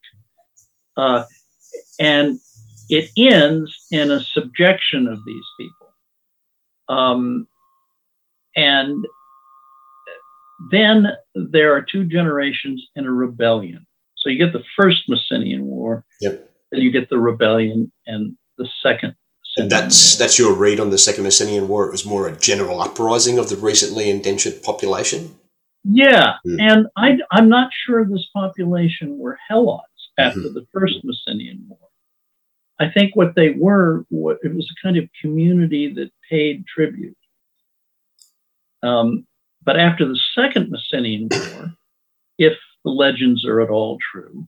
Uh, 0.96 1.24
and 2.00 2.40
it 2.88 3.10
ends 3.18 3.86
in 3.90 4.10
a 4.10 4.20
subjection 4.20 5.06
of 5.06 5.18
these 5.26 5.44
people. 5.60 5.94
Um, 6.88 7.46
and 8.56 9.04
then 10.70 11.08
there 11.34 11.74
are 11.74 11.82
two 11.82 12.04
generations 12.04 12.84
in 12.96 13.04
a 13.04 13.12
rebellion. 13.12 13.86
So 14.16 14.30
you 14.30 14.38
get 14.38 14.54
the 14.54 14.64
first 14.74 15.02
Messenian 15.08 15.60
War, 15.60 16.04
yep. 16.22 16.50
then 16.72 16.80
you 16.80 16.90
get 16.90 17.10
the 17.10 17.18
rebellion 17.18 17.92
and 18.06 18.36
the 18.56 18.66
second. 18.82 19.14
And 19.58 19.70
that's 19.70 20.16
that's 20.16 20.38
your 20.38 20.54
read 20.54 20.78
on 20.78 20.90
the 20.90 20.98
Second 20.98 21.24
Messenian 21.24 21.66
War. 21.66 21.86
It 21.88 21.90
was 21.90 22.06
more 22.06 22.28
a 22.28 22.36
general 22.36 22.80
uprising 22.80 23.38
of 23.38 23.48
the 23.48 23.56
recently 23.56 24.08
indentured 24.08 24.62
population. 24.62 25.34
Yeah, 25.84 26.34
mm. 26.46 26.60
and 26.60 26.86
I, 26.96 27.18
I'm 27.30 27.48
not 27.48 27.70
sure 27.72 28.04
this 28.04 28.28
population 28.34 29.18
were 29.18 29.38
helots 29.50 29.82
after 30.18 30.40
mm-hmm. 30.40 30.54
the 30.54 30.66
first 30.72 31.04
Messenian 31.04 31.66
War. 31.68 31.78
I 32.80 32.90
think 32.90 33.16
what 33.16 33.34
they 33.34 33.50
were, 33.50 34.04
what, 34.08 34.38
it 34.42 34.54
was 34.54 34.70
a 34.70 34.86
kind 34.86 34.96
of 34.96 35.08
community 35.20 35.92
that 35.94 36.10
paid 36.28 36.64
tribute. 36.66 37.16
Um, 38.82 39.26
but 39.64 39.78
after 39.78 40.06
the 40.06 40.18
Second 40.34 40.72
Messenian 40.72 41.28
War, 41.30 41.72
if 42.38 42.56
the 42.84 42.90
legends 42.90 43.44
are 43.44 43.60
at 43.60 43.70
all 43.70 43.98
true, 44.12 44.46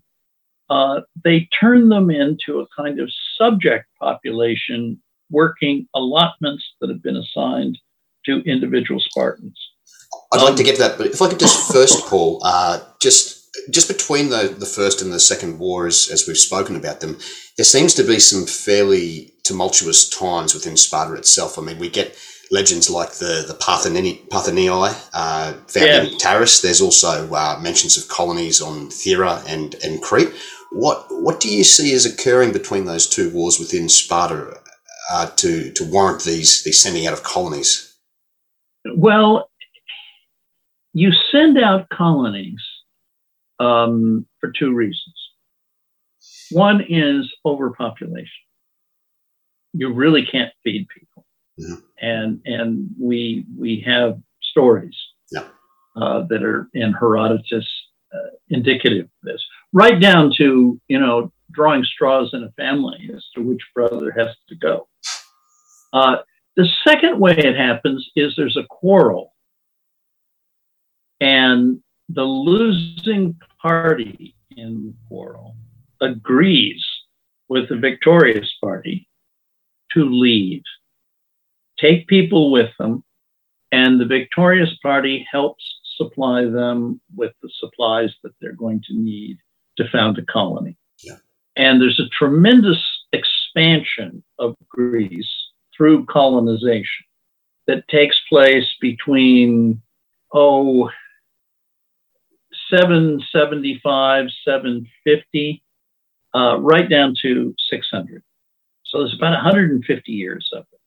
uh, 0.68 1.00
they 1.24 1.48
turned 1.58 1.90
them 1.90 2.10
into 2.10 2.60
a 2.60 2.66
kind 2.76 3.00
of 3.00 3.10
subject 3.36 3.86
population 3.98 5.00
working 5.30 5.86
allotments 5.94 6.64
that 6.80 6.90
have 6.90 7.02
been 7.02 7.16
assigned 7.16 7.78
to 8.26 8.42
individual 8.42 9.00
Spartans. 9.00 9.58
I'd 10.32 10.42
like 10.42 10.56
to 10.56 10.62
get 10.62 10.76
to 10.76 10.82
that, 10.82 10.98
but 10.98 11.08
if 11.08 11.20
I 11.20 11.28
could 11.28 11.40
just 11.40 11.72
first, 11.72 12.06
Paul, 12.06 12.40
uh, 12.44 12.80
just 13.00 13.40
just 13.70 13.88
between 13.88 14.30
the, 14.30 14.54
the 14.56 14.66
first 14.66 15.02
and 15.02 15.12
the 15.12 15.20
second 15.20 15.58
wars, 15.58 16.08
as 16.10 16.26
we've 16.26 16.38
spoken 16.38 16.76
about 16.76 17.00
them, 17.00 17.18
there 17.56 17.64
seems 17.64 17.94
to 17.94 18.04
be 18.04 18.18
some 18.18 18.46
fairly 18.46 19.32
tumultuous 19.44 20.08
times 20.08 20.54
within 20.54 20.76
Sparta 20.76 21.14
itself. 21.14 21.58
I 21.58 21.62
mean, 21.62 21.78
we 21.78 21.88
get 21.88 22.16
legends 22.50 22.90
like 22.90 23.12
the 23.14 23.44
the 23.46 23.54
Parthenii, 23.54 24.28
Parthenii 24.28 24.94
uh, 25.12 25.52
found 25.66 25.86
yeah. 25.86 26.02
in 26.02 26.18
Taras. 26.18 26.62
There's 26.62 26.80
also 26.80 27.32
uh, 27.32 27.58
mentions 27.60 27.96
of 27.96 28.08
colonies 28.08 28.60
on 28.60 28.88
Thera 28.88 29.44
and 29.46 29.74
and 29.84 30.02
Crete. 30.02 30.32
What 30.72 31.06
what 31.10 31.40
do 31.40 31.52
you 31.52 31.64
see 31.64 31.92
as 31.94 32.06
occurring 32.06 32.52
between 32.52 32.84
those 32.84 33.08
two 33.08 33.30
wars 33.30 33.58
within 33.58 33.88
Sparta 33.88 34.60
uh, 35.10 35.26
to 35.36 35.72
to 35.72 35.84
warrant 35.84 36.22
these 36.22 36.62
these 36.62 36.80
sending 36.80 37.06
out 37.06 37.12
of 37.12 37.22
colonies? 37.22 37.96
Well, 38.96 39.49
you 40.92 41.12
send 41.30 41.58
out 41.58 41.88
colonies 41.88 42.62
um, 43.58 44.26
for 44.40 44.50
two 44.50 44.72
reasons. 44.74 45.14
One 46.50 46.84
is 46.88 47.32
overpopulation. 47.44 48.28
You 49.72 49.92
really 49.92 50.24
can't 50.24 50.52
feed 50.64 50.88
people 50.88 51.10
mm-hmm. 51.60 51.74
and 51.98 52.40
and 52.44 52.88
we 52.98 53.44
we 53.56 53.82
have 53.86 54.18
stories 54.42 54.96
yeah. 55.30 55.46
uh, 55.96 56.24
that 56.28 56.42
are 56.42 56.68
in 56.74 56.92
Herodotus 56.92 57.68
uh, 58.12 58.30
indicative 58.48 59.04
of 59.04 59.10
this, 59.22 59.44
right 59.72 60.00
down 60.00 60.32
to 60.38 60.80
you 60.88 60.98
know 60.98 61.32
drawing 61.52 61.84
straws 61.84 62.30
in 62.32 62.44
a 62.44 62.50
family 62.52 63.10
as 63.14 63.24
to 63.34 63.42
which 63.42 63.60
brother 63.74 64.12
has 64.16 64.28
to 64.48 64.54
go. 64.56 64.88
Uh, 65.92 66.16
the 66.56 66.68
second 66.86 67.18
way 67.18 67.32
it 67.36 67.56
happens 67.56 68.08
is 68.16 68.34
there's 68.36 68.56
a 68.56 68.66
quarrel, 68.68 69.32
and 71.20 71.80
the 72.08 72.24
losing 72.24 73.38
party 73.60 74.34
in 74.56 74.86
the 74.86 74.94
quarrel 75.08 75.56
agrees 76.00 76.84
with 77.48 77.68
the 77.68 77.76
victorious 77.76 78.50
party 78.60 79.08
to 79.92 80.04
leave 80.04 80.62
take 81.80 82.06
people 82.06 82.50
with 82.50 82.70
them, 82.78 83.02
and 83.72 84.00
the 84.00 84.06
victorious 84.06 84.76
party 84.82 85.26
helps 85.30 85.64
supply 85.96 86.44
them 86.44 87.00
with 87.14 87.32
the 87.42 87.50
supplies 87.58 88.14
that 88.22 88.32
they're 88.40 88.52
going 88.52 88.82
to 88.86 88.94
need 88.94 89.38
to 89.76 89.88
found 89.88 90.18
a 90.18 90.24
colony. 90.26 90.76
Yeah. 91.02 91.16
And 91.56 91.80
there's 91.80 92.00
a 92.00 92.08
tremendous 92.16 92.82
expansion 93.12 94.22
of 94.38 94.56
Greece 94.68 95.30
through 95.76 96.06
colonization 96.06 97.06
that 97.66 97.86
takes 97.88 98.16
place 98.28 98.66
between, 98.80 99.80
oh, 100.32 100.90
775, 102.70 104.26
750, 104.44 105.62
uh, 106.34 106.58
right 106.60 106.88
down 106.88 107.14
to 107.22 107.54
600. 107.70 108.22
So 108.84 108.98
there's 108.98 109.14
about 109.14 109.32
150 109.32 110.12
years 110.12 110.48
of 110.52 110.64
it. 110.72 110.80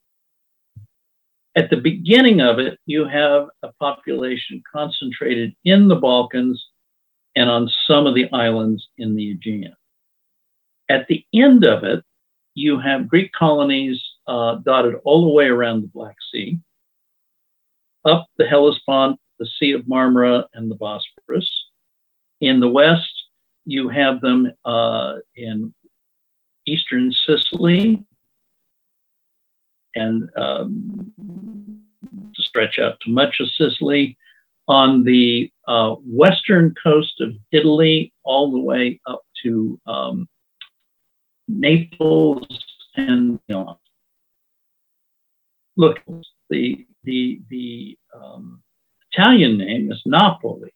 At 1.55 1.69
the 1.69 1.77
beginning 1.77 2.41
of 2.41 2.59
it, 2.59 2.79
you 2.85 3.05
have 3.05 3.47
a 3.61 3.71
population 3.79 4.63
concentrated 4.71 5.55
in 5.63 5.87
the 5.87 5.95
Balkans 5.95 6.65
and 7.35 7.49
on 7.49 7.69
some 7.87 8.07
of 8.07 8.15
the 8.15 8.31
islands 8.31 8.87
in 8.97 9.15
the 9.15 9.31
Aegean. 9.31 9.75
At 10.89 11.07
the 11.07 11.23
end 11.33 11.65
of 11.65 11.83
it, 11.83 12.03
you 12.55 12.79
have 12.79 13.07
Greek 13.07 13.31
colonies 13.33 14.01
uh, 14.27 14.55
dotted 14.55 14.95
all 15.03 15.21
the 15.25 15.33
way 15.33 15.45
around 15.45 15.83
the 15.83 15.87
Black 15.87 16.15
Sea, 16.31 16.59
up 18.05 18.27
the 18.37 18.45
Hellespont, 18.45 19.19
the 19.39 19.47
Sea 19.59 19.71
of 19.71 19.83
Marmara, 19.83 20.45
and 20.53 20.69
the 20.69 20.75
Bosporus. 20.75 21.47
In 22.43 22.59
the 22.59 22.67
west, 22.67 23.13
you 23.63 23.87
have 23.87 24.19
them 24.19 24.51
uh, 24.65 25.13
in 25.37 25.73
eastern 26.65 27.13
Sicily 27.25 28.05
and 29.95 30.29
um, 30.35 31.13
stretch 32.35 32.79
out 32.79 32.99
to 32.99 33.09
much 33.09 33.39
of 33.39 33.47
Sicily, 33.57 34.17
on 34.67 35.05
the 35.05 35.49
uh, 35.69 35.95
western 36.05 36.75
coast 36.83 37.21
of 37.21 37.31
Italy, 37.53 38.11
all 38.23 38.51
the 38.51 38.59
way 38.59 38.99
up 39.07 39.21
to 39.43 39.79
um, 39.87 40.27
Naples 41.47 42.45
and 42.97 43.39
Milan. 43.47 43.77
Look, 45.77 46.01
the 46.49 46.85
the 47.05 47.39
the 47.49 47.97
um, 48.13 48.61
Italian 49.13 49.59
name 49.59 49.89
is 49.93 50.01
Napoli. 50.05 50.73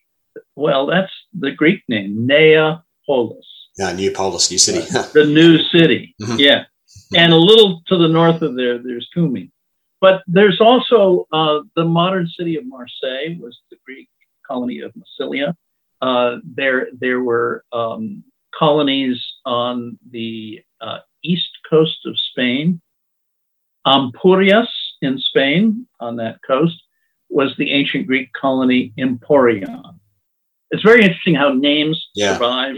Well, 0.57 0.87
that's 0.87 1.11
the 1.37 1.51
Greek 1.51 1.83
name, 1.87 2.25
Nea 2.25 2.83
Polis. 3.05 3.45
Yeah, 3.77 3.93
New 3.93 4.11
Polis, 4.11 4.49
new 4.49 4.57
city. 4.57 4.79
the 5.13 5.25
new 5.25 5.59
city. 5.59 6.15
Mm-hmm. 6.21 6.39
Yeah, 6.39 6.63
and 7.15 7.31
a 7.31 7.37
little 7.37 7.83
to 7.87 7.97
the 7.97 8.07
north 8.07 8.41
of 8.41 8.55
there, 8.55 8.79
there's 8.79 9.07
Cumae. 9.15 9.51
But 10.01 10.23
there's 10.25 10.59
also 10.59 11.27
uh, 11.31 11.59
the 11.75 11.85
modern 11.85 12.27
city 12.27 12.57
of 12.57 12.65
Marseille 12.65 13.37
was 13.39 13.57
the 13.69 13.77
Greek 13.85 14.09
colony 14.47 14.79
of 14.79 14.91
Massilia. 14.93 15.53
Uh, 16.01 16.37
there, 16.43 16.87
there 16.99 17.21
were 17.21 17.63
um, 17.71 18.23
colonies 18.57 19.23
on 19.45 19.97
the 20.11 20.61
uh, 20.81 20.99
east 21.23 21.49
coast 21.69 21.99
of 22.05 22.17
Spain. 22.31 22.81
Ampurias 23.85 24.67
in 25.03 25.19
Spain, 25.19 25.87
on 25.99 26.15
that 26.17 26.39
coast, 26.45 26.81
was 27.29 27.55
the 27.57 27.71
ancient 27.71 28.07
Greek 28.07 28.33
colony 28.33 28.91
Emporion. 28.97 29.97
It's 30.71 30.83
very 30.83 31.03
interesting 31.03 31.35
how 31.35 31.53
names 31.53 32.09
yeah. 32.15 32.33
survive. 32.33 32.75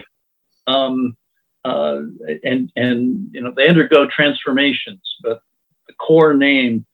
Um, 0.68 1.16
uh, 1.66 2.02
and 2.44 2.72
and 2.76 3.28
you 3.32 3.42
know 3.42 3.52
they 3.56 3.68
undergo 3.68 4.08
transformations, 4.08 5.02
but 5.22 5.42
the 5.88 5.94
core 5.96 6.34
name 6.34 6.86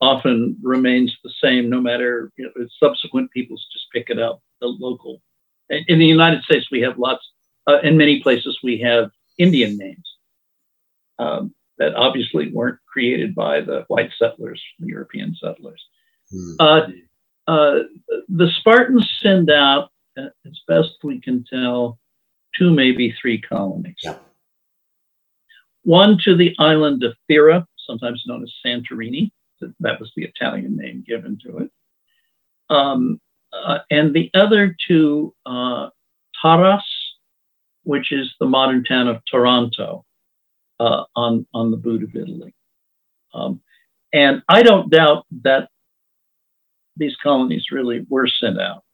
often 0.00 0.56
remains 0.62 1.16
the 1.22 1.32
same, 1.42 1.70
no 1.70 1.80
matter 1.80 2.32
you 2.36 2.44
know, 2.44 2.66
subsequent 2.82 3.30
peoples 3.30 3.66
just 3.72 3.86
pick 3.92 4.10
it 4.10 4.18
up. 4.18 4.42
The 4.60 4.66
local. 4.66 5.22
In 5.70 5.98
the 5.98 6.06
United 6.06 6.42
States, 6.42 6.66
we 6.70 6.80
have 6.82 6.98
lots. 6.98 7.26
Uh, 7.66 7.78
in 7.82 7.96
many 7.96 8.20
places, 8.20 8.58
we 8.62 8.78
have 8.80 9.10
Indian 9.38 9.78
names 9.78 10.16
um, 11.18 11.54
that 11.78 11.94
obviously 11.94 12.50
weren't 12.52 12.78
created 12.86 13.34
by 13.34 13.60
the 13.60 13.84
white 13.88 14.10
settlers, 14.18 14.62
the 14.80 14.88
European 14.88 15.34
settlers. 15.40 15.82
Hmm. 16.30 16.54
Uh, 16.58 16.80
uh, 17.46 17.78
the 18.28 18.48
Spartans 18.58 19.08
send 19.22 19.50
out, 19.50 19.91
as 20.16 20.60
best 20.68 20.92
we 21.02 21.20
can 21.20 21.44
tell, 21.44 21.98
two, 22.56 22.70
maybe 22.70 23.14
three 23.20 23.40
colonies. 23.40 23.96
Yeah. 24.02 24.16
One 25.84 26.18
to 26.24 26.36
the 26.36 26.54
island 26.58 27.02
of 27.02 27.14
Thera, 27.30 27.64
sometimes 27.86 28.22
known 28.26 28.42
as 28.42 28.52
Santorini. 28.64 29.30
That 29.80 30.00
was 30.00 30.12
the 30.16 30.24
Italian 30.24 30.76
name 30.76 31.04
given 31.06 31.38
to 31.44 31.58
it. 31.58 31.70
Um, 32.68 33.20
uh, 33.52 33.78
and 33.90 34.14
the 34.14 34.30
other 34.34 34.76
to 34.88 35.34
uh, 35.46 35.88
Taras, 36.40 36.82
which 37.84 38.12
is 38.12 38.32
the 38.40 38.46
modern 38.46 38.84
town 38.84 39.08
of 39.08 39.22
Taranto 39.30 40.04
uh, 40.80 41.04
on, 41.14 41.46
on 41.52 41.70
the 41.70 41.76
boot 41.76 42.02
of 42.02 42.14
Italy. 42.14 42.54
Um, 43.34 43.60
and 44.12 44.42
I 44.48 44.62
don't 44.62 44.90
doubt 44.90 45.26
that 45.42 45.68
these 46.96 47.16
colonies 47.22 47.66
really 47.70 48.04
were 48.08 48.28
sent 48.28 48.60
out. 48.60 48.84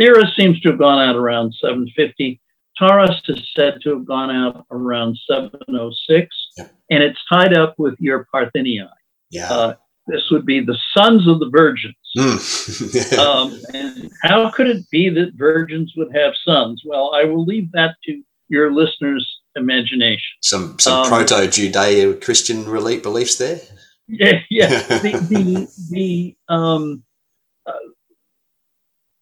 Thera 0.00 0.24
seems 0.34 0.60
to 0.60 0.70
have 0.70 0.78
gone 0.78 0.98
out 0.98 1.16
around 1.16 1.54
750. 1.60 2.40
Taras 2.78 3.20
is 3.28 3.50
said 3.54 3.78
to 3.82 3.90
have 3.90 4.06
gone 4.06 4.30
out 4.30 4.64
around 4.70 5.18
706, 5.28 6.36
yeah. 6.56 6.68
and 6.90 7.02
it's 7.02 7.18
tied 7.30 7.54
up 7.56 7.74
with 7.78 7.94
your 7.98 8.26
Parthenii. 8.32 8.88
Yeah. 9.30 9.52
Uh, 9.52 9.74
this 10.06 10.28
would 10.30 10.46
be 10.46 10.60
the 10.60 10.78
sons 10.96 11.28
of 11.28 11.38
the 11.40 11.50
virgins. 11.50 11.94
Mm. 12.16 13.18
um, 13.18 13.60
and 13.74 14.10
how 14.22 14.50
could 14.50 14.68
it 14.68 14.88
be 14.90 15.10
that 15.10 15.32
virgins 15.34 15.92
would 15.96 16.14
have 16.14 16.32
sons? 16.44 16.82
Well, 16.84 17.12
I 17.14 17.24
will 17.24 17.44
leave 17.44 17.70
that 17.72 17.96
to 18.04 18.22
your 18.48 18.72
listeners' 18.72 19.28
imagination. 19.56 20.36
Some 20.42 20.78
some 20.78 21.02
um, 21.02 21.08
proto 21.08 21.34
Judeo 21.46 22.20
Christian 22.22 22.64
beliefs 22.64 23.36
there. 23.36 23.60
Yeah, 24.08 24.40
yeah. 24.50 24.68
the 24.88 25.12
the, 25.30 25.86
the 25.90 26.36
um, 26.52 27.04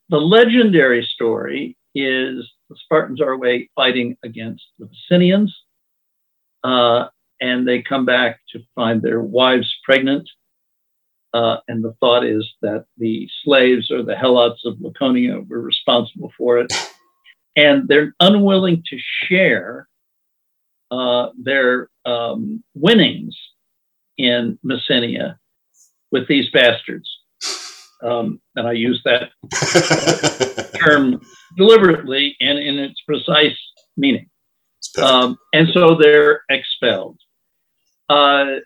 the 0.09 0.19
legendary 0.19 1.05
story 1.05 1.77
is 1.95 2.51
the 2.71 2.77
Spartans 2.85 3.21
are 3.21 3.33
away 3.33 3.71
fighting 3.75 4.17
against 4.23 4.65
the 4.79 4.89
Messenians, 4.89 5.51
uh, 6.65 7.09
and 7.41 7.67
they 7.67 7.83
come 7.83 8.05
back 8.05 8.41
to 8.53 8.61
find 8.75 9.03
their 9.03 9.21
wives 9.21 9.75
pregnant. 9.85 10.29
Uh, 11.35 11.59
and 11.69 11.85
the 11.85 11.95
thought 12.01 12.25
is 12.25 12.47
that 12.63 12.87
the 12.97 13.29
slaves 13.45 13.91
or 13.91 14.03
the 14.03 14.15
helots 14.15 14.65
of 14.65 14.81
Laconia 14.81 15.41
were 15.41 15.61
responsible 15.61 16.33
for 16.37 16.59
it. 16.59 16.73
And 17.55 17.87
they're 17.87 18.15
unwilling 18.21 18.83
to 18.89 18.99
share 19.27 19.89
uh, 20.91 21.29
their 21.39 21.91
um, 22.07 22.65
winnings 22.75 23.37
in 24.17 24.59
Messenia 24.65 25.37
with 26.11 26.27
these 26.29 26.51
bastards. 26.51 27.18
Um, 28.03 28.41
and 28.55 28.67
I 28.67 28.73
use 28.73 29.03
that 29.05 29.31
term 30.85 31.21
deliberately 31.57 32.37
and 32.41 32.59
in 32.59 32.79
its 32.79 33.01
precise 33.07 33.57
meaning. 33.97 34.29
Um, 35.03 35.37
and 35.53 35.69
so 35.73 35.97
they're 36.01 36.43
expelled. 36.49 37.19
Uh, 38.09 38.57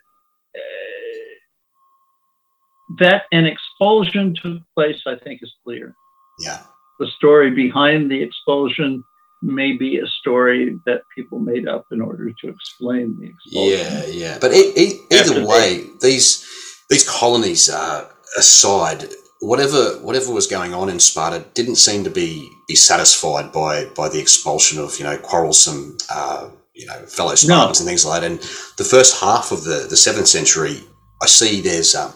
that 2.99 3.23
an 3.31 3.45
expulsion 3.45 4.35
took 4.41 4.59
place, 4.75 5.01
I 5.07 5.15
think, 5.15 5.41
is 5.41 5.53
clear. 5.63 5.95
Yeah. 6.39 6.61
The 6.99 7.07
story 7.17 7.51
behind 7.51 8.11
the 8.11 8.21
expulsion 8.21 9.03
may 9.41 9.75
be 9.75 9.97
a 9.97 10.07
story 10.07 10.75
that 10.85 11.01
people 11.15 11.39
made 11.39 11.67
up 11.67 11.85
in 11.91 12.01
order 12.01 12.31
to 12.41 12.49
explain 12.49 13.17
the 13.19 13.27
expulsion. 13.27 13.79
Yeah, 13.79 14.05
yeah. 14.05 14.37
But 14.39 14.53
e- 14.53 14.73
e- 14.77 14.99
either 15.11 15.45
way, 15.45 15.85
these 16.01 16.45
these 16.89 17.07
colonies 17.09 17.69
uh, 17.69 18.07
aside, 18.37 19.05
whatever 19.43 19.99
whatever 20.01 20.31
was 20.31 20.47
going 20.47 20.73
on 20.73 20.89
in 20.89 20.99
Sparta 20.99 21.45
didn't 21.53 21.75
seem 21.75 22.03
to 22.05 22.09
be 22.09 22.49
be 22.67 22.75
satisfied 22.75 23.51
by 23.51 23.85
by 23.95 24.07
the 24.09 24.19
expulsion 24.19 24.79
of 24.79 24.97
you 24.97 25.03
know 25.03 25.17
quarrelsome 25.17 25.97
uh, 26.09 26.49
you 26.73 26.85
know 26.85 27.05
fellow 27.05 27.35
Spartans 27.35 27.47
no. 27.47 27.83
and 27.83 27.87
things 27.87 28.05
like 28.05 28.21
that. 28.21 28.31
And 28.31 28.39
the 28.77 28.83
first 28.89 29.19
half 29.19 29.51
of 29.51 29.63
the 29.65 29.85
the 29.89 29.97
seventh 29.97 30.27
century, 30.27 30.81
I 31.21 31.27
see 31.27 31.61
there's 31.61 31.93
um, 31.93 32.13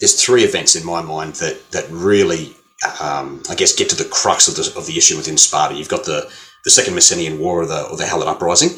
there's 0.00 0.22
three 0.22 0.44
events 0.44 0.76
in 0.76 0.86
my 0.86 1.02
mind 1.02 1.34
that 1.34 1.70
that 1.72 1.86
really 1.90 2.54
um, 3.00 3.42
I 3.50 3.56
guess 3.56 3.74
get 3.74 3.88
to 3.90 3.96
the 3.96 4.08
crux 4.08 4.46
of 4.46 4.54
the 4.54 4.72
of 4.78 4.86
the 4.86 4.96
issue 4.96 5.16
within 5.16 5.36
Sparta. 5.36 5.74
You've 5.74 5.88
got 5.88 6.04
the 6.04 6.30
the 6.64 6.70
Second 6.70 6.94
Messenian 6.94 7.38
War 7.38 7.62
or 7.62 7.66
the 7.66 7.88
or 7.88 7.96
the 7.96 8.04
Helot 8.04 8.28
Uprising. 8.28 8.70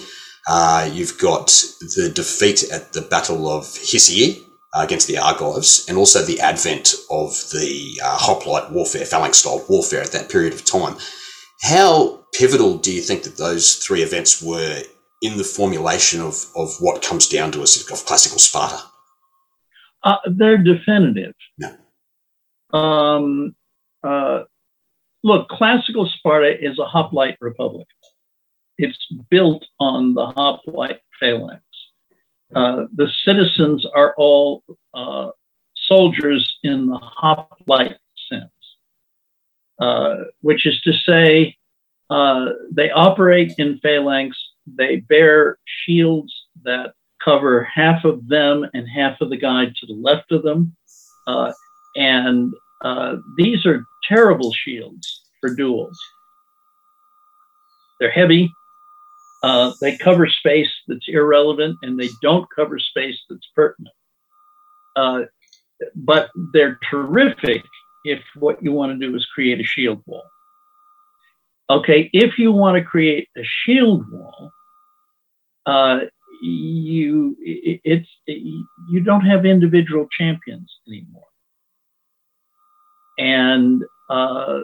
Uh, 0.48 0.88
you've 0.90 1.18
got 1.18 1.48
the 1.80 2.10
defeat 2.12 2.64
at 2.72 2.94
the 2.94 3.02
Battle 3.02 3.46
of 3.46 3.64
Hysiae 3.64 4.42
uh, 4.74 4.82
against 4.82 5.08
the 5.08 5.18
Argives, 5.18 5.86
and 5.88 5.98
also 5.98 6.22
the 6.22 6.40
advent 6.40 6.94
of 7.10 7.30
the 7.52 8.00
uh, 8.02 8.16
hoplite 8.18 8.70
warfare, 8.70 9.04
phalanx 9.04 9.38
style 9.38 9.64
warfare 9.68 10.02
at 10.02 10.12
that 10.12 10.30
period 10.30 10.52
of 10.52 10.64
time. 10.64 10.96
How 11.62 12.24
pivotal 12.32 12.78
do 12.78 12.92
you 12.92 13.02
think 13.02 13.24
that 13.24 13.36
those 13.36 13.76
three 13.76 14.02
events 14.02 14.42
were 14.42 14.82
in 15.22 15.36
the 15.36 15.44
formulation 15.44 16.20
of, 16.20 16.46
of 16.56 16.74
what 16.80 17.02
comes 17.02 17.28
down 17.28 17.52
to 17.52 17.62
us 17.62 17.76
of 17.90 18.06
classical 18.06 18.38
Sparta? 18.38 18.80
Uh, 20.02 20.16
they're 20.26 20.56
definitive. 20.56 21.34
Yeah. 21.58 21.74
Um, 22.72 23.54
uh, 24.02 24.44
look, 25.22 25.48
classical 25.48 26.06
Sparta 26.06 26.56
is 26.58 26.78
a 26.78 26.84
hoplite 26.84 27.36
republic. 27.40 27.86
It's 28.78 28.98
built 29.30 29.66
on 29.78 30.14
the 30.14 30.26
hoplite 30.26 31.00
phalanx. 31.18 31.62
Uh, 32.54 32.84
the 32.94 33.08
citizens 33.24 33.86
are 33.94 34.14
all 34.16 34.62
uh, 34.94 35.30
soldiers 35.74 36.58
in 36.62 36.86
the 36.86 36.98
hoplite 36.98 37.96
sense, 38.30 38.50
uh, 39.80 40.16
which 40.40 40.66
is 40.66 40.80
to 40.82 40.92
say, 40.92 41.56
uh, 42.10 42.46
they 42.72 42.90
operate 42.90 43.52
in 43.58 43.78
phalanx, 43.78 44.36
they 44.66 44.96
bear 44.96 45.58
shields 45.64 46.32
that 46.64 46.92
cover 47.24 47.62
half 47.62 48.04
of 48.04 48.26
them 48.26 48.66
and 48.74 48.88
half 48.88 49.20
of 49.20 49.30
the 49.30 49.36
guy 49.36 49.66
to 49.66 49.86
the 49.86 49.92
left 49.92 50.32
of 50.32 50.42
them. 50.42 50.74
Uh, 51.26 51.52
and 51.94 52.52
these 53.36 53.64
are 53.64 53.84
terrible 54.08 54.52
shields 54.52 55.22
for 55.40 55.54
duels. 55.54 55.98
They're 58.00 58.10
heavy, 58.10 58.50
uh, 59.42 59.72
they 59.80 59.96
cover 59.96 60.26
space 60.28 60.70
that's 60.86 61.06
irrelevant 61.08 61.76
and 61.82 61.98
they 61.98 62.08
don't 62.20 62.46
cover 62.54 62.78
space 62.78 63.18
that's 63.28 63.48
pertinent. 63.54 63.94
Uh, 64.96 65.22
but 65.94 66.30
they're 66.52 66.78
terrific 66.90 67.62
if 68.04 68.20
what 68.34 68.62
you 68.62 68.72
want 68.72 68.92
to 68.98 69.06
do 69.06 69.14
is 69.14 69.26
create 69.26 69.60
a 69.60 69.64
shield 69.64 70.02
wall. 70.06 70.24
Okay, 71.70 72.10
if 72.12 72.38
you 72.38 72.52
want 72.52 72.76
to 72.76 72.82
create 72.82 73.28
a 73.36 73.42
shield 73.44 74.04
wall, 74.10 74.50
uh, 75.66 76.00
you 76.42 77.36
it, 77.40 77.80
it's 77.84 78.08
it, 78.26 78.42
you 78.90 79.00
don't 79.00 79.24
have 79.24 79.46
individual 79.46 80.06
champions 80.18 80.68
anymore, 80.88 81.28
and 83.18 83.84
uh, 84.10 84.60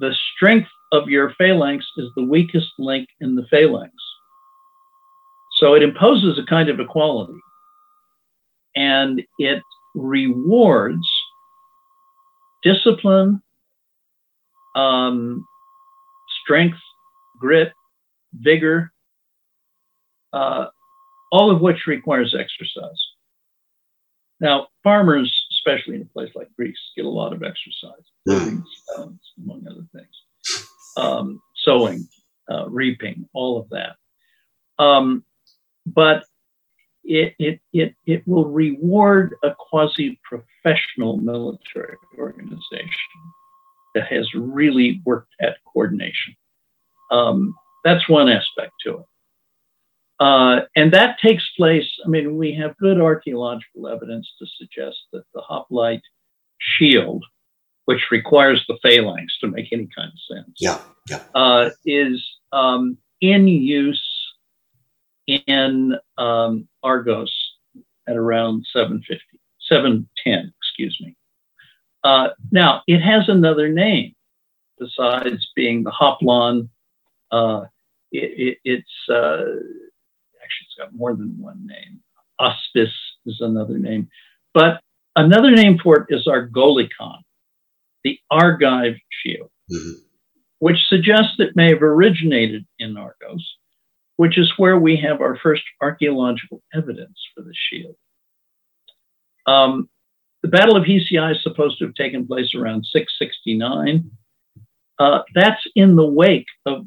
the 0.00 0.14
strength 0.34 0.68
of 0.92 1.08
your 1.08 1.32
phalanx 1.38 1.86
is 1.96 2.10
the 2.16 2.24
weakest 2.24 2.68
link 2.78 3.08
in 3.20 3.34
the 3.34 3.46
phalanx. 3.50 3.94
So 5.62 5.74
it 5.74 5.84
imposes 5.84 6.40
a 6.40 6.44
kind 6.50 6.68
of 6.68 6.80
equality 6.80 7.38
and 8.74 9.22
it 9.38 9.62
rewards 9.94 11.08
discipline, 12.64 13.40
um, 14.74 15.46
strength, 16.42 16.78
grit, 17.38 17.72
vigor, 18.34 18.92
uh, 20.32 20.66
all 21.30 21.52
of 21.52 21.60
which 21.60 21.86
requires 21.86 22.34
exercise. 22.36 23.00
Now, 24.40 24.66
farmers, 24.82 25.32
especially 25.52 25.94
in 25.94 26.02
a 26.02 26.06
place 26.06 26.32
like 26.34 26.48
Greece, 26.56 26.76
get 26.96 27.04
a 27.04 27.08
lot 27.08 27.32
of 27.32 27.44
exercise, 27.44 28.02
stones, 28.88 29.20
among 29.40 29.64
other 29.70 29.86
things, 29.94 30.66
um, 30.96 31.40
sowing, 31.54 32.08
uh, 32.50 32.68
reaping, 32.68 33.28
all 33.32 33.60
of 33.60 33.68
that. 33.68 33.94
Um, 34.82 35.24
but 35.86 36.24
it, 37.04 37.34
it, 37.38 37.60
it, 37.72 37.94
it 38.06 38.26
will 38.26 38.48
reward 38.48 39.34
a 39.42 39.50
quasi 39.58 40.20
professional 40.22 41.16
military 41.16 41.96
organization 42.18 42.88
that 43.94 44.06
has 44.06 44.32
really 44.34 45.02
worked 45.04 45.34
at 45.40 45.56
coordination. 45.72 46.34
Um, 47.10 47.54
that's 47.84 48.08
one 48.08 48.28
aspect 48.28 48.72
to 48.84 48.98
it. 48.98 49.04
Uh, 50.20 50.60
and 50.76 50.92
that 50.92 51.18
takes 51.20 51.42
place, 51.56 51.88
I 52.04 52.08
mean, 52.08 52.36
we 52.36 52.54
have 52.54 52.76
good 52.78 53.00
archaeological 53.00 53.88
evidence 53.88 54.30
to 54.38 54.46
suggest 54.56 54.96
that 55.12 55.24
the 55.34 55.40
hoplite 55.40 56.02
shield, 56.60 57.24
which 57.86 58.02
requires 58.12 58.64
the 58.68 58.78
phalanx 58.82 59.36
to 59.40 59.48
make 59.48 59.72
any 59.72 59.88
kind 59.96 60.12
of 60.12 60.36
sense, 60.36 60.56
yeah, 60.60 60.78
yeah. 61.10 61.22
Uh, 61.34 61.70
is 61.84 62.24
um, 62.52 62.96
in 63.20 63.48
use 63.48 64.01
in 65.26 65.94
um, 66.18 66.68
Argos 66.82 67.32
at 68.08 68.16
around 68.16 68.66
750, 68.72 69.22
710, 69.68 70.52
excuse 70.58 70.98
me. 71.00 71.16
Uh, 72.04 72.28
now, 72.50 72.82
it 72.86 73.00
has 73.00 73.28
another 73.28 73.68
name 73.68 74.14
besides 74.78 75.48
being 75.54 75.84
the 75.84 75.90
hoplon. 75.90 76.68
Uh, 77.30 77.62
it, 78.10 78.32
it, 78.36 78.58
it's 78.64 79.08
uh, 79.08 79.42
actually 80.42 80.66
it's 80.66 80.76
got 80.78 80.94
more 80.94 81.14
than 81.14 81.36
one 81.38 81.66
name. 81.66 82.00
Aspis 82.40 82.90
is 83.24 83.36
another 83.40 83.78
name, 83.78 84.08
but 84.52 84.80
another 85.14 85.52
name 85.52 85.78
for 85.82 86.00
it 86.00 86.14
is 86.14 86.26
Argolikon, 86.26 87.20
the 88.02 88.18
Argive 88.32 88.96
shield, 89.22 89.50
mm-hmm. 89.70 90.00
which 90.58 90.78
suggests 90.88 91.34
it 91.38 91.54
may 91.54 91.68
have 91.68 91.82
originated 91.82 92.66
in 92.80 92.96
Argos 92.96 93.56
which 94.22 94.38
is 94.38 94.52
where 94.56 94.78
we 94.78 94.96
have 94.96 95.20
our 95.20 95.36
first 95.42 95.64
archaeological 95.80 96.62
evidence 96.72 97.18
for 97.34 97.42
the 97.42 97.52
shield. 97.52 97.96
Um, 99.46 99.88
the 100.42 100.48
Battle 100.48 100.76
of 100.76 100.84
Hysiae 100.84 101.32
is 101.32 101.42
supposed 101.42 101.80
to 101.80 101.86
have 101.86 101.94
taken 101.94 102.24
place 102.24 102.54
around 102.54 102.86
669. 102.86 104.08
Uh, 105.00 105.22
that's 105.34 105.66
in 105.74 105.96
the 105.96 106.06
wake 106.06 106.46
of, 106.66 106.86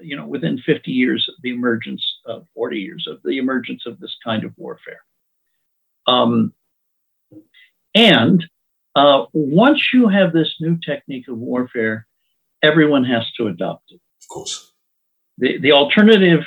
you 0.00 0.16
know, 0.16 0.26
within 0.26 0.62
50 0.64 0.90
years 0.90 1.28
of 1.28 1.34
the 1.42 1.50
emergence 1.50 2.02
of 2.24 2.46
40 2.54 2.78
years 2.78 3.06
of 3.06 3.18
the 3.22 3.36
emergence 3.36 3.84
of 3.84 4.00
this 4.00 4.16
kind 4.24 4.42
of 4.42 4.54
warfare. 4.56 5.02
Um, 6.06 6.54
and 7.94 8.42
uh, 8.96 9.26
once 9.34 9.92
you 9.92 10.08
have 10.08 10.32
this 10.32 10.54
new 10.58 10.78
technique 10.78 11.28
of 11.28 11.36
warfare, 11.36 12.06
everyone 12.62 13.04
has 13.04 13.30
to 13.32 13.48
adopt 13.48 13.92
it. 13.92 14.00
Of 14.22 14.28
course. 14.28 14.72
The, 15.36 15.58
the 15.58 15.72
alternative 15.72 16.46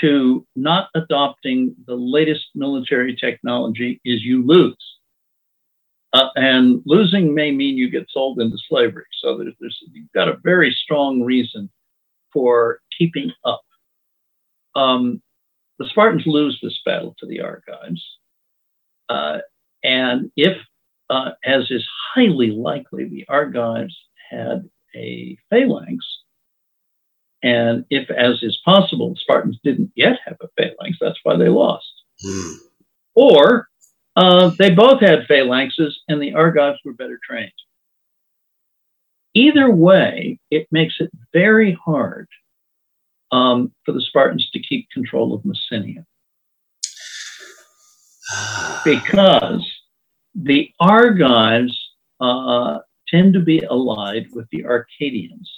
to 0.00 0.46
not 0.56 0.88
adopting 0.94 1.74
the 1.86 1.94
latest 1.94 2.46
military 2.54 3.16
technology 3.16 4.00
is 4.04 4.22
you 4.22 4.44
lose. 4.46 4.76
Uh, 6.12 6.28
and 6.36 6.82
losing 6.86 7.34
may 7.34 7.50
mean 7.50 7.76
you 7.76 7.90
get 7.90 8.06
sold 8.10 8.40
into 8.40 8.56
slavery. 8.68 9.04
So 9.20 9.36
there's, 9.36 9.54
there's, 9.60 9.78
you've 9.92 10.12
got 10.14 10.28
a 10.28 10.38
very 10.42 10.70
strong 10.70 11.22
reason 11.22 11.70
for 12.32 12.80
keeping 12.96 13.32
up. 13.44 13.62
Um, 14.74 15.22
the 15.78 15.86
Spartans 15.86 16.26
lose 16.26 16.58
this 16.62 16.78
battle 16.84 17.14
to 17.18 17.26
the 17.26 17.40
Argives. 17.40 18.02
Uh, 19.08 19.38
and 19.84 20.30
if, 20.36 20.56
uh, 21.10 21.32
as 21.44 21.70
is 21.70 21.86
highly 22.14 22.50
likely, 22.50 23.08
the 23.08 23.24
Argives 23.28 23.96
had 24.30 24.68
a 24.94 25.36
phalanx, 25.50 26.04
and 27.46 27.84
if, 27.90 28.10
as 28.10 28.42
is 28.42 28.58
possible, 28.64 29.10
the 29.10 29.20
Spartans 29.20 29.60
didn't 29.62 29.92
yet 29.94 30.18
have 30.24 30.36
a 30.40 30.48
phalanx, 30.56 30.98
that's 31.00 31.20
why 31.22 31.36
they 31.36 31.48
lost. 31.48 31.86
Hmm. 32.20 32.52
Or 33.14 33.68
uh, 34.16 34.50
they 34.58 34.70
both 34.70 35.00
had 35.00 35.28
phalanxes 35.28 35.92
and 36.08 36.20
the 36.20 36.34
Argives 36.34 36.80
were 36.84 36.94
better 36.94 37.20
trained. 37.22 37.52
Either 39.34 39.70
way, 39.70 40.40
it 40.50 40.66
makes 40.72 40.96
it 40.98 41.08
very 41.32 41.78
hard 41.84 42.26
um, 43.30 43.70
for 43.84 43.92
the 43.92 44.00
Spartans 44.00 44.50
to 44.50 44.58
keep 44.58 44.90
control 44.90 45.32
of 45.32 45.42
Messenia. 45.44 46.04
because 48.84 49.64
the 50.34 50.68
Argives 50.80 51.78
uh, 52.20 52.78
tend 53.06 53.34
to 53.34 53.40
be 53.40 53.60
allied 53.60 54.26
with 54.32 54.48
the 54.50 54.64
Arcadians 54.64 55.48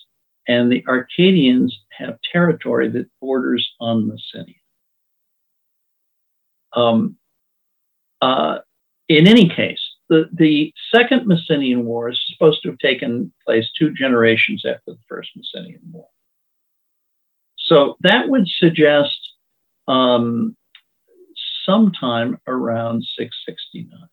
and 0.49 0.73
the 0.73 0.83
Arcadians 0.89 1.79
have 1.91 2.19
territory 2.33 2.89
that 2.91 3.07
borders 3.21 3.69
on 3.81 4.11
Messenia. 4.11 4.57
Um, 6.73 7.17
uh, 8.21 8.59
in 9.09 9.29
any 9.29 9.49
case, 9.49 9.81
the, 10.09 10.29
the 10.33 10.73
Second 10.95 11.27
Messenian 11.27 11.85
War 11.85 12.09
is 12.09 12.21
supposed 12.27 12.63
to 12.63 12.71
have 12.71 12.79
taken 12.79 13.33
place 13.45 13.67
two 13.79 13.93
generations 13.93 14.65
after 14.67 14.93
the 14.93 14.99
First 15.09 15.31
Messenian 15.37 15.81
War. 15.93 16.09
So 17.59 17.97
that 18.01 18.29
would 18.29 18.49
suggest 18.49 19.19
um, 19.87 20.57
sometime 21.67 22.39
around 22.47 23.05
669. 23.19 24.09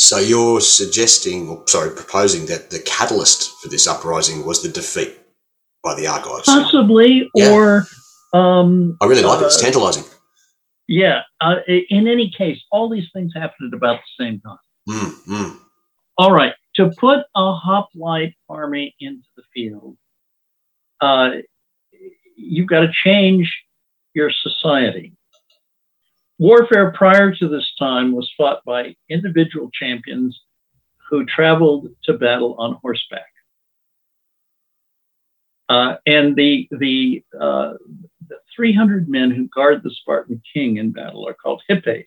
So 0.00 0.18
you're 0.18 0.62
suggesting, 0.62 1.50
or 1.50 1.62
sorry, 1.66 1.90
proposing 1.90 2.46
that 2.46 2.70
the 2.70 2.78
catalyst 2.80 3.50
for 3.60 3.68
this 3.68 3.86
uprising 3.86 4.46
was 4.46 4.62
the 4.62 4.70
defeat 4.70 5.14
by 5.84 5.94
the 5.94 6.06
Argives. 6.06 6.46
Possibly, 6.46 7.28
yeah. 7.34 7.52
or 7.52 7.86
um, 8.32 8.96
I 9.02 9.04
really 9.04 9.22
like 9.22 9.40
uh, 9.40 9.42
it. 9.42 9.46
It's 9.48 9.58
uh, 9.58 9.64
tantalizing. 9.64 10.04
Yeah. 10.88 11.20
Uh, 11.42 11.56
in 11.90 12.08
any 12.08 12.30
case, 12.30 12.58
all 12.72 12.88
these 12.88 13.08
things 13.12 13.32
happened 13.34 13.74
at 13.74 13.76
about 13.76 14.00
the 14.00 14.24
same 14.24 14.40
time. 14.40 14.56
Mm, 14.88 15.24
mm. 15.26 15.58
All 16.16 16.32
right. 16.32 16.54
To 16.76 16.90
put 16.98 17.18
a 17.36 17.52
hoplite 17.52 18.34
army 18.48 18.94
into 19.00 19.28
the 19.36 19.42
field, 19.52 19.98
uh, 21.02 21.32
you've 22.36 22.68
got 22.68 22.80
to 22.80 22.90
change 23.04 23.54
your 24.14 24.30
society. 24.30 25.12
Warfare 26.40 26.92
prior 26.92 27.34
to 27.34 27.48
this 27.48 27.70
time 27.78 28.12
was 28.12 28.32
fought 28.34 28.64
by 28.64 28.96
individual 29.10 29.70
champions 29.78 30.40
who 31.10 31.26
traveled 31.26 31.88
to 32.04 32.14
battle 32.14 32.54
on 32.58 32.78
horseback. 32.80 33.26
Uh, 35.68 35.96
and 36.06 36.34
the, 36.36 36.66
the, 36.70 37.22
uh, 37.38 37.74
the 38.26 38.36
300 38.56 39.06
men 39.06 39.30
who 39.30 39.48
guard 39.48 39.82
the 39.82 39.90
Spartan 39.90 40.40
king 40.54 40.78
in 40.78 40.92
battle 40.92 41.28
are 41.28 41.34
called 41.34 41.62
hippeis, 41.70 42.04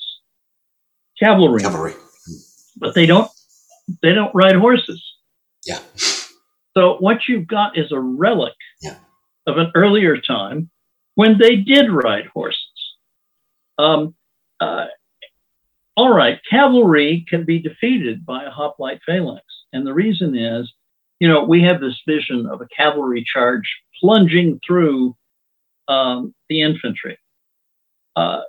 cavalry. 1.20 1.62
Cavalry. 1.62 1.94
But 2.78 2.96
they 2.96 3.06
don't, 3.06 3.30
they 4.02 4.16
don't 4.16 4.34
ride 4.34 4.56
horses. 4.56 5.02
Yeah. 5.64 5.78
So 6.76 6.98
what 7.02 7.28
you've 7.28 7.46
got 7.46 7.78
is 7.78 7.92
a 7.92 8.00
relic 8.00 8.56
yeah. 8.82 8.96
of 9.46 9.60
an 9.60 9.72
earlier 9.76 10.18
time 10.18 10.72
when 11.14 11.38
they 11.38 11.56
did 11.56 11.92
ride 11.92 12.26
horses. 12.34 12.68
Um, 13.78 14.16
uh, 14.64 14.86
all 15.96 16.14
right, 16.14 16.40
cavalry 16.50 17.26
can 17.30 17.44
be 17.44 17.60
defeated 17.60 18.26
by 18.26 18.44
a 18.44 18.50
hoplite 18.50 19.02
phalanx. 19.06 19.44
And 19.74 19.86
the 19.86 19.94
reason 19.94 20.36
is, 20.36 20.72
you 21.20 21.28
know, 21.28 21.44
we 21.44 21.62
have 21.64 21.82
this 21.82 22.00
vision 22.08 22.48
of 22.48 22.62
a 22.62 22.68
cavalry 22.76 23.24
charge 23.32 23.70
plunging 24.00 24.60
through 24.66 25.16
um, 25.88 26.34
the 26.50 26.62
infantry. 26.62 27.18
Uh, 28.16 28.42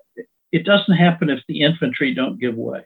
it 0.53 0.65
doesn't 0.65 0.97
happen 0.97 1.31
if 1.31 1.41
the 1.49 1.61
infantry 1.61 2.15
don't 2.15 2.41
give 2.41 2.55
way. 2.55 2.85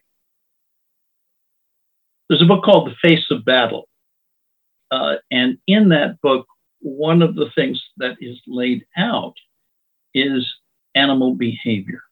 There's 2.28 2.42
a 2.42 2.46
book 2.46 2.64
called 2.64 2.88
The 2.88 3.08
Face 3.08 3.26
of 3.30 3.44
Battle. 3.44 3.88
Uh, 4.90 5.16
and 5.30 5.58
in 5.66 5.90
that 5.90 6.20
book, 6.22 6.46
one 6.80 7.22
of 7.22 7.34
the 7.34 7.50
things 7.54 7.82
that 7.98 8.16
is 8.20 8.40
laid 8.46 8.84
out 8.96 9.34
is 10.14 10.46
animal 10.94 11.34
behavior. 11.34 12.02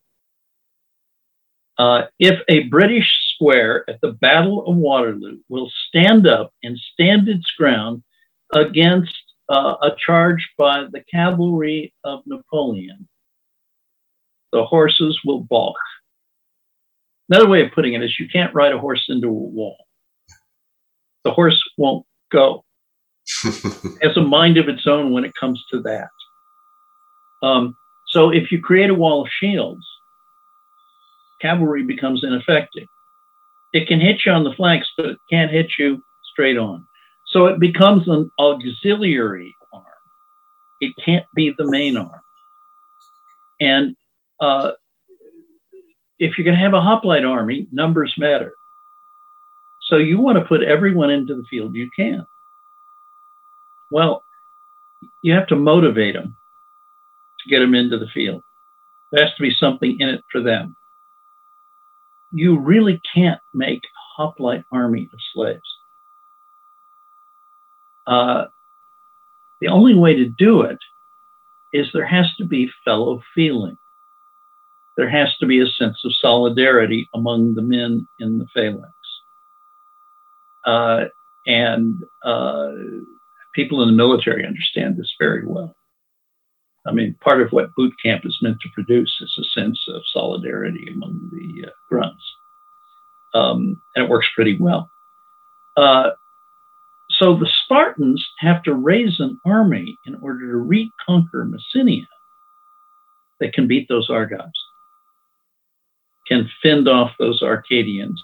Uh, 1.78 2.02
if 2.18 2.40
a 2.48 2.64
British 2.64 3.06
square 3.34 3.84
at 3.88 4.00
the 4.00 4.12
Battle 4.12 4.66
of 4.66 4.76
Waterloo 4.76 5.38
will 5.48 5.70
stand 5.88 6.26
up 6.26 6.52
and 6.62 6.78
stand 6.92 7.28
its 7.28 7.50
ground 7.58 8.02
against 8.54 9.14
uh, 9.48 9.74
a 9.82 9.90
charge 9.98 10.48
by 10.56 10.84
the 10.90 11.04
cavalry 11.12 11.92
of 12.04 12.22
Napoleon, 12.26 13.06
the 14.52 14.64
horses 14.64 15.18
will 15.24 15.40
balk. 15.40 15.76
Another 17.28 17.48
way 17.48 17.64
of 17.64 17.72
putting 17.72 17.92
it 17.92 18.02
is 18.02 18.18
you 18.18 18.28
can't 18.28 18.54
ride 18.54 18.72
a 18.72 18.78
horse 18.78 19.04
into 19.08 19.28
a 19.28 19.30
wall. 19.30 19.76
The 21.24 21.32
horse 21.32 21.60
won't 21.76 22.06
go. 22.30 22.64
it 23.44 24.02
has 24.02 24.16
a 24.16 24.22
mind 24.22 24.56
of 24.56 24.68
its 24.68 24.86
own 24.86 25.12
when 25.12 25.24
it 25.24 25.34
comes 25.34 25.62
to 25.72 25.80
that. 25.82 26.08
Um, 27.42 27.76
so 28.08 28.30
if 28.30 28.52
you 28.52 28.62
create 28.62 28.90
a 28.90 28.94
wall 28.94 29.22
of 29.22 29.28
shields, 29.28 29.84
cavalry 31.46 31.82
becomes 31.82 32.24
ineffective. 32.24 32.88
It 33.72 33.86
can 33.88 34.00
hit 34.00 34.22
you 34.24 34.32
on 34.32 34.44
the 34.44 34.54
flanks, 34.54 34.88
but 34.96 35.06
it 35.06 35.18
can't 35.30 35.50
hit 35.50 35.72
you 35.78 36.02
straight 36.32 36.56
on. 36.56 36.86
So 37.28 37.46
it 37.46 37.60
becomes 37.60 38.08
an 38.08 38.30
auxiliary 38.38 39.54
arm. 39.72 39.84
It 40.80 40.94
can't 41.04 41.26
be 41.34 41.54
the 41.56 41.68
main 41.68 41.96
arm. 41.96 42.20
And 43.60 43.96
uh, 44.40 44.72
if 46.18 46.36
you're 46.36 46.44
going 46.44 46.56
to 46.56 46.62
have 46.62 46.74
a 46.74 46.80
hoplite 46.80 47.24
army, 47.24 47.66
numbers 47.72 48.14
matter. 48.18 48.52
So 49.88 49.96
you 49.96 50.18
want 50.18 50.38
to 50.38 50.44
put 50.44 50.62
everyone 50.62 51.10
into 51.10 51.34
the 51.34 51.44
field 51.48 51.74
you 51.74 51.90
can. 51.96 52.26
Well, 53.90 54.22
you 55.22 55.32
have 55.34 55.46
to 55.48 55.56
motivate 55.56 56.14
them 56.14 56.36
to 57.40 57.50
get 57.50 57.60
them 57.60 57.74
into 57.74 57.98
the 57.98 58.08
field. 58.08 58.42
There 59.12 59.24
has 59.24 59.34
to 59.36 59.42
be 59.42 59.54
something 59.54 59.96
in 60.00 60.08
it 60.08 60.22
for 60.32 60.40
them. 60.40 60.76
You 62.32 62.58
really 62.58 63.00
can't 63.14 63.40
make 63.54 63.82
a 63.82 64.22
hoplite 64.22 64.64
army 64.72 65.08
of 65.12 65.18
slaves. 65.32 65.78
Uh, 68.06 68.46
the 69.60 69.68
only 69.68 69.94
way 69.94 70.14
to 70.14 70.26
do 70.26 70.62
it 70.62 70.78
is 71.72 71.88
there 71.92 72.06
has 72.06 72.26
to 72.36 72.44
be 72.44 72.70
fellow 72.84 73.22
feeling. 73.34 73.76
There 74.96 75.08
has 75.10 75.36
to 75.38 75.46
be 75.46 75.60
a 75.60 75.66
sense 75.66 76.02
of 76.04 76.14
solidarity 76.14 77.08
among 77.14 77.54
the 77.54 77.62
men 77.62 78.08
in 78.18 78.38
the 78.38 78.46
phalanx. 78.54 78.94
Uh, 80.64 81.04
and 81.46 82.02
uh, 82.24 82.72
people 83.54 83.82
in 83.82 83.88
the 83.88 83.94
military 83.94 84.46
understand 84.46 84.96
this 84.96 85.12
very 85.18 85.46
well. 85.46 85.75
I 86.86 86.92
mean, 86.92 87.16
part 87.20 87.42
of 87.42 87.50
what 87.50 87.74
boot 87.74 87.94
camp 88.02 88.24
is 88.24 88.38
meant 88.42 88.60
to 88.60 88.68
produce 88.74 89.16
is 89.20 89.38
a 89.38 89.60
sense 89.60 89.84
of 89.88 90.02
solidarity 90.12 90.88
among 90.92 91.30
the 91.32 91.68
uh, 91.68 91.70
grunts. 91.88 92.22
Um, 93.34 93.80
and 93.94 94.04
it 94.04 94.10
works 94.10 94.28
pretty 94.34 94.56
well. 94.58 94.90
Uh, 95.76 96.10
so 97.10 97.36
the 97.36 97.50
Spartans 97.64 98.24
have 98.38 98.62
to 98.64 98.74
raise 98.74 99.20
an 99.20 99.38
army 99.44 99.96
in 100.06 100.16
order 100.16 100.50
to 100.52 100.56
reconquer 100.56 101.46
Messenia 101.46 102.06
that 103.40 103.52
can 103.52 103.66
beat 103.66 103.88
those 103.88 104.08
Argives, 104.08 104.58
can 106.26 106.48
fend 106.62 106.88
off 106.88 107.12
those 107.18 107.42
Arcadians, 107.42 108.22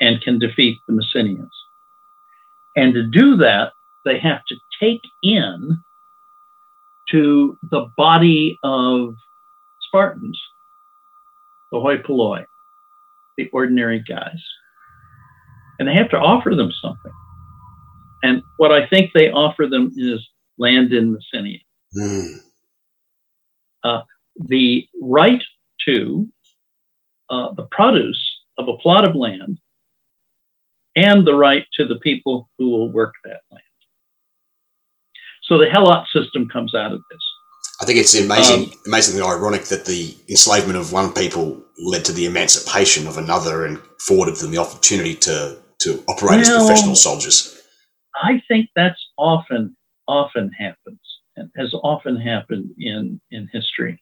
and 0.00 0.20
can 0.22 0.38
defeat 0.38 0.78
the 0.86 0.94
Messenians. 0.94 1.50
And 2.76 2.92
to 2.94 3.02
do 3.04 3.36
that, 3.36 3.72
they 4.04 4.18
have 4.18 4.44
to 4.46 4.56
take 4.80 5.02
in 5.22 5.82
to 7.10 7.56
the 7.70 7.86
body 7.96 8.56
of 8.64 9.14
Spartans, 9.88 10.38
the 11.72 11.80
hoi 11.80 11.98
polloi, 11.98 12.44
the 13.36 13.48
ordinary 13.52 14.00
guys. 14.00 14.42
And 15.78 15.88
they 15.88 15.94
have 15.94 16.10
to 16.10 16.18
offer 16.18 16.54
them 16.54 16.72
something. 16.80 17.12
And 18.22 18.42
what 18.56 18.72
I 18.72 18.86
think 18.86 19.10
they 19.12 19.30
offer 19.30 19.66
them 19.66 19.92
is 19.96 20.26
land 20.58 20.92
in 20.92 21.16
Messenia. 21.16 21.60
Mm. 21.96 22.38
Uh, 23.82 24.02
the 24.36 24.88
right 25.00 25.42
to 25.86 26.28
uh, 27.30 27.52
the 27.54 27.66
produce 27.70 28.20
of 28.58 28.68
a 28.68 28.76
plot 28.78 29.08
of 29.08 29.14
land 29.14 29.58
and 30.96 31.26
the 31.26 31.34
right 31.34 31.66
to 31.74 31.86
the 31.86 31.98
people 32.00 32.48
who 32.58 32.70
will 32.70 32.90
work 32.90 33.14
that 33.24 33.40
land. 33.50 33.62
So 35.44 35.58
the 35.58 35.66
Helot 35.66 36.06
system 36.12 36.48
comes 36.48 36.74
out 36.74 36.92
of 36.92 37.00
this. 37.10 37.20
I 37.80 37.84
think 37.84 37.98
it's 37.98 38.14
amazing, 38.14 38.70
um, 38.70 38.78
amazingly 38.86 39.22
ironic 39.22 39.64
that 39.64 39.84
the 39.84 40.16
enslavement 40.28 40.78
of 40.78 40.92
one 40.92 41.12
people 41.12 41.62
led 41.78 42.04
to 42.06 42.12
the 42.12 42.24
emancipation 42.24 43.06
of 43.06 43.18
another 43.18 43.66
and 43.66 43.78
afforded 44.00 44.36
them 44.36 44.52
the 44.52 44.58
opportunity 44.58 45.14
to, 45.16 45.58
to 45.80 46.02
operate 46.08 46.46
well, 46.46 46.60
as 46.60 46.66
professional 46.66 46.94
soldiers. 46.94 47.60
I 48.14 48.42
think 48.48 48.68
that's 48.76 49.00
often 49.18 49.76
often 50.06 50.50
happens 50.58 51.00
and 51.36 51.50
has 51.56 51.74
often 51.82 52.16
happened 52.16 52.70
in 52.78 53.20
in 53.30 53.48
history, 53.52 54.00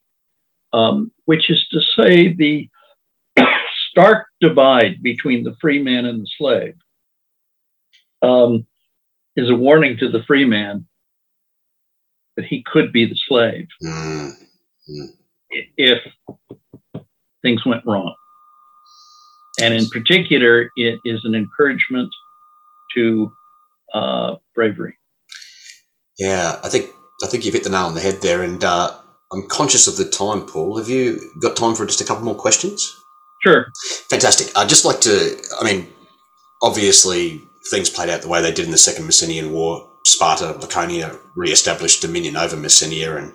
um, 0.73 1.11
which 1.25 1.51
is 1.51 1.67
to 1.73 1.81
say 1.97 2.35
the 2.35 2.69
stark 3.91 4.27
divide 4.41 5.03
between 5.03 5.45
the 5.45 5.57
free 5.61 5.83
man 5.83 6.05
and 6.05 6.21
the 6.21 6.29
slave 6.37 6.75
um, 8.21 8.67
is 9.37 9.49
a 9.49 9.55
warning 9.55 9.97
to 9.99 10.11
the 10.11 10.23
free 10.25 10.45
man 10.45 10.87
that 12.37 12.47
he 12.47 12.65
could 12.71 12.93
be 12.93 13.07
the 13.07 13.17
slave 13.29 13.67
mm-hmm. 13.83 15.05
if 15.77 15.99
things 17.43 17.65
went 17.67 17.85
wrong. 17.87 18.15
And 19.61 19.75
in 19.75 19.87
particular, 19.89 20.71
it 20.77 20.99
is 21.05 21.21
an 21.25 21.35
encouragement 21.35 22.11
to 22.95 23.33
uh, 23.95 24.37
bravery. 24.55 24.97
Yeah, 26.19 26.59
I 26.63 26.69
think 26.69 26.91
I 27.23 27.27
think 27.27 27.45
you've 27.45 27.55
hit 27.55 27.65
the 27.65 27.71
nail 27.71 27.87
on 27.87 27.95
the 27.95 28.01
head 28.01 28.23
there, 28.23 28.43
and 28.43 28.63
uh, 28.65 28.95
I'm 29.33 29.47
conscious 29.49 29.87
of 29.87 29.97
the 29.97 30.09
time, 30.09 30.47
Paul. 30.47 30.79
Have 30.79 30.89
you 30.89 31.21
got 31.41 31.57
time 31.57 31.75
for 31.75 31.87
just 31.87 32.01
a 32.01 32.05
couple 32.05 32.25
more 32.25 32.35
questions? 32.35 32.95
Sure. 33.45 33.67
Fantastic. 34.09 34.57
I'd 34.57 34.69
just 34.69 34.85
like 34.85 35.01
to. 35.03 35.37
I 35.61 35.65
mean, 35.65 35.89
obviously, 36.63 37.41
things 37.71 37.91
played 37.91 38.09
out 38.09 38.23
the 38.23 38.29
way 38.29 38.41
they 38.41 38.53
did 38.53 38.67
in 38.67 38.71
the 38.73 38.79
Second 38.79 39.07
Messenian 39.07 39.51
War. 39.51 39.89
Sparta, 40.05 40.53
Laconia 40.53 41.19
re-established 41.37 42.03
dominion 42.03 42.37
over 42.37 42.57
Messenia, 42.57 43.17
and 43.17 43.35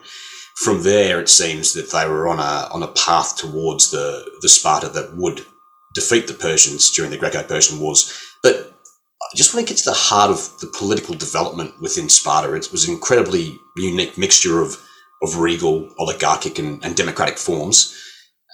from 0.63 0.83
there, 0.83 1.19
it 1.19 1.29
seems 1.29 1.73
that 1.73 1.91
they 1.91 2.07
were 2.07 2.27
on 2.27 2.39
a 2.39 2.67
on 2.73 2.83
a 2.83 2.87
path 2.87 3.37
towards 3.37 3.91
the 3.91 4.25
the 4.41 4.49
Sparta 4.49 4.89
that 4.89 5.15
would 5.15 5.45
defeat 5.93 6.27
the 6.27 6.33
Persians 6.33 6.91
during 6.91 7.11
the 7.11 7.17
Greco-Persian 7.17 7.79
Wars. 7.79 8.13
But 8.43 8.73
I 9.21 9.35
just 9.35 9.53
want 9.53 9.67
to 9.67 9.73
get 9.73 9.79
to 9.79 9.85
the 9.89 9.93
heart 9.93 10.29
of 10.29 10.59
the 10.59 10.67
political 10.67 11.15
development 11.15 11.81
within 11.81 12.09
Sparta. 12.09 12.53
It 12.53 12.71
was 12.71 12.87
an 12.87 12.93
incredibly 12.93 13.57
unique 13.75 14.17
mixture 14.17 14.61
of, 14.61 14.77
of 15.23 15.39
regal, 15.39 15.89
oligarchic, 15.99 16.59
and, 16.59 16.83
and 16.83 16.95
democratic 16.95 17.37
forms. 17.37 17.95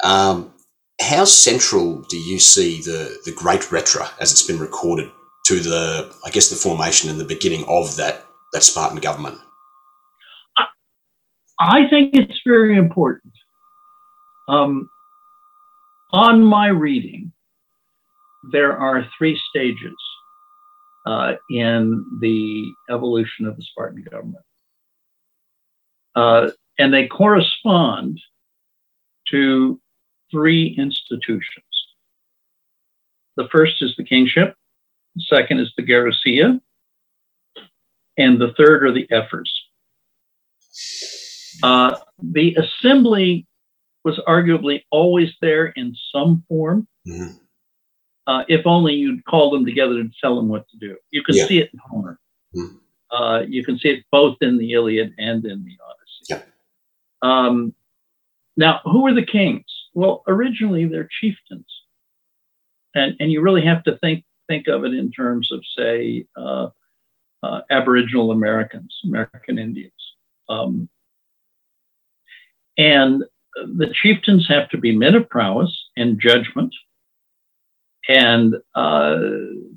Um, 0.04 0.54
how 1.02 1.26
central 1.26 2.02
do 2.10 2.18
you 2.18 2.40
see 2.40 2.82
the, 2.82 3.18
the 3.26 3.34
Great 3.34 3.62
Rhetra, 3.62 4.10
as 4.20 4.32
it's 4.32 4.44
been 4.44 4.60
recorded, 4.60 5.12
to 5.46 5.60
the, 5.60 6.14
I 6.26 6.30
guess, 6.30 6.50
the 6.50 6.56
formation 6.56 7.10
and 7.10 7.20
the 7.20 7.26
beginning 7.26 7.66
of 7.68 7.96
that, 7.98 8.26
that 8.54 8.64
Spartan 8.64 9.00
government? 9.00 9.38
I 11.60 11.88
think 11.90 12.16
it's 12.16 12.40
very 12.46 12.78
important. 12.78 13.34
Um, 14.48 14.90
on 16.12 16.44
my 16.44 16.68
reading, 16.68 17.32
there 18.52 18.78
are 18.78 19.08
three 19.18 19.40
stages 19.50 19.96
uh, 21.06 21.34
in 21.50 22.06
the 22.22 22.72
evolution 22.90 23.46
of 23.46 23.56
the 23.56 23.64
Spartan 23.64 24.04
government. 24.10 24.44
Uh, 26.16 26.52
and 26.80 26.94
they 26.94 27.08
correspond 27.08 28.20
to 29.30 29.80
three 30.32 30.76
institutions. 30.78 31.66
The 33.36 33.48
first 33.52 33.82
is 33.82 33.96
the 33.98 34.04
kingship, 34.04 34.56
the 35.16 35.24
second 35.30 35.60
is 35.60 35.72
the 35.78 35.84
gerousia, 35.84 36.60
and 38.18 38.40
the 38.40 38.54
third 38.58 38.84
are 38.84 38.92
the 38.92 39.08
ephors. 39.12 39.52
Uh, 41.62 41.96
the 42.20 42.56
assembly 42.56 43.46
was 44.04 44.20
arguably 44.28 44.84
always 44.92 45.32
there 45.42 45.68
in 45.68 45.96
some 46.12 46.44
form. 46.50 46.88
Mm-hmm 47.08 47.38
uh, 48.28 48.44
if 48.48 48.66
only 48.66 48.94
you'd 48.94 49.26
call 49.26 49.52
them 49.52 49.66
together 49.66 50.00
and 50.00 50.14
tell 50.22 50.36
them 50.36 50.48
what 50.48 50.68
to 50.70 50.78
do. 50.78 50.98
You 51.12 51.24
can 51.24 51.36
yeah. 51.36 51.46
see 51.46 51.60
it 51.60 51.70
in 51.74 51.80
Homer. 51.80 52.20
Mm. 52.56 52.78
Uh, 53.12 53.42
you 53.48 53.64
can 53.64 53.78
see 53.78 53.90
it 53.90 54.06
both 54.12 54.38
in 54.42 54.58
the 54.58 54.74
Iliad 54.74 55.14
and 55.18 55.46
in 55.46 55.64
the 55.64 55.78
Odyssey. 55.86 56.30
Yeah. 56.30 56.42
Um, 57.22 57.74
now, 58.56 58.82
who 58.86 59.06
are 59.08 59.14
the 59.14 59.26
kings? 59.26 59.66
Well, 59.94 60.24
originally 60.28 60.86
they're 60.86 61.10
chieftains, 61.22 61.68
and 62.96 63.16
and 63.20 63.32
you 63.32 63.42
really 63.42 63.64
have 63.66 63.84
to 63.84 63.98
think 63.98 64.24
think 64.54 64.68
of 64.68 64.86
it 64.86 64.94
in 64.94 65.12
terms 65.12 65.52
of, 65.52 65.64
say, 65.78 66.26
uh, 66.36 66.68
uh 67.42 67.62
Aboriginal 67.70 68.32
Americans, 68.32 68.96
American 69.06 69.58
Indians, 69.58 69.92
um, 70.50 70.90
and 72.78 73.24
the 73.56 73.94
chieftains 74.02 74.48
have 74.48 74.70
to 74.70 74.78
be 74.78 74.96
men 74.96 75.16
of 75.16 75.30
prowess 75.30 75.72
and 75.96 76.20
judgment 76.20 76.74
and 78.08 78.56
uh, 78.76 79.18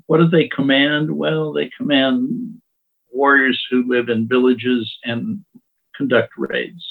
what 0.07 0.17
do 0.17 0.27
they 0.27 0.47
command? 0.49 1.11
Well, 1.11 1.53
they 1.53 1.69
command 1.77 2.61
warriors 3.11 3.63
who 3.69 3.87
live 3.87 4.09
in 4.09 4.27
villages 4.27 4.97
and 5.03 5.43
conduct 5.95 6.33
raids. 6.37 6.83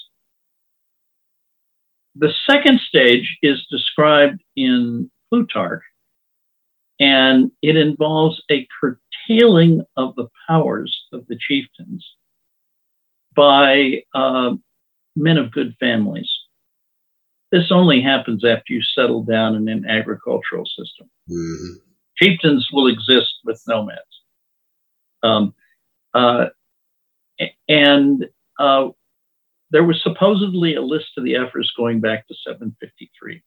The 2.14 2.32
second 2.46 2.80
stage 2.80 3.36
is 3.42 3.66
described 3.70 4.42
in 4.56 5.10
Plutarch, 5.28 5.82
and 6.98 7.50
it 7.62 7.76
involves 7.76 8.42
a 8.50 8.66
curtailing 8.80 9.84
of 9.96 10.14
the 10.16 10.28
powers 10.48 11.04
of 11.12 11.26
the 11.26 11.36
chieftains 11.36 12.06
by 13.34 14.02
uh, 14.14 14.54
men 15.14 15.36
of 15.36 15.52
good 15.52 15.74
families. 15.78 16.30
This 17.52 17.70
only 17.70 18.00
happens 18.00 18.44
after 18.44 18.72
you 18.72 18.82
settle 18.82 19.22
down 19.22 19.54
in 19.54 19.68
an 19.68 19.86
agricultural 19.86 20.64
system. 20.66 21.08
Mm-hmm. 21.30 21.74
Chieftains 22.16 22.68
will 22.72 22.86
exist 22.86 23.34
with 23.44 23.62
nomads. 23.68 24.00
Um, 25.22 25.54
uh, 26.14 26.46
and 27.68 28.26
uh, 28.58 28.88
there 29.70 29.84
was 29.84 30.02
supposedly 30.02 30.74
a 30.74 30.82
list 30.82 31.08
of 31.16 31.24
the 31.24 31.36
Ephors 31.36 31.72
going 31.76 32.00
back 32.00 32.26
to 32.28 32.34
753. 32.46 33.42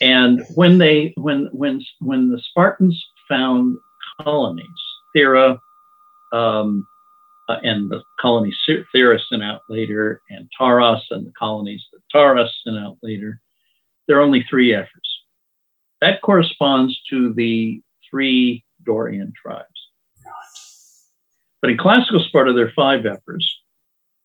And 0.00 0.42
when 0.54 0.78
they 0.78 1.12
when 1.16 1.48
when 1.52 1.82
when 2.00 2.30
the 2.30 2.38
Spartans 2.38 3.02
found 3.28 3.76
colonies, 4.20 4.66
Thera, 5.16 5.58
um, 6.32 6.86
uh, 7.48 7.58
and 7.62 7.90
the 7.90 8.02
colonies 8.20 8.56
Thera 8.94 9.18
sent 9.28 9.42
out 9.42 9.62
later, 9.68 10.20
and 10.30 10.48
Taras 10.56 11.04
and 11.10 11.26
the 11.26 11.32
colonies 11.38 11.84
that 11.92 12.00
Taras 12.10 12.52
sent 12.64 12.78
out 12.78 12.98
later, 13.02 13.40
there 14.06 14.18
are 14.18 14.22
only 14.22 14.44
three 14.48 14.74
Ephors. 14.74 15.20
That 16.00 16.22
corresponds 16.22 17.00
to 17.10 17.32
the 17.34 17.80
three 18.10 18.64
Dorian 18.84 19.32
tribes. 19.40 19.68
But 21.60 21.70
in 21.70 21.78
classical 21.78 22.20
Sparta, 22.20 22.52
there 22.52 22.66
are 22.66 22.72
five 22.76 23.06
Ephors, 23.06 23.58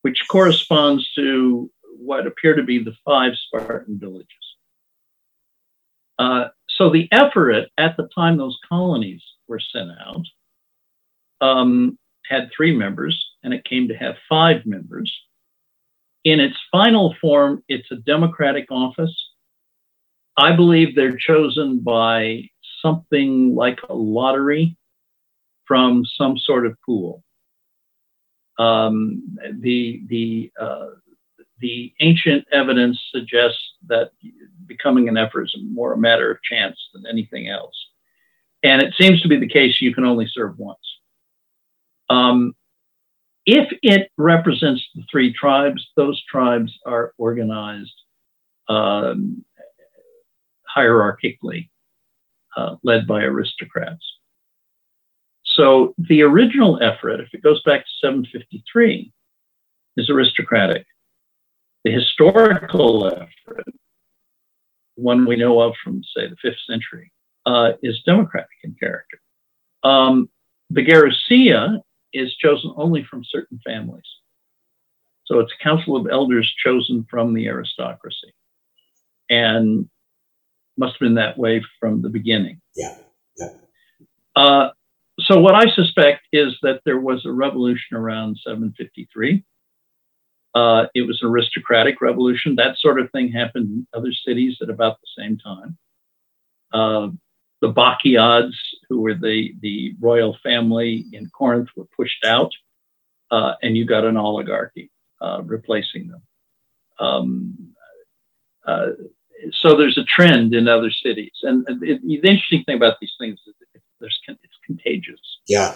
which 0.02 0.28
corresponds 0.30 1.10
to 1.14 1.72
what 1.98 2.28
appear 2.28 2.54
to 2.54 2.64
be 2.64 2.84
the 2.84 2.94
five 3.06 3.34
Spartan 3.36 3.98
villages. 3.98 4.49
Uh, 6.20 6.50
so 6.68 6.90
the 6.90 7.08
Ephorate 7.12 7.70
at 7.78 7.98
the 7.98 8.08
time 8.14 8.38
those 8.38 8.60
colonies 8.68 9.24
were 9.48 9.60
sent 9.60 9.90
out, 10.06 10.26
um, 11.42 11.98
had 12.28 12.50
three 12.56 12.76
members, 12.76 13.26
and 13.42 13.54
it 13.54 13.66
came 13.66 13.88
to 13.88 13.96
have 13.96 14.16
five 14.28 14.66
members. 14.66 15.12
In 16.26 16.42
its 16.42 16.58
final 16.72 17.16
form, 17.22 17.64
it's 17.70 17.90
a 17.92 17.96
democratic 17.96 18.68
office. 18.70 19.16
I 20.38 20.56
believe 20.56 20.96
they're 20.96 21.18
chosen 21.18 21.80
by 21.80 22.50
something 22.82 23.56
like 23.56 23.80
a 23.90 23.94
lottery 23.94 24.78
from 25.66 26.04
some 26.18 26.38
sort 26.38 26.66
of 26.66 26.76
pool. 26.86 27.24
Um, 28.58 29.38
the 29.62 30.04
the 30.08 30.52
uh, 30.60 30.88
the 31.60 31.94
ancient 32.00 32.46
evidence 32.52 33.00
suggests 33.12 33.74
that 33.88 34.12
becoming 34.66 35.08
an 35.10 35.18
Ephor 35.18 35.44
is 35.44 35.56
more 35.72 35.94
a 35.94 35.98
matter 35.98 36.32
of 36.32 36.42
chance 36.44 36.78
than 36.94 37.06
anything 37.08 37.48
else, 37.50 37.76
and 38.64 38.82
it 38.82 38.94
seems 38.98 39.22
to 39.22 39.28
be 39.28 39.38
the 39.38 39.48
case 39.48 39.82
you 39.82 39.94
can 39.94 40.06
only 40.06 40.28
serve 40.28 40.58
once. 40.58 40.80
Um, 42.10 42.56
if 43.46 43.72
it 43.82 44.12
represents 44.18 44.84
the 44.96 45.04
three 45.12 45.34
tribes, 45.34 45.88
those 45.96 46.22
tribes 46.26 46.72
are 46.86 47.14
organized 47.18 47.94
um, 48.68 49.44
hierarchically, 50.76 51.70
uh, 52.56 52.76
led 52.84 53.08
by 53.08 53.24
aristocrats. 53.24 54.06
So 55.44 55.96
the 55.98 56.22
original 56.22 56.80
Ephorate, 56.82 57.22
if 57.22 57.34
it 57.34 57.42
goes 57.42 57.62
back 57.64 57.82
to 57.82 57.92
753, 58.02 59.12
is 59.98 60.10
aristocratic. 60.10 60.86
The 61.84 61.92
historical 61.92 63.08
Ephorate, 63.08 63.76
one 64.96 65.26
we 65.26 65.38
know 65.38 65.62
of 65.62 65.74
from, 65.84 66.02
say, 66.16 66.28
the 66.28 66.36
fifth 66.42 66.60
century, 66.70 67.12
uh, 67.46 67.72
is 67.82 68.02
democratic 68.06 68.50
in 68.64 68.76
character. 68.80 69.20
Um, 69.84 70.30
the 70.70 70.86
Gerousia 70.86 71.80
is 72.14 72.36
chosen 72.36 72.74
only 72.76 73.04
from 73.04 73.24
certain 73.24 73.60
families. 73.66 74.04
So 75.26 75.40
it's 75.40 75.54
a 75.60 75.64
council 75.64 75.96
of 75.96 76.08
elders 76.12 76.52
chosen 76.64 77.06
from 77.10 77.34
the 77.34 77.48
aristocracy. 77.48 78.34
And 79.30 79.88
must 80.78 80.94
have 80.94 81.00
been 81.02 81.16
that 81.16 81.38
way 81.38 81.64
from 81.80 82.02
the 82.02 82.10
beginning. 82.10 82.60
Yeah. 82.76 82.96
yeah. 83.38 83.50
Uh, 84.36 84.70
so 85.20 85.40
what 85.40 85.54
I 85.54 85.70
suspect 85.76 86.22
is 86.32 86.56
that 86.62 86.82
there 86.86 87.00
was 87.00 87.26
a 87.26 87.32
revolution 87.32 87.98
around 87.98 88.40
753. 88.44 89.44
Uh, 90.56 90.86
it 90.96 91.04
was 91.04 91.22
an 91.22 91.30
aristocratic 91.30 92.02
revolution. 92.02 92.56
That 92.56 92.78
sort 92.78 93.00
of 93.00 93.12
thing 93.12 93.32
happened 93.32 93.70
in 93.70 93.88
other 93.94 94.12
cities 94.12 94.58
at 94.62 94.70
about 94.70 94.98
the 95.00 95.22
same 95.22 95.38
time. 95.38 95.78
Uh, 96.74 97.10
the 97.62 97.72
Bacchiads, 97.72 98.56
who 98.88 99.02
were 99.02 99.14
the, 99.14 99.54
the 99.62 99.94
royal 100.00 100.38
family 100.42 101.06
in 101.12 101.30
Corinth, 101.30 101.70
were 101.76 101.88
pushed 101.96 102.24
out, 102.26 102.52
uh, 103.32 103.54
and 103.62 103.78
you 103.78 103.86
got 103.86 104.06
an 104.06 104.18
oligarchy 104.18 104.90
uh, 105.22 105.42
replacing 105.44 106.08
them. 106.08 106.22
Um, 107.00 107.74
uh, 108.66 108.88
so 109.52 109.76
there's 109.76 109.98
a 109.98 110.04
trend 110.04 110.54
in 110.54 110.68
other 110.68 110.92
cities, 110.92 111.32
and 111.44 111.66
it, 111.84 112.02
the 112.02 112.16
interesting 112.16 112.64
thing 112.64 112.78
about 112.78 112.98
these 113.00 113.14
things 113.20 113.40
is 113.48 113.54
there's 114.00 114.20
it's 114.28 114.58
contagious. 114.66 115.20
Yeah. 115.48 115.76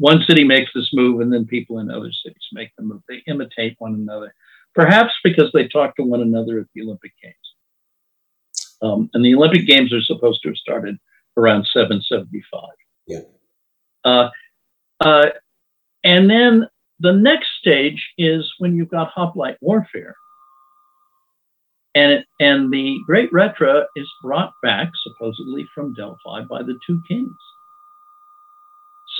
One 0.00 0.22
city 0.26 0.44
makes 0.44 0.70
this 0.74 0.88
move, 0.94 1.20
and 1.20 1.30
then 1.30 1.44
people 1.44 1.78
in 1.78 1.90
other 1.90 2.10
cities 2.10 2.48
make 2.52 2.70
the 2.74 2.82
move. 2.82 3.02
They 3.06 3.22
imitate 3.26 3.76
one 3.78 3.92
another, 3.92 4.34
perhaps 4.74 5.12
because 5.22 5.52
they 5.52 5.68
talk 5.68 5.94
to 5.96 6.02
one 6.02 6.22
another 6.22 6.58
at 6.58 6.66
the 6.74 6.80
Olympic 6.80 7.12
Games. 7.22 7.36
Um, 8.80 9.10
and 9.12 9.22
the 9.22 9.34
Olympic 9.34 9.66
Games 9.66 9.92
are 9.92 10.00
supposed 10.00 10.40
to 10.42 10.48
have 10.48 10.56
started 10.56 10.98
around 11.36 11.66
775. 11.66 12.62
Yeah. 13.06 13.18
Uh, 14.02 14.30
uh, 15.00 15.26
and 16.02 16.30
then 16.30 16.66
the 17.00 17.12
next 17.12 17.48
stage 17.60 18.02
is 18.16 18.50
when 18.56 18.74
you've 18.76 18.88
got 18.88 19.10
hoplite 19.10 19.58
warfare. 19.60 20.16
And, 21.94 22.12
it, 22.12 22.26
and 22.40 22.72
the 22.72 22.98
Great 23.04 23.30
Rhetra 23.32 23.84
is 23.96 24.08
brought 24.22 24.54
back 24.62 24.90
supposedly 25.02 25.66
from 25.74 25.92
Delphi 25.92 26.40
by 26.48 26.62
the 26.62 26.78
two 26.86 27.02
kings. 27.06 27.36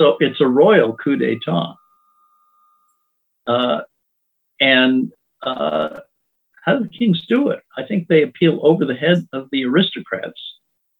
So 0.00 0.16
it's 0.20 0.40
a 0.40 0.46
royal 0.46 0.96
coup 0.96 1.16
d'etat. 1.16 1.74
Uh, 3.46 3.80
and 4.58 5.12
uh, 5.42 6.00
how 6.64 6.78
do 6.78 6.84
the 6.84 6.88
kings 6.88 7.26
do 7.28 7.50
it? 7.50 7.60
I 7.76 7.84
think 7.84 8.08
they 8.08 8.22
appeal 8.22 8.60
over 8.62 8.86
the 8.86 8.94
head 8.94 9.28
of 9.34 9.48
the 9.52 9.66
aristocrats 9.66 10.40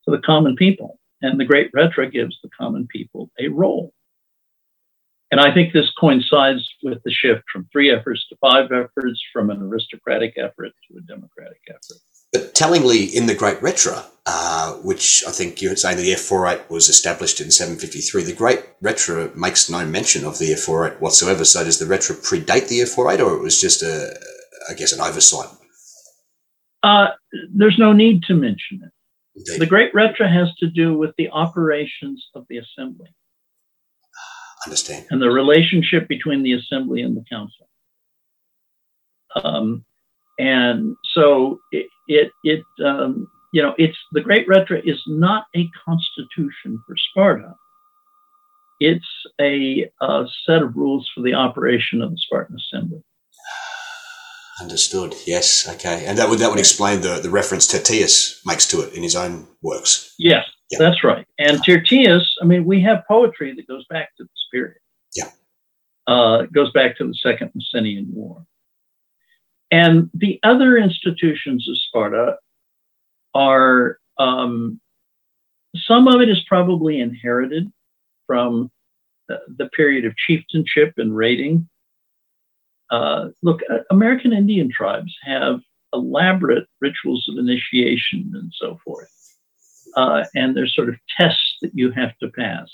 to 0.04 0.10
the 0.10 0.20
common 0.20 0.54
people. 0.54 0.98
And 1.22 1.40
the 1.40 1.46
Great 1.46 1.72
Rhetra 1.72 2.12
gives 2.12 2.38
the 2.42 2.50
common 2.50 2.88
people 2.88 3.30
a 3.38 3.48
role. 3.48 3.94
And 5.30 5.40
I 5.40 5.54
think 5.54 5.72
this 5.72 5.90
coincides 5.98 6.68
with 6.82 7.02
the 7.02 7.10
shift 7.10 7.44
from 7.50 7.68
three 7.72 7.90
Ephors 7.90 8.26
to 8.28 8.36
five 8.36 8.70
Ephors, 8.70 9.22
from 9.32 9.48
an 9.48 9.62
aristocratic 9.62 10.34
Ephor 10.36 10.66
to 10.66 10.98
a 10.98 11.00
democratic 11.02 11.60
Ephor. 11.70 12.09
But 12.32 12.54
tellingly, 12.54 13.04
in 13.04 13.26
the 13.26 13.34
Great 13.34 13.60
Rhetra, 13.60 14.04
uh, 14.26 14.74
which 14.74 15.24
I 15.26 15.32
think 15.32 15.60
you're 15.60 15.74
saying 15.74 15.96
the 15.96 16.12
Ephorate 16.12 16.70
was 16.70 16.88
established 16.88 17.40
in 17.40 17.50
753, 17.50 18.22
the 18.22 18.32
Great 18.32 18.60
Rhetra 18.80 19.34
makes 19.34 19.68
no 19.68 19.84
mention 19.84 20.24
of 20.24 20.38
the 20.38 20.52
Ephorate 20.52 21.00
whatsoever. 21.00 21.44
So 21.44 21.64
does 21.64 21.78
the 21.78 21.86
Rhetra 21.86 22.16
predate 22.16 22.68
the 22.68 22.82
Ephorate, 22.82 23.20
or 23.20 23.34
it 23.34 23.42
was 23.42 23.60
just 23.60 23.82
a, 23.82 24.16
I 24.68 24.74
guess, 24.74 24.92
an 24.92 25.00
oversight? 25.00 25.48
Uh, 26.82 27.08
there's 27.52 27.78
no 27.78 27.92
need 27.92 28.22
to 28.24 28.34
mention 28.34 28.80
it. 28.84 28.92
Indeed. 29.34 29.60
The 29.60 29.66
Great 29.66 29.92
Rhetra 29.92 30.32
has 30.32 30.54
to 30.56 30.68
do 30.68 30.96
with 30.96 31.14
the 31.16 31.30
operations 31.30 32.24
of 32.34 32.46
the 32.48 32.58
assembly. 32.58 33.08
Understand. 34.66 35.06
And 35.10 35.22
the 35.22 35.30
relationship 35.30 36.06
between 36.06 36.42
the 36.42 36.52
assembly 36.52 37.02
and 37.02 37.16
the 37.16 37.24
council. 37.30 37.68
Um, 39.42 39.84
and 40.40 40.96
so 41.14 41.60
it, 41.70 41.86
it, 42.08 42.32
it 42.42 42.64
um, 42.84 43.28
you 43.52 43.62
know, 43.62 43.74
it's 43.78 43.98
the 44.12 44.20
Great 44.20 44.48
Rhetra 44.48 44.80
is 44.84 45.02
not 45.06 45.44
a 45.54 45.68
constitution 45.84 46.82
for 46.86 46.96
Sparta. 47.10 47.54
It's 48.78 49.04
a, 49.40 49.90
a 50.00 50.24
set 50.46 50.62
of 50.62 50.74
rules 50.76 51.10
for 51.14 51.22
the 51.22 51.34
operation 51.34 52.00
of 52.00 52.10
the 52.10 52.18
Spartan 52.18 52.56
assembly. 52.56 53.02
Understood. 54.60 55.14
Yes. 55.26 55.68
Okay. 55.68 56.04
And 56.06 56.18
that 56.18 56.28
would 56.28 56.38
that 56.38 56.50
would 56.50 56.58
explain 56.58 57.00
the 57.00 57.18
the 57.20 57.30
reference 57.30 57.66
Tyrtaeus 57.66 58.40
makes 58.44 58.66
to 58.68 58.82
it 58.82 58.94
in 58.94 59.02
his 59.02 59.16
own 59.16 59.46
works. 59.62 60.14
Yes, 60.18 60.44
that's 60.78 61.02
right. 61.02 61.26
And 61.38 61.58
Tyrtaeus, 61.64 62.22
I 62.42 62.44
mean, 62.44 62.66
we 62.66 62.80
have 62.82 63.02
poetry 63.08 63.54
that 63.54 63.66
goes 63.66 63.84
back 63.88 64.10
to 64.18 64.24
this 64.24 64.46
period. 64.52 64.76
Yeah. 65.16 65.30
Uh, 66.06 66.42
goes 66.54 66.70
back 66.72 66.96
to 66.98 67.06
the 67.06 67.14
Second 67.14 67.52
Messenian 67.56 68.12
War. 68.12 68.44
And 69.70 70.10
the 70.14 70.40
other 70.42 70.76
institutions 70.76 71.68
of 71.68 71.78
Sparta 71.78 72.36
are 73.34 73.98
um, 74.18 74.80
some 75.76 76.08
of 76.08 76.20
it 76.20 76.28
is 76.28 76.42
probably 76.48 77.00
inherited 77.00 77.70
from 78.26 78.70
the 79.28 79.68
period 79.76 80.04
of 80.04 80.16
chieftainship 80.16 80.94
and 80.96 81.16
raiding. 81.16 81.68
Uh, 82.90 83.28
look, 83.42 83.60
uh, 83.70 83.78
American 83.90 84.32
Indian 84.32 84.68
tribes 84.70 85.14
have 85.22 85.60
elaborate 85.92 86.66
rituals 86.80 87.28
of 87.28 87.38
initiation 87.38 88.32
and 88.34 88.52
so 88.54 88.78
forth. 88.84 89.10
Uh, 89.96 90.24
and 90.34 90.56
there's 90.56 90.74
sort 90.74 90.88
of 90.88 90.96
tests 91.16 91.56
that 91.62 91.72
you 91.74 91.90
have 91.92 92.16
to 92.18 92.28
pass 92.28 92.68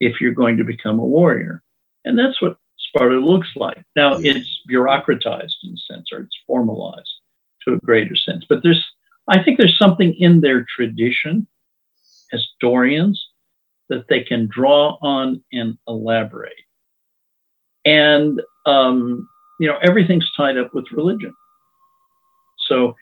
if 0.00 0.20
you're 0.20 0.32
going 0.32 0.56
to 0.56 0.64
become 0.64 0.98
a 0.98 1.04
warrior. 1.04 1.62
And 2.04 2.18
that's 2.18 2.40
what 2.40 2.56
Sparta 2.88 3.18
looks 3.18 3.48
like. 3.56 3.84
Now 3.96 4.14
it's 4.14 4.60
bureaucratized 4.70 5.54
in 5.62 5.74
a 5.74 5.92
sense, 5.94 6.08
or 6.12 6.20
it's 6.20 6.36
formalized 6.46 7.10
to 7.66 7.74
a 7.74 7.78
greater 7.78 8.16
sense. 8.16 8.44
But 8.48 8.62
there's, 8.62 8.84
I 9.28 9.42
think 9.42 9.58
there's 9.58 9.78
something 9.78 10.14
in 10.14 10.40
their 10.40 10.66
tradition 10.74 11.46
as 12.32 12.46
Dorians 12.60 13.18
that 13.88 14.06
they 14.08 14.22
can 14.22 14.48
draw 14.50 14.96
on 15.02 15.42
and 15.52 15.76
elaborate. 15.86 16.52
And, 17.84 18.40
um, 18.66 19.28
you 19.58 19.66
know, 19.66 19.78
everything's 19.82 20.30
tied 20.36 20.56
up 20.56 20.72
with 20.74 20.90
religion. 20.92 21.34
So 22.68 22.94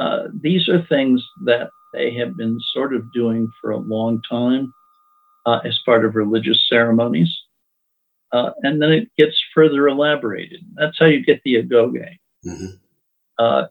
uh, 0.00 0.24
these 0.40 0.68
are 0.68 0.84
things 0.86 1.24
that 1.44 1.70
they 1.92 2.12
have 2.14 2.36
been 2.36 2.58
sort 2.72 2.94
of 2.94 3.12
doing 3.12 3.50
for 3.60 3.70
a 3.70 3.76
long 3.76 4.20
time 4.28 4.72
uh, 5.46 5.60
as 5.64 5.78
part 5.84 6.04
of 6.04 6.16
religious 6.16 6.66
ceremonies. 6.68 7.32
Uh, 8.32 8.52
and 8.62 8.80
then 8.80 8.90
it 8.90 9.10
gets 9.18 9.38
further 9.54 9.88
elaborated. 9.88 10.64
That's 10.74 10.98
how 10.98 11.06
you 11.06 11.22
get 11.24 11.42
the 11.44 11.56
agoge. 11.56 12.18
Mm-hmm. 12.46 12.66
Uh, 13.38 13.66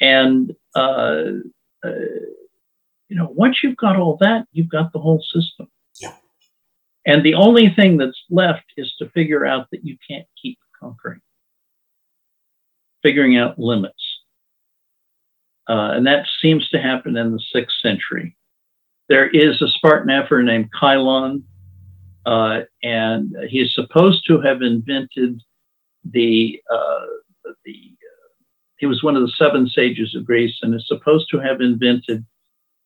and, 0.00 0.54
uh, 0.74 1.24
uh, 1.84 1.90
you 3.08 3.16
know, 3.16 3.28
once 3.34 3.58
you've 3.62 3.76
got 3.76 3.96
all 3.96 4.16
that, 4.20 4.46
you've 4.52 4.70
got 4.70 4.92
the 4.92 4.98
whole 4.98 5.22
system. 5.22 5.68
Yeah. 6.00 6.14
And 7.06 7.24
the 7.24 7.34
only 7.34 7.68
thing 7.74 7.96
that's 7.98 8.22
left 8.30 8.64
is 8.76 8.94
to 8.98 9.10
figure 9.10 9.44
out 9.44 9.66
that 9.72 9.84
you 9.84 9.96
can't 10.08 10.26
keep 10.40 10.58
conquering, 10.80 11.20
figuring 13.02 13.36
out 13.36 13.58
limits. 13.58 14.02
Uh, 15.68 15.92
and 15.92 16.06
that 16.06 16.26
seems 16.40 16.68
to 16.70 16.80
happen 16.80 17.16
in 17.16 17.32
the 17.32 17.42
sixth 17.52 17.76
century. 17.82 18.36
There 19.08 19.28
is 19.28 19.60
a 19.60 19.68
Spartan 19.68 20.10
emperor 20.10 20.42
named 20.42 20.70
Chilon, 20.80 21.42
uh, 22.28 22.60
and 22.82 23.34
he 23.48 23.58
is 23.58 23.74
supposed 23.74 24.22
to 24.26 24.38
have 24.42 24.60
invented 24.60 25.40
the 26.04 26.60
uh, 26.70 27.06
the. 27.64 27.72
Uh, 27.72 28.44
he 28.76 28.84
was 28.84 29.02
one 29.02 29.16
of 29.16 29.22
the 29.22 29.32
seven 29.38 29.66
sages 29.66 30.14
of 30.14 30.26
Greece, 30.26 30.58
and 30.60 30.74
is 30.74 30.86
supposed 30.86 31.28
to 31.30 31.38
have 31.38 31.62
invented 31.62 32.24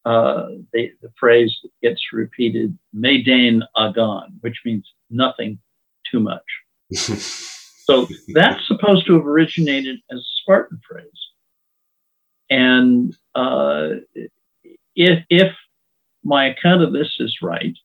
uh, 0.04 0.46
the, 0.72 0.92
the, 1.02 1.10
phrase 1.18 1.52
that 1.62 1.70
gets 1.82 2.00
repeated, 2.12 2.78
"Meden 2.96 3.62
agan," 3.76 4.38
which 4.42 4.60
means 4.64 4.88
nothing 5.10 5.58
too 6.08 6.20
much. 6.20 6.44
so 6.92 8.06
that's 8.28 8.64
supposed 8.68 9.06
to 9.06 9.14
have 9.14 9.26
originated 9.26 9.98
as 10.12 10.20
a 10.20 10.32
Spartan 10.40 10.80
phrase. 10.88 11.08
And 12.48 13.16
uh, 13.34 13.94
if, 14.94 15.24
if 15.28 15.52
my 16.22 16.46
account 16.46 16.82
of 16.82 16.92
this 16.92 17.16
is 17.18 17.38
right, 17.42 17.76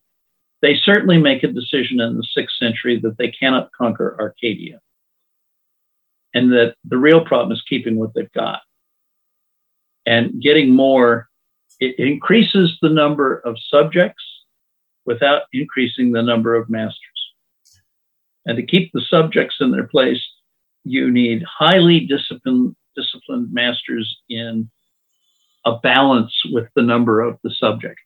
they 0.61 0.75
certainly 0.75 1.17
make 1.17 1.43
a 1.43 1.47
decision 1.47 1.99
in 1.99 2.17
the 2.17 2.27
sixth 2.33 2.57
century 2.57 2.99
that 2.99 3.17
they 3.17 3.31
cannot 3.31 3.69
conquer 3.77 4.17
Arcadia 4.19 4.79
and 6.33 6.51
that 6.51 6.75
the 6.85 6.97
real 6.97 7.23
problem 7.23 7.51
is 7.51 7.61
keeping 7.67 7.97
what 7.97 8.13
they've 8.13 8.31
got 8.33 8.61
and 10.05 10.41
getting 10.41 10.73
more. 10.73 11.27
It 11.79 11.99
increases 11.99 12.77
the 12.81 12.89
number 12.89 13.37
of 13.39 13.55
subjects 13.69 14.23
without 15.05 15.43
increasing 15.53 16.11
the 16.11 16.23
number 16.23 16.55
of 16.55 16.69
masters. 16.69 17.01
And 18.45 18.57
to 18.57 18.63
keep 18.63 18.91
the 18.93 19.01
subjects 19.01 19.57
in 19.59 19.71
their 19.71 19.87
place, 19.87 20.23
you 20.83 21.11
need 21.11 21.43
highly 21.43 22.01
disciplined, 22.01 22.75
disciplined 22.95 23.53
masters 23.53 24.17
in 24.29 24.69
a 25.65 25.77
balance 25.79 26.33
with 26.51 26.67
the 26.75 26.81
number 26.81 27.21
of 27.21 27.37
the 27.43 27.51
subjects. 27.51 28.01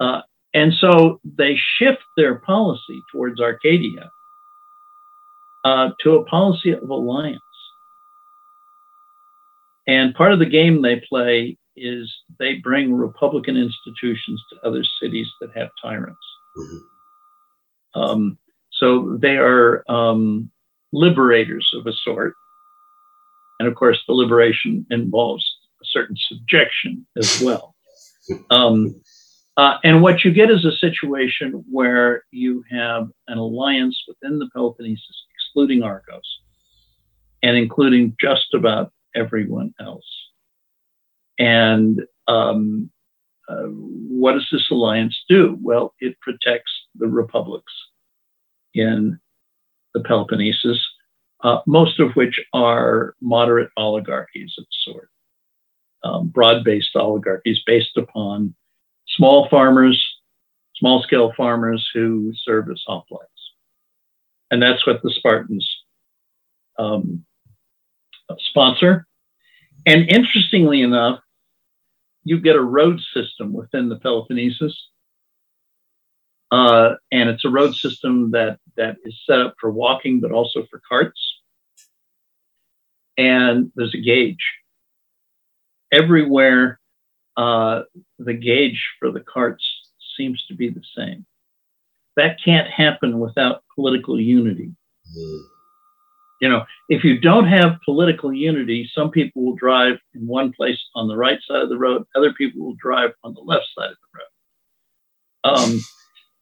Uh, 0.00 0.22
and 0.54 0.72
so 0.74 1.20
they 1.24 1.56
shift 1.56 2.02
their 2.16 2.36
policy 2.36 3.00
towards 3.12 3.40
Arcadia 3.40 4.10
uh, 5.64 5.90
to 6.00 6.16
a 6.16 6.24
policy 6.24 6.72
of 6.72 6.88
alliance. 6.88 7.40
And 9.86 10.14
part 10.14 10.32
of 10.32 10.38
the 10.38 10.46
game 10.46 10.82
they 10.82 11.02
play 11.08 11.56
is 11.76 12.12
they 12.38 12.54
bring 12.54 12.92
republican 12.92 13.56
institutions 13.56 14.42
to 14.50 14.66
other 14.66 14.84
cities 15.00 15.28
that 15.40 15.50
have 15.56 15.70
tyrants. 15.82 16.20
Mm-hmm. 16.56 18.00
Um, 18.00 18.38
so 18.72 19.18
they 19.20 19.36
are 19.36 19.84
um, 19.88 20.50
liberators 20.92 21.70
of 21.74 21.86
a 21.86 21.92
sort. 21.92 22.34
And 23.58 23.68
of 23.68 23.74
course, 23.74 24.02
the 24.06 24.14
liberation 24.14 24.86
involves 24.90 25.44
a 25.82 25.84
certain 25.84 26.16
subjection 26.18 27.06
as 27.16 27.40
well. 27.40 27.74
Um, 28.48 28.94
uh, 29.60 29.78
and 29.84 30.02
what 30.02 30.24
you 30.24 30.32
get 30.32 30.50
is 30.50 30.64
a 30.64 30.76
situation 30.76 31.64
where 31.70 32.24
you 32.30 32.64
have 32.70 33.08
an 33.28 33.38
alliance 33.38 34.02
within 34.08 34.38
the 34.38 34.48
Peloponnesus, 34.54 35.26
excluding 35.34 35.82
Argos, 35.82 36.40
and 37.42 37.56
including 37.56 38.16
just 38.20 38.54
about 38.54 38.92
everyone 39.14 39.74
else. 39.80 40.06
And 41.38 42.02
um, 42.28 42.90
uh, 43.48 43.64
what 43.64 44.32
does 44.32 44.48
this 44.50 44.70
alliance 44.70 45.18
do? 45.28 45.58
Well, 45.60 45.94
it 46.00 46.18
protects 46.20 46.72
the 46.94 47.08
republics 47.08 47.72
in 48.74 49.18
the 49.94 50.00
Peloponnesus 50.00 50.78
uh, 51.42 51.60
most 51.66 51.98
of 52.00 52.12
which 52.14 52.38
are 52.52 53.14
moderate 53.20 53.70
oligarchies 53.76 54.54
of 54.58 54.66
sort, 54.84 55.08
um, 56.04 56.28
broad 56.28 56.64
based 56.64 56.94
oligarchies 56.94 57.60
based 57.66 57.96
upon 57.96 58.54
small 59.20 59.48
farmers, 59.50 60.02
small 60.76 61.02
scale 61.02 61.30
farmers 61.36 61.86
who 61.92 62.32
serve 62.34 62.70
as 62.70 62.82
hoplites. 62.88 63.26
And 64.50 64.62
that's 64.62 64.86
what 64.86 65.02
the 65.02 65.10
Spartans 65.10 65.68
um, 66.78 67.26
sponsor. 68.38 69.06
And 69.84 70.08
interestingly 70.08 70.80
enough, 70.80 71.20
you 72.24 72.40
get 72.40 72.56
a 72.56 72.62
road 72.62 72.98
system 73.14 73.52
within 73.52 73.90
the 73.90 73.96
Peloponnesus. 73.96 74.72
Uh, 76.50 76.94
and 77.12 77.28
it's 77.28 77.44
a 77.44 77.50
road 77.50 77.74
system 77.74 78.30
that, 78.30 78.58
that 78.78 78.96
is 79.04 79.14
set 79.26 79.38
up 79.38 79.54
for 79.60 79.70
walking, 79.70 80.18
but 80.18 80.32
also 80.32 80.66
for 80.70 80.80
carts 80.88 81.20
and 83.20 83.70
there's 83.74 83.94
a 83.94 84.00
gauge. 84.00 84.44
Everywhere, 85.92 86.79
uh, 87.36 87.82
the 88.18 88.34
gauge 88.34 88.82
for 88.98 89.10
the 89.10 89.20
carts 89.20 89.64
seems 90.16 90.44
to 90.46 90.54
be 90.54 90.68
the 90.68 90.82
same. 90.96 91.26
That 92.16 92.36
can't 92.44 92.68
happen 92.68 93.18
without 93.18 93.62
political 93.74 94.20
unity. 94.20 94.72
Mm. 95.16 95.42
You 96.40 96.48
know, 96.48 96.64
if 96.88 97.04
you 97.04 97.20
don't 97.20 97.46
have 97.46 97.78
political 97.84 98.32
unity, 98.32 98.90
some 98.94 99.10
people 99.10 99.44
will 99.44 99.56
drive 99.56 99.98
in 100.14 100.26
one 100.26 100.52
place 100.52 100.78
on 100.94 101.06
the 101.06 101.16
right 101.16 101.38
side 101.46 101.62
of 101.62 101.68
the 101.68 101.78
road, 101.78 102.04
other 102.16 102.32
people 102.32 102.64
will 102.64 102.76
drive 102.80 103.10
on 103.22 103.34
the 103.34 103.40
left 103.40 103.66
side 103.76 103.90
of 103.90 103.96
the 104.12 104.18
road. 104.18 105.58
Um, 105.58 105.80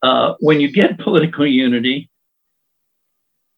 uh, 0.03 0.35
when 0.41 0.61
you 0.61 0.71
get 0.71 0.99
political 1.01 1.47
unity, 1.47 2.09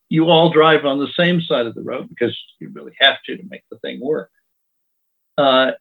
you 0.08 0.24
all 0.24 0.50
drive 0.50 0.84
on 0.84 0.98
the 0.98 1.12
same 1.16 1.40
side 1.40 1.66
of 1.66 1.74
the 1.74 1.82
road 1.82 2.08
because 2.08 2.36
you 2.58 2.70
really 2.70 2.92
have 2.98 3.22
to 3.26 3.36
to 3.36 3.42
make 3.48 3.62
the 3.70 3.78
thing 3.78 4.00
work. 4.02 4.30
Uh, 5.38 5.72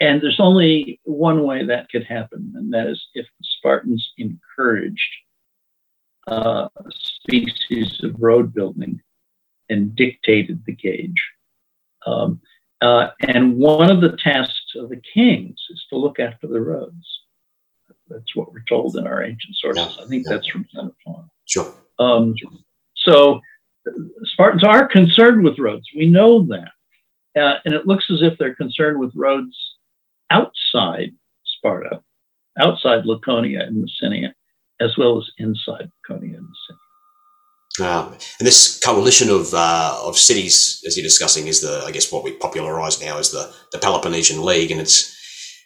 and 0.00 0.20
there's 0.20 0.40
only 0.40 1.00
one 1.04 1.42
way 1.42 1.64
that 1.64 1.90
could 1.90 2.04
happen, 2.04 2.52
and 2.54 2.72
that 2.72 2.86
is 2.86 3.04
if 3.14 3.26
the 3.26 3.46
Spartans 3.58 4.12
encouraged 4.16 5.14
uh, 6.28 6.68
a 6.76 6.90
species 6.90 8.00
of 8.04 8.14
road 8.18 8.54
building 8.54 9.00
and 9.68 9.96
dictated 9.96 10.62
the 10.66 10.72
gauge. 10.72 11.22
Um, 12.06 12.40
uh, 12.80 13.08
and 13.26 13.58
one 13.58 13.90
of 13.90 14.00
the 14.00 14.16
tasks 14.22 14.74
of 14.76 14.88
the 14.88 15.00
kings 15.14 15.58
is 15.70 15.84
to 15.90 15.96
look 15.96 16.20
after 16.20 16.46
the 16.46 16.60
roads. 16.60 17.20
That's 18.08 18.36
what 18.36 18.52
we're 18.52 18.64
told 18.68 18.96
in 18.96 19.06
our 19.06 19.22
ancient 19.22 19.56
sources. 19.56 19.98
I 20.00 20.06
think 20.06 20.26
that's 20.26 20.46
from 20.46 20.66
Xenophon. 20.72 21.28
Sure. 21.44 21.74
Um, 21.98 22.34
so 22.94 23.40
Spartans 24.22 24.64
are 24.64 24.86
concerned 24.86 25.42
with 25.44 25.58
roads. 25.58 25.88
We 25.96 26.08
know 26.08 26.46
that. 26.46 26.70
Uh, 27.38 27.58
and 27.64 27.74
it 27.74 27.86
looks 27.86 28.06
as 28.10 28.22
if 28.22 28.38
they're 28.38 28.54
concerned 28.54 28.98
with 28.98 29.12
roads 29.14 29.56
outside 30.30 31.12
Sparta, 31.44 32.02
outside 32.60 33.04
Laconia 33.04 33.60
and 33.62 33.84
Messenia, 33.84 34.32
as 34.80 34.96
well 34.96 35.18
as 35.18 35.30
inside 35.38 35.90
Laconia 36.08 36.36
and 36.36 36.46
Messenia. 36.46 36.78
Um, 37.80 38.12
and 38.12 38.46
this 38.46 38.80
coalition 38.80 39.30
of 39.30 39.54
uh, 39.54 40.00
of 40.02 40.16
cities, 40.18 40.82
as 40.86 40.96
you're 40.96 41.04
discussing, 41.04 41.46
is 41.46 41.60
the 41.60 41.84
I 41.86 41.92
guess 41.92 42.10
what 42.10 42.24
we 42.24 42.32
popularise 42.32 43.00
now 43.00 43.18
is 43.18 43.30
the 43.30 43.52
the 43.72 43.78
Peloponnesian 43.78 44.44
League, 44.44 44.70
and 44.70 44.80
it's 44.80 45.16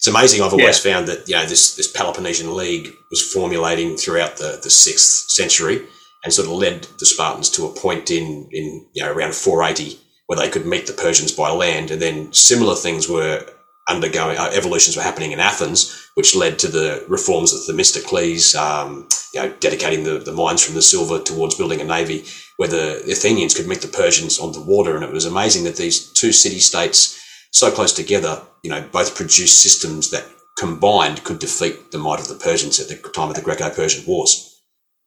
It's 0.03 0.09
amazing. 0.09 0.43
I've 0.43 0.53
always 0.53 0.85
yeah. 0.85 0.95
found 0.95 1.07
that 1.07 1.29
you 1.29 1.37
know 1.37 1.47
this 1.47 1.77
this 1.77 1.87
Peloponnesian 1.87 2.57
League 2.57 2.93
was 3.13 3.23
formulating 3.23 3.97
throughout 3.97 4.37
the 4.37 4.59
the 4.61 4.69
sixth 4.69 5.31
century 5.31 5.81
and 6.25 6.33
sort 6.33 6.49
of 6.49 6.55
led 6.55 6.89
the 6.99 7.07
Spartans 7.07 7.49
to 7.51 7.67
a 7.67 7.73
point 7.73 8.11
in 8.11 8.49
in 8.51 8.85
you 8.95 9.05
know 9.05 9.13
around 9.13 9.33
480 9.33 10.01
where 10.27 10.41
they 10.41 10.51
could 10.51 10.67
meet 10.67 10.89
the 10.89 10.93
Persians 10.93 11.31
by 11.31 11.51
land, 11.53 11.93
and 11.93 12.03
then 12.03 12.33
similar 12.33 12.75
things 12.75 13.09
were 13.09 13.47
undergoing 13.89 14.39
uh, 14.39 14.51
evolutions 14.53 14.97
were 14.97 15.03
happening 15.03 15.33
in 15.33 15.41
Athens, 15.41 16.11
which 16.15 16.37
led 16.37 16.59
to 16.59 16.69
the 16.69 17.05
reforms 17.09 17.53
of 17.53 17.61
Themistocles, 17.67 18.55
um, 18.55 19.09
you 19.35 19.41
know, 19.41 19.53
dedicating 19.61 20.05
the, 20.05 20.19
the 20.19 20.33
mines 20.33 20.65
from 20.65 20.75
the 20.75 20.83
silver 20.83 21.19
towards 21.19 21.55
building 21.55 21.81
a 21.81 21.85
navy, 21.85 22.25
where 22.59 22.69
the 22.69 23.03
Athenians 23.11 23.55
could 23.55 23.67
meet 23.67 23.81
the 23.81 23.89
Persians 23.89 24.39
on 24.39 24.53
the 24.53 24.63
water, 24.63 24.95
and 24.95 25.05
it 25.05 25.13
was 25.13 25.25
amazing 25.25 25.65
that 25.65 25.77
these 25.77 26.13
two 26.13 26.33
city 26.33 26.59
states, 26.59 27.19
so 27.51 27.71
close 27.71 27.93
together, 27.93 28.41
you 28.63 28.71
know, 28.71 28.83
both 28.93 29.17
produced 29.17 29.61
systems 29.61 30.11
that 30.11 30.25
combined 30.59 31.25
could 31.25 31.39
defeat 31.39 31.91
the 31.91 31.99
might 31.99 32.21
of 32.21 32.29
the 32.29 32.35
Persians 32.35 32.79
at 32.79 32.89
the 32.89 32.97
time 33.11 33.31
of 33.31 33.35
the 33.35 33.43
Greco-Persian 33.43 34.05
Wars. 34.07 34.49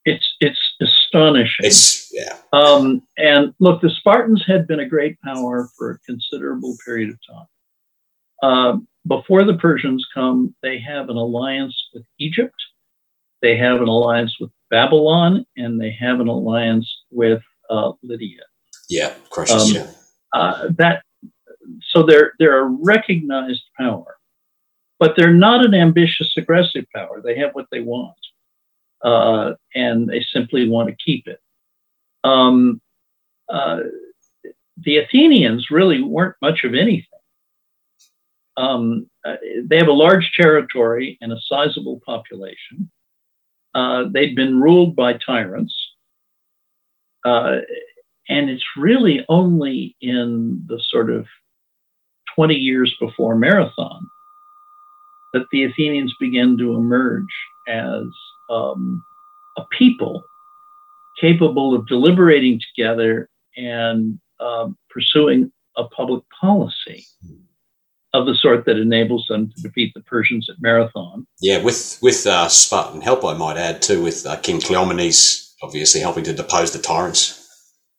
It's 0.03 0.25
it's 0.39 0.59
astonishing. 0.81 1.65
It's 1.65 2.11
yeah. 2.13 2.37
Um, 2.53 3.01
and 3.17 3.53
look, 3.59 3.81
the 3.81 3.89
Spartans 3.89 4.43
had 4.45 4.67
been 4.67 4.79
a 4.79 4.87
great 4.87 5.19
power 5.21 5.69
for 5.77 5.91
a 5.91 5.99
considerable 5.99 6.75
period 6.85 7.09
of 7.09 7.17
time. 7.27 7.47
Uh, 8.41 8.77
before 9.07 9.43
the 9.43 9.57
Persians 9.57 10.05
come, 10.13 10.55
they 10.61 10.79
have 10.79 11.09
an 11.09 11.15
alliance 11.15 11.89
with 11.93 12.03
Egypt, 12.19 12.55
they 13.41 13.57
have 13.57 13.81
an 13.81 13.87
alliance 13.87 14.37
with 14.39 14.51
Babylon, 14.71 15.45
and 15.57 15.79
they 15.79 15.91
have 15.99 16.19
an 16.19 16.27
alliance 16.27 16.91
with 17.11 17.41
uh, 17.69 17.91
Lydia. 18.01 18.41
Yeah, 18.89 19.13
Croesus. 19.29 19.75
Um, 19.75 19.75
yeah. 19.75 19.91
Uh, 20.33 20.69
that 20.77 21.03
so 21.81 22.03
they're 22.03 22.33
they're 22.39 22.65
a 22.65 22.77
recognized 22.81 23.63
power, 23.77 24.17
but 24.99 25.13
they're 25.15 25.33
not 25.33 25.65
an 25.65 25.73
ambitious, 25.73 26.33
aggressive 26.37 26.85
power. 26.93 27.21
They 27.23 27.37
have 27.37 27.53
what 27.53 27.67
they 27.71 27.81
want, 27.81 28.17
uh, 29.03 29.53
and 29.73 30.07
they 30.09 30.25
simply 30.33 30.67
want 30.67 30.89
to 30.89 30.95
keep 30.95 31.27
it. 31.27 31.39
Um, 32.23 32.81
uh, 33.49 33.81
the 34.77 34.97
Athenians 34.97 35.69
really 35.69 36.01
weren't 36.01 36.35
much 36.41 36.63
of 36.63 36.73
anything 36.73 37.14
um, 38.57 39.09
uh, 39.25 39.35
they 39.63 39.77
have 39.77 39.87
a 39.87 39.93
large 39.93 40.31
territory 40.37 41.17
and 41.21 41.31
a 41.31 41.39
sizable 41.47 42.01
population. 42.05 42.89
Uh, 43.73 44.05
they'd 44.13 44.35
been 44.35 44.61
ruled 44.61 44.95
by 44.95 45.13
tyrants. 45.13 45.75
Uh, 47.25 47.57
and 48.29 48.49
it's 48.49 48.63
really 48.77 49.25
only 49.29 49.95
in 50.01 50.63
the 50.67 50.79
sort 50.89 51.09
of 51.09 51.25
20 52.35 52.55
years 52.55 52.95
before 52.99 53.35
Marathon 53.35 54.07
that 55.33 55.45
the 55.51 55.63
Athenians 55.63 56.13
begin 56.19 56.57
to 56.57 56.75
emerge 56.75 57.23
as 57.67 58.03
um, 58.49 59.03
a 59.57 59.63
people 59.77 60.23
capable 61.19 61.75
of 61.75 61.87
deliberating 61.87 62.59
together 62.73 63.29
and 63.57 64.19
uh, 64.39 64.67
pursuing 64.89 65.51
a 65.77 65.83
public 65.85 66.23
policy 66.39 67.05
of 68.13 68.25
the 68.25 68.35
sort 68.35 68.65
that 68.65 68.77
enables 68.77 69.25
them 69.27 69.51
to 69.51 69.61
defeat 69.61 69.93
the 69.93 70.01
Persians 70.01 70.49
at 70.49 70.61
Marathon. 70.61 71.27
Yeah, 71.41 71.61
with 71.61 71.99
with 72.01 72.25
uh, 72.25 72.47
Spartan 72.47 73.01
help, 73.01 73.25
I 73.25 73.33
might 73.33 73.57
add 73.57 73.81
too, 73.81 74.03
with 74.03 74.25
uh, 74.25 74.37
King 74.37 74.59
Cleomenes 74.59 75.45
obviously 75.61 76.01
helping 76.01 76.23
to 76.25 76.33
depose 76.33 76.71
the 76.71 76.79
tyrants. 76.79 77.41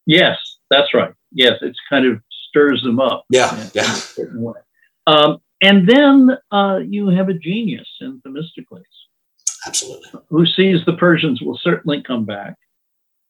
Yes, 0.07 0.37
that's 0.71 0.95
right. 0.95 1.13
Yes, 1.33 1.55
it's 1.63 1.79
kind 1.91 2.07
of 2.07 2.21
stirs 2.49 2.83
them 2.83 3.01
up. 3.01 3.25
Yeah, 3.31 3.55
in, 3.61 3.71
yeah. 3.75 3.97
In 4.19 4.55
um, 5.07 5.39
and 5.63 5.89
then 5.89 6.31
uh, 6.51 6.81
you 6.87 7.09
have 7.09 7.29
a 7.29 7.35
genius 7.35 7.89
in 8.01 8.21
Themistocles. 8.25 8.85
Absolutely. 9.67 10.21
Who 10.29 10.47
sees 10.47 10.85
the 10.85 10.93
Persians 10.95 11.43
will 11.43 11.59
certainly 11.61 12.03
come 12.03 12.25
back, 12.25 12.55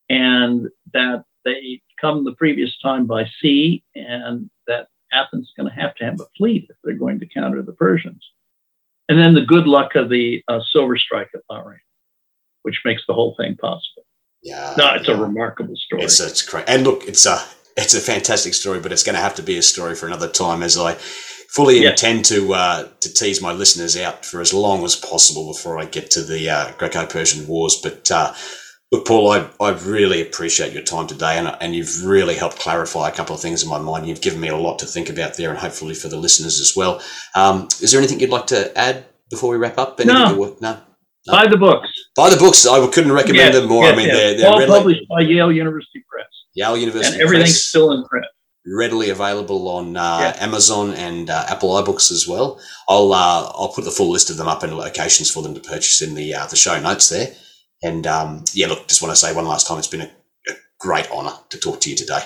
and 0.09 0.69
that 0.93 1.25
they 1.45 1.81
come 2.01 2.25
the 2.25 2.35
previous 2.35 2.77
time 2.81 3.07
by 3.07 3.25
sea, 3.41 3.83
and 3.95 4.51
that 4.67 4.89
Athens 5.13 5.47
is 5.47 5.53
going 5.57 5.69
to 5.69 5.81
have 5.81 5.95
to 5.97 6.05
have 6.05 6.21
a 6.21 6.27
fleet 6.37 6.67
if 6.69 6.77
they're 6.83 6.95
going 6.95 7.21
to 7.21 7.27
counter 7.27 7.63
the 7.63 7.73
Persians. 7.73 8.25
And 9.09 9.19
then 9.19 9.35
the 9.35 9.43
good 9.43 9.67
luck 9.67 9.95
of 9.95 10.09
the 10.09 10.43
uh, 10.49 10.61
silver 10.73 10.97
strike 10.97 11.31
at 11.35 11.43
Laurium, 11.51 11.79
which 12.63 12.81
makes 12.85 13.03
the 13.07 13.15
whole 13.15 13.35
thing 13.39 13.57
possible. 13.57 14.05
Yeah, 14.43 14.75
no, 14.77 14.95
it's 14.95 15.09
yeah. 15.09 15.15
a 15.15 15.21
remarkable 15.21 15.77
story. 15.77 16.03
It's 16.03 16.21
it's 16.21 16.43
great, 16.43 16.69
and 16.69 16.85
look, 16.85 17.05
it's 17.07 17.27
a 17.27 17.41
it's 17.77 17.95
a 17.95 18.01
fantastic 18.01 18.55
story, 18.55 18.81
but 18.81 18.93
it's 18.93 19.03
going 19.03 19.15
to 19.15 19.21
have 19.21 19.35
to 19.37 19.43
be 19.43 19.59
a 19.59 19.63
story 19.63 19.95
for 19.95 20.07
another 20.07 20.29
time. 20.29 20.63
As 20.63 20.77
I 20.77 20.95
fully 20.95 21.83
yeah. 21.83 21.91
intend 21.91 22.25
to 22.27 22.53
uh, 22.55 22.89
to 23.01 23.15
tease 23.15 23.41
my 23.41 23.53
listeners 23.53 23.97
out 23.97 24.25
for 24.25 24.41
as 24.41 24.53
long 24.53 24.85
as 24.85 24.97
possible 24.97 25.53
before 25.53 25.79
I 25.79 25.85
get 25.85 26.11
to 26.13 26.23
the 26.23 26.51
uh, 26.51 26.73
Greco-Persian 26.79 27.47
Wars, 27.47 27.79
but. 27.83 28.11
Look, 28.93 29.07
Paul, 29.07 29.33
I, 29.33 29.49
I 29.61 29.71
really 29.71 30.23
appreciate 30.23 30.73
your 30.73 30.83
time 30.83 31.09
today, 31.09 31.39
and, 31.39 31.57
and 31.61 31.75
you've 31.75 32.05
really 32.05 32.37
helped 32.37 32.61
clarify 32.61 33.09
a 33.09 33.13
couple 33.13 33.35
of 33.35 33.41
things 33.41 33.65
in 33.65 33.69
my 33.69 33.79
mind. 33.79 34.07
You've 34.07 34.21
given 34.21 34.41
me 34.41 34.49
a 34.49 34.57
lot 34.57 34.79
to 34.79 34.87
think 34.87 35.09
about 35.09 35.37
there, 35.37 35.51
and 35.51 35.59
hopefully 35.59 35.95
for 35.95 36.09
the 36.09 36.17
listeners 36.17 36.61
as 36.61 36.75
well. 36.77 37.03
Um, 37.35 37.67
is 37.81 37.91
there 37.91 38.01
anything 38.01 38.21
you'd 38.21 38.31
like 38.31 38.47
to 38.49 38.77
add 38.79 39.05
before 39.29 39.51
we 39.51 39.57
wrap 39.57 39.77
up? 39.79 39.99
no. 39.99 40.35
no. 40.35 40.57
no. 40.61 40.81
Buy 41.27 41.49
the 41.49 41.57
books. 41.57 41.89
Buy 42.15 42.31
the 42.31 42.37
books. 42.37 42.65
I 42.67 42.87
couldn't 42.87 43.13
recommend 43.13 43.53
yes, 43.53 43.55
them 43.55 43.69
more. 43.69 43.85
Yes, 43.85 43.93
I 43.93 43.97
mean, 43.97 44.07
yes. 44.07 44.17
they're, 44.17 44.39
they're 44.39 44.51
all 44.51 44.59
readily, 44.61 44.79
published 44.79 45.09
by 45.09 45.21
Yale 45.23 45.53
University 45.53 46.05
Press. 46.09 46.27
Yale 46.55 46.77
University 46.77 47.15
and 47.15 47.23
everything's 47.23 47.51
Press, 47.51 47.65
still 47.65 47.93
in 47.93 48.05
print. 48.05 48.27
Readily 48.65 49.11
available 49.11 49.69
on 49.69 49.97
uh, 49.97 50.35
Amazon 50.39 50.93
and 50.95 51.29
uh, 51.29 51.47
Apple 51.49 51.71
iBooks 51.71 52.13
as 52.13 52.27
well. 52.29 52.61
I'll 52.89 53.13
uh, 53.13 53.51
I'll 53.55 53.73
put 53.75 53.85
the 53.85 53.91
full 53.91 54.11
list 54.11 54.31
of 54.31 54.37
them 54.37 54.49
up 54.49 54.63
and 54.63 54.77
locations 54.77 55.31
for 55.31 55.43
them 55.43 55.55
to 55.55 55.61
purchase 55.61 56.01
in 56.03 56.15
the 56.15 56.35
uh, 56.35 56.47
the 56.47 56.57
show 56.57 56.81
notes 56.81 57.09
there. 57.09 57.35
And 57.83 58.07
um, 58.07 58.45
yeah, 58.55 58.69
look, 58.69 58.89
just 58.89 59.03
want 59.03 59.13
to 59.13 59.17
say 59.17 59.35
one 59.35 59.47
last 59.47 59.67
time, 59.67 59.79
it's 59.79 59.87
been 59.87 60.03
a, 60.03 60.11
a 60.49 60.53
great 60.79 61.11
honour 61.11 61.33
to 61.51 61.59
talk 61.59 61.81
to 61.83 61.91
you 61.91 61.97
today. 61.97 62.21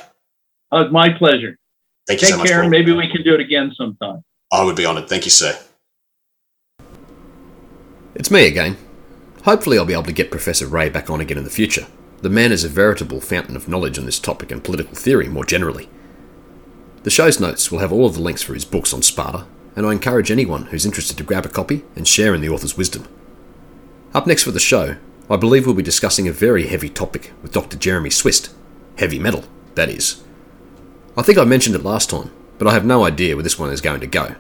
Uh, 0.73 0.85
my 0.91 1.11
pleasure. 1.11 1.57
Thank 2.07 2.23
you 2.23 2.27
Take 2.27 2.35
so 2.35 2.39
much. 2.39 2.49
care. 2.49 2.61
Paul. 2.61 2.71
Maybe 2.71 2.93
we 2.93 3.11
can 3.11 3.23
do 3.23 3.35
it 3.35 3.41
again 3.41 3.73
sometime. 3.77 4.23
I 4.53 4.65
would 4.65 4.77
be 4.77 4.87
honoured. 4.87 5.09
Thank 5.09 5.25
you, 5.25 5.31
sir. 5.31 5.59
It's 8.15 8.31
me 8.31 8.47
again. 8.47 8.77
Hopefully, 9.45 9.79
I'll 9.79 9.87
be 9.87 9.93
able 9.93 10.03
to 10.05 10.13
get 10.13 10.31
Professor 10.31 10.67
Rahe 10.67 10.93
back 10.93 11.09
on 11.09 11.21
again 11.21 11.39
in 11.39 11.45
the 11.45 11.51
future. 11.51 11.87
The 12.23 12.29
man 12.29 12.53
is 12.53 12.65
a 12.65 12.69
veritable 12.69 13.21
fountain 13.21 13.57
of 13.57 13.69
knowledge 13.69 13.99
on 13.99 14.05
this 14.05 14.19
topic 14.19 14.53
and 14.53 14.63
political 14.63 14.95
theory 14.95 15.29
more 15.29 15.45
generally. 15.45 15.89
The 17.03 17.11
show's 17.11 17.41
notes 17.41 17.73
will 17.73 17.79
have 17.79 17.93
all 17.93 18.05
of 18.05 18.15
the 18.15 18.21
links 18.21 18.43
for 18.43 18.53
his 18.53 18.67
books 18.67 18.93
on 18.93 19.01
Sparta, 19.01 19.47
and 19.75 19.87
I 19.87 19.93
encourage 19.93 20.31
anyone 20.31 20.67
who's 20.67 20.85
interested 20.85 21.17
to 21.17 21.25
grab 21.25 21.47
a 21.47 21.49
copy 21.49 21.83
and 21.97 22.07
share 22.07 22.35
in 22.35 22.43
the 22.43 22.51
author's 22.51 22.77
wisdom. 22.77 23.09
Up 24.13 24.27
next 24.27 24.43
for 24.43 24.51
the 24.51 24.61
show, 24.61 24.97
I 25.31 25.37
believe 25.37 25.65
we'll 25.65 25.77
be 25.77 25.83
discussing 25.85 26.27
a 26.27 26.33
very 26.33 26.67
heavy 26.67 26.89
topic 26.89 27.31
with 27.41 27.53
Dr. 27.53 27.77
Jeremy 27.77 28.11
Swist. 28.11 28.53
Heavy 28.99 29.21
metal, 29.21 29.45
that 29.77 29.89
is. 29.89 30.25
I 31.17 31.23
think 31.23 31.39
I 31.39 31.45
mentioned 31.45 31.77
it 31.77 31.85
last 31.85 32.11
time, 32.11 32.33
but 32.59 32.67
I 32.67 32.73
have 32.73 32.85
no 32.85 33.05
idea 33.05 33.37
where 33.37 33.45
this 33.45 33.57
one 33.57 33.71
is 33.71 33.81
going 33.81 34.01
to 34.01 34.09
go. 34.09 34.35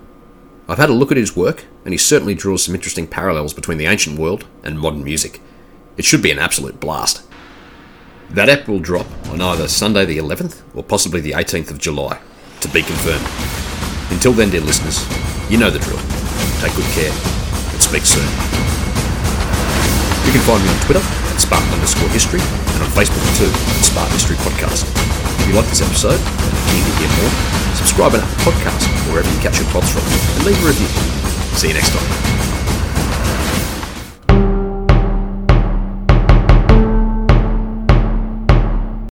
I've 0.69 0.79
had 0.79 0.91
a 0.91 0.95
look 0.95 1.13
at 1.13 1.17
his 1.17 1.37
work, 1.37 1.65
and 1.85 1.95
he 1.95 1.99
certainly 1.99 2.35
draws 2.35 2.65
some 2.65 2.75
interesting 2.75 3.07
parallels 3.07 3.55
between 3.55 3.79
the 3.79 3.87
ancient 3.87 4.19
world 4.19 4.49
and 4.65 4.81
modern 4.81 5.05
music. 5.05 5.41
It 5.97 6.05
should 6.05 6.23
be 6.23 6.33
an 6.33 6.41
absolute 6.41 6.81
blast. 6.81 7.23
That 8.29 8.49
app 8.49 8.67
will 8.67 8.81
drop 8.81 9.07
on 9.29 9.41
either 9.41 9.69
Sunday 9.69 10.05
the 10.05 10.19
11th 10.19 10.63
or 10.75 10.83
possibly 10.83 11.21
the 11.21 11.33
18th 11.33 11.71
of 11.71 11.79
July, 11.79 12.21
to 12.63 12.69
be 12.69 12.83
confirmed. 12.83 13.29
Until 14.13 14.33
then, 14.33 14.51
dear 14.51 14.61
listeners, 14.61 15.07
you 15.49 15.57
know 15.57 15.71
the 15.71 15.79
drill. 15.79 16.01
Take 16.61 16.75
good 16.75 16.85
care, 16.95 17.13
and 17.13 17.81
speak 17.81 18.05
soon. 18.05 18.80
You 20.31 20.39
can 20.39 20.47
find 20.47 20.63
me 20.63 20.71
on 20.71 20.79
Twitter 20.87 21.03
at 21.03 21.41
Spartan 21.43 21.69
underscore 21.75 22.09
history 22.11 22.39
and 22.39 22.85
on 22.87 22.91
Facebook 22.95 23.19
too 23.35 23.51
at 23.51 23.83
Spartan 23.83 24.13
History 24.15 24.37
Podcast. 24.37 24.87
If 25.43 25.49
you 25.49 25.55
like 25.59 25.67
this 25.67 25.83
episode 25.83 26.23
and 26.23 26.51
are 26.55 26.67
keen 26.71 26.87
to 26.87 26.93
hear 27.03 27.11
more, 27.19 27.35
subscribe 27.75 28.15
and 28.15 28.23
Apple 28.23 28.53
Podcast 28.55 28.87
wherever 29.11 29.27
you 29.27 29.41
catch 29.43 29.59
your 29.59 29.67
pods 29.75 29.91
from 29.91 30.07
and 30.07 30.47
leave 30.47 30.63
a 30.63 30.69
review. 30.71 30.87
See 31.59 31.67
you 31.67 31.75
next 31.75 31.91
time. 31.91 32.80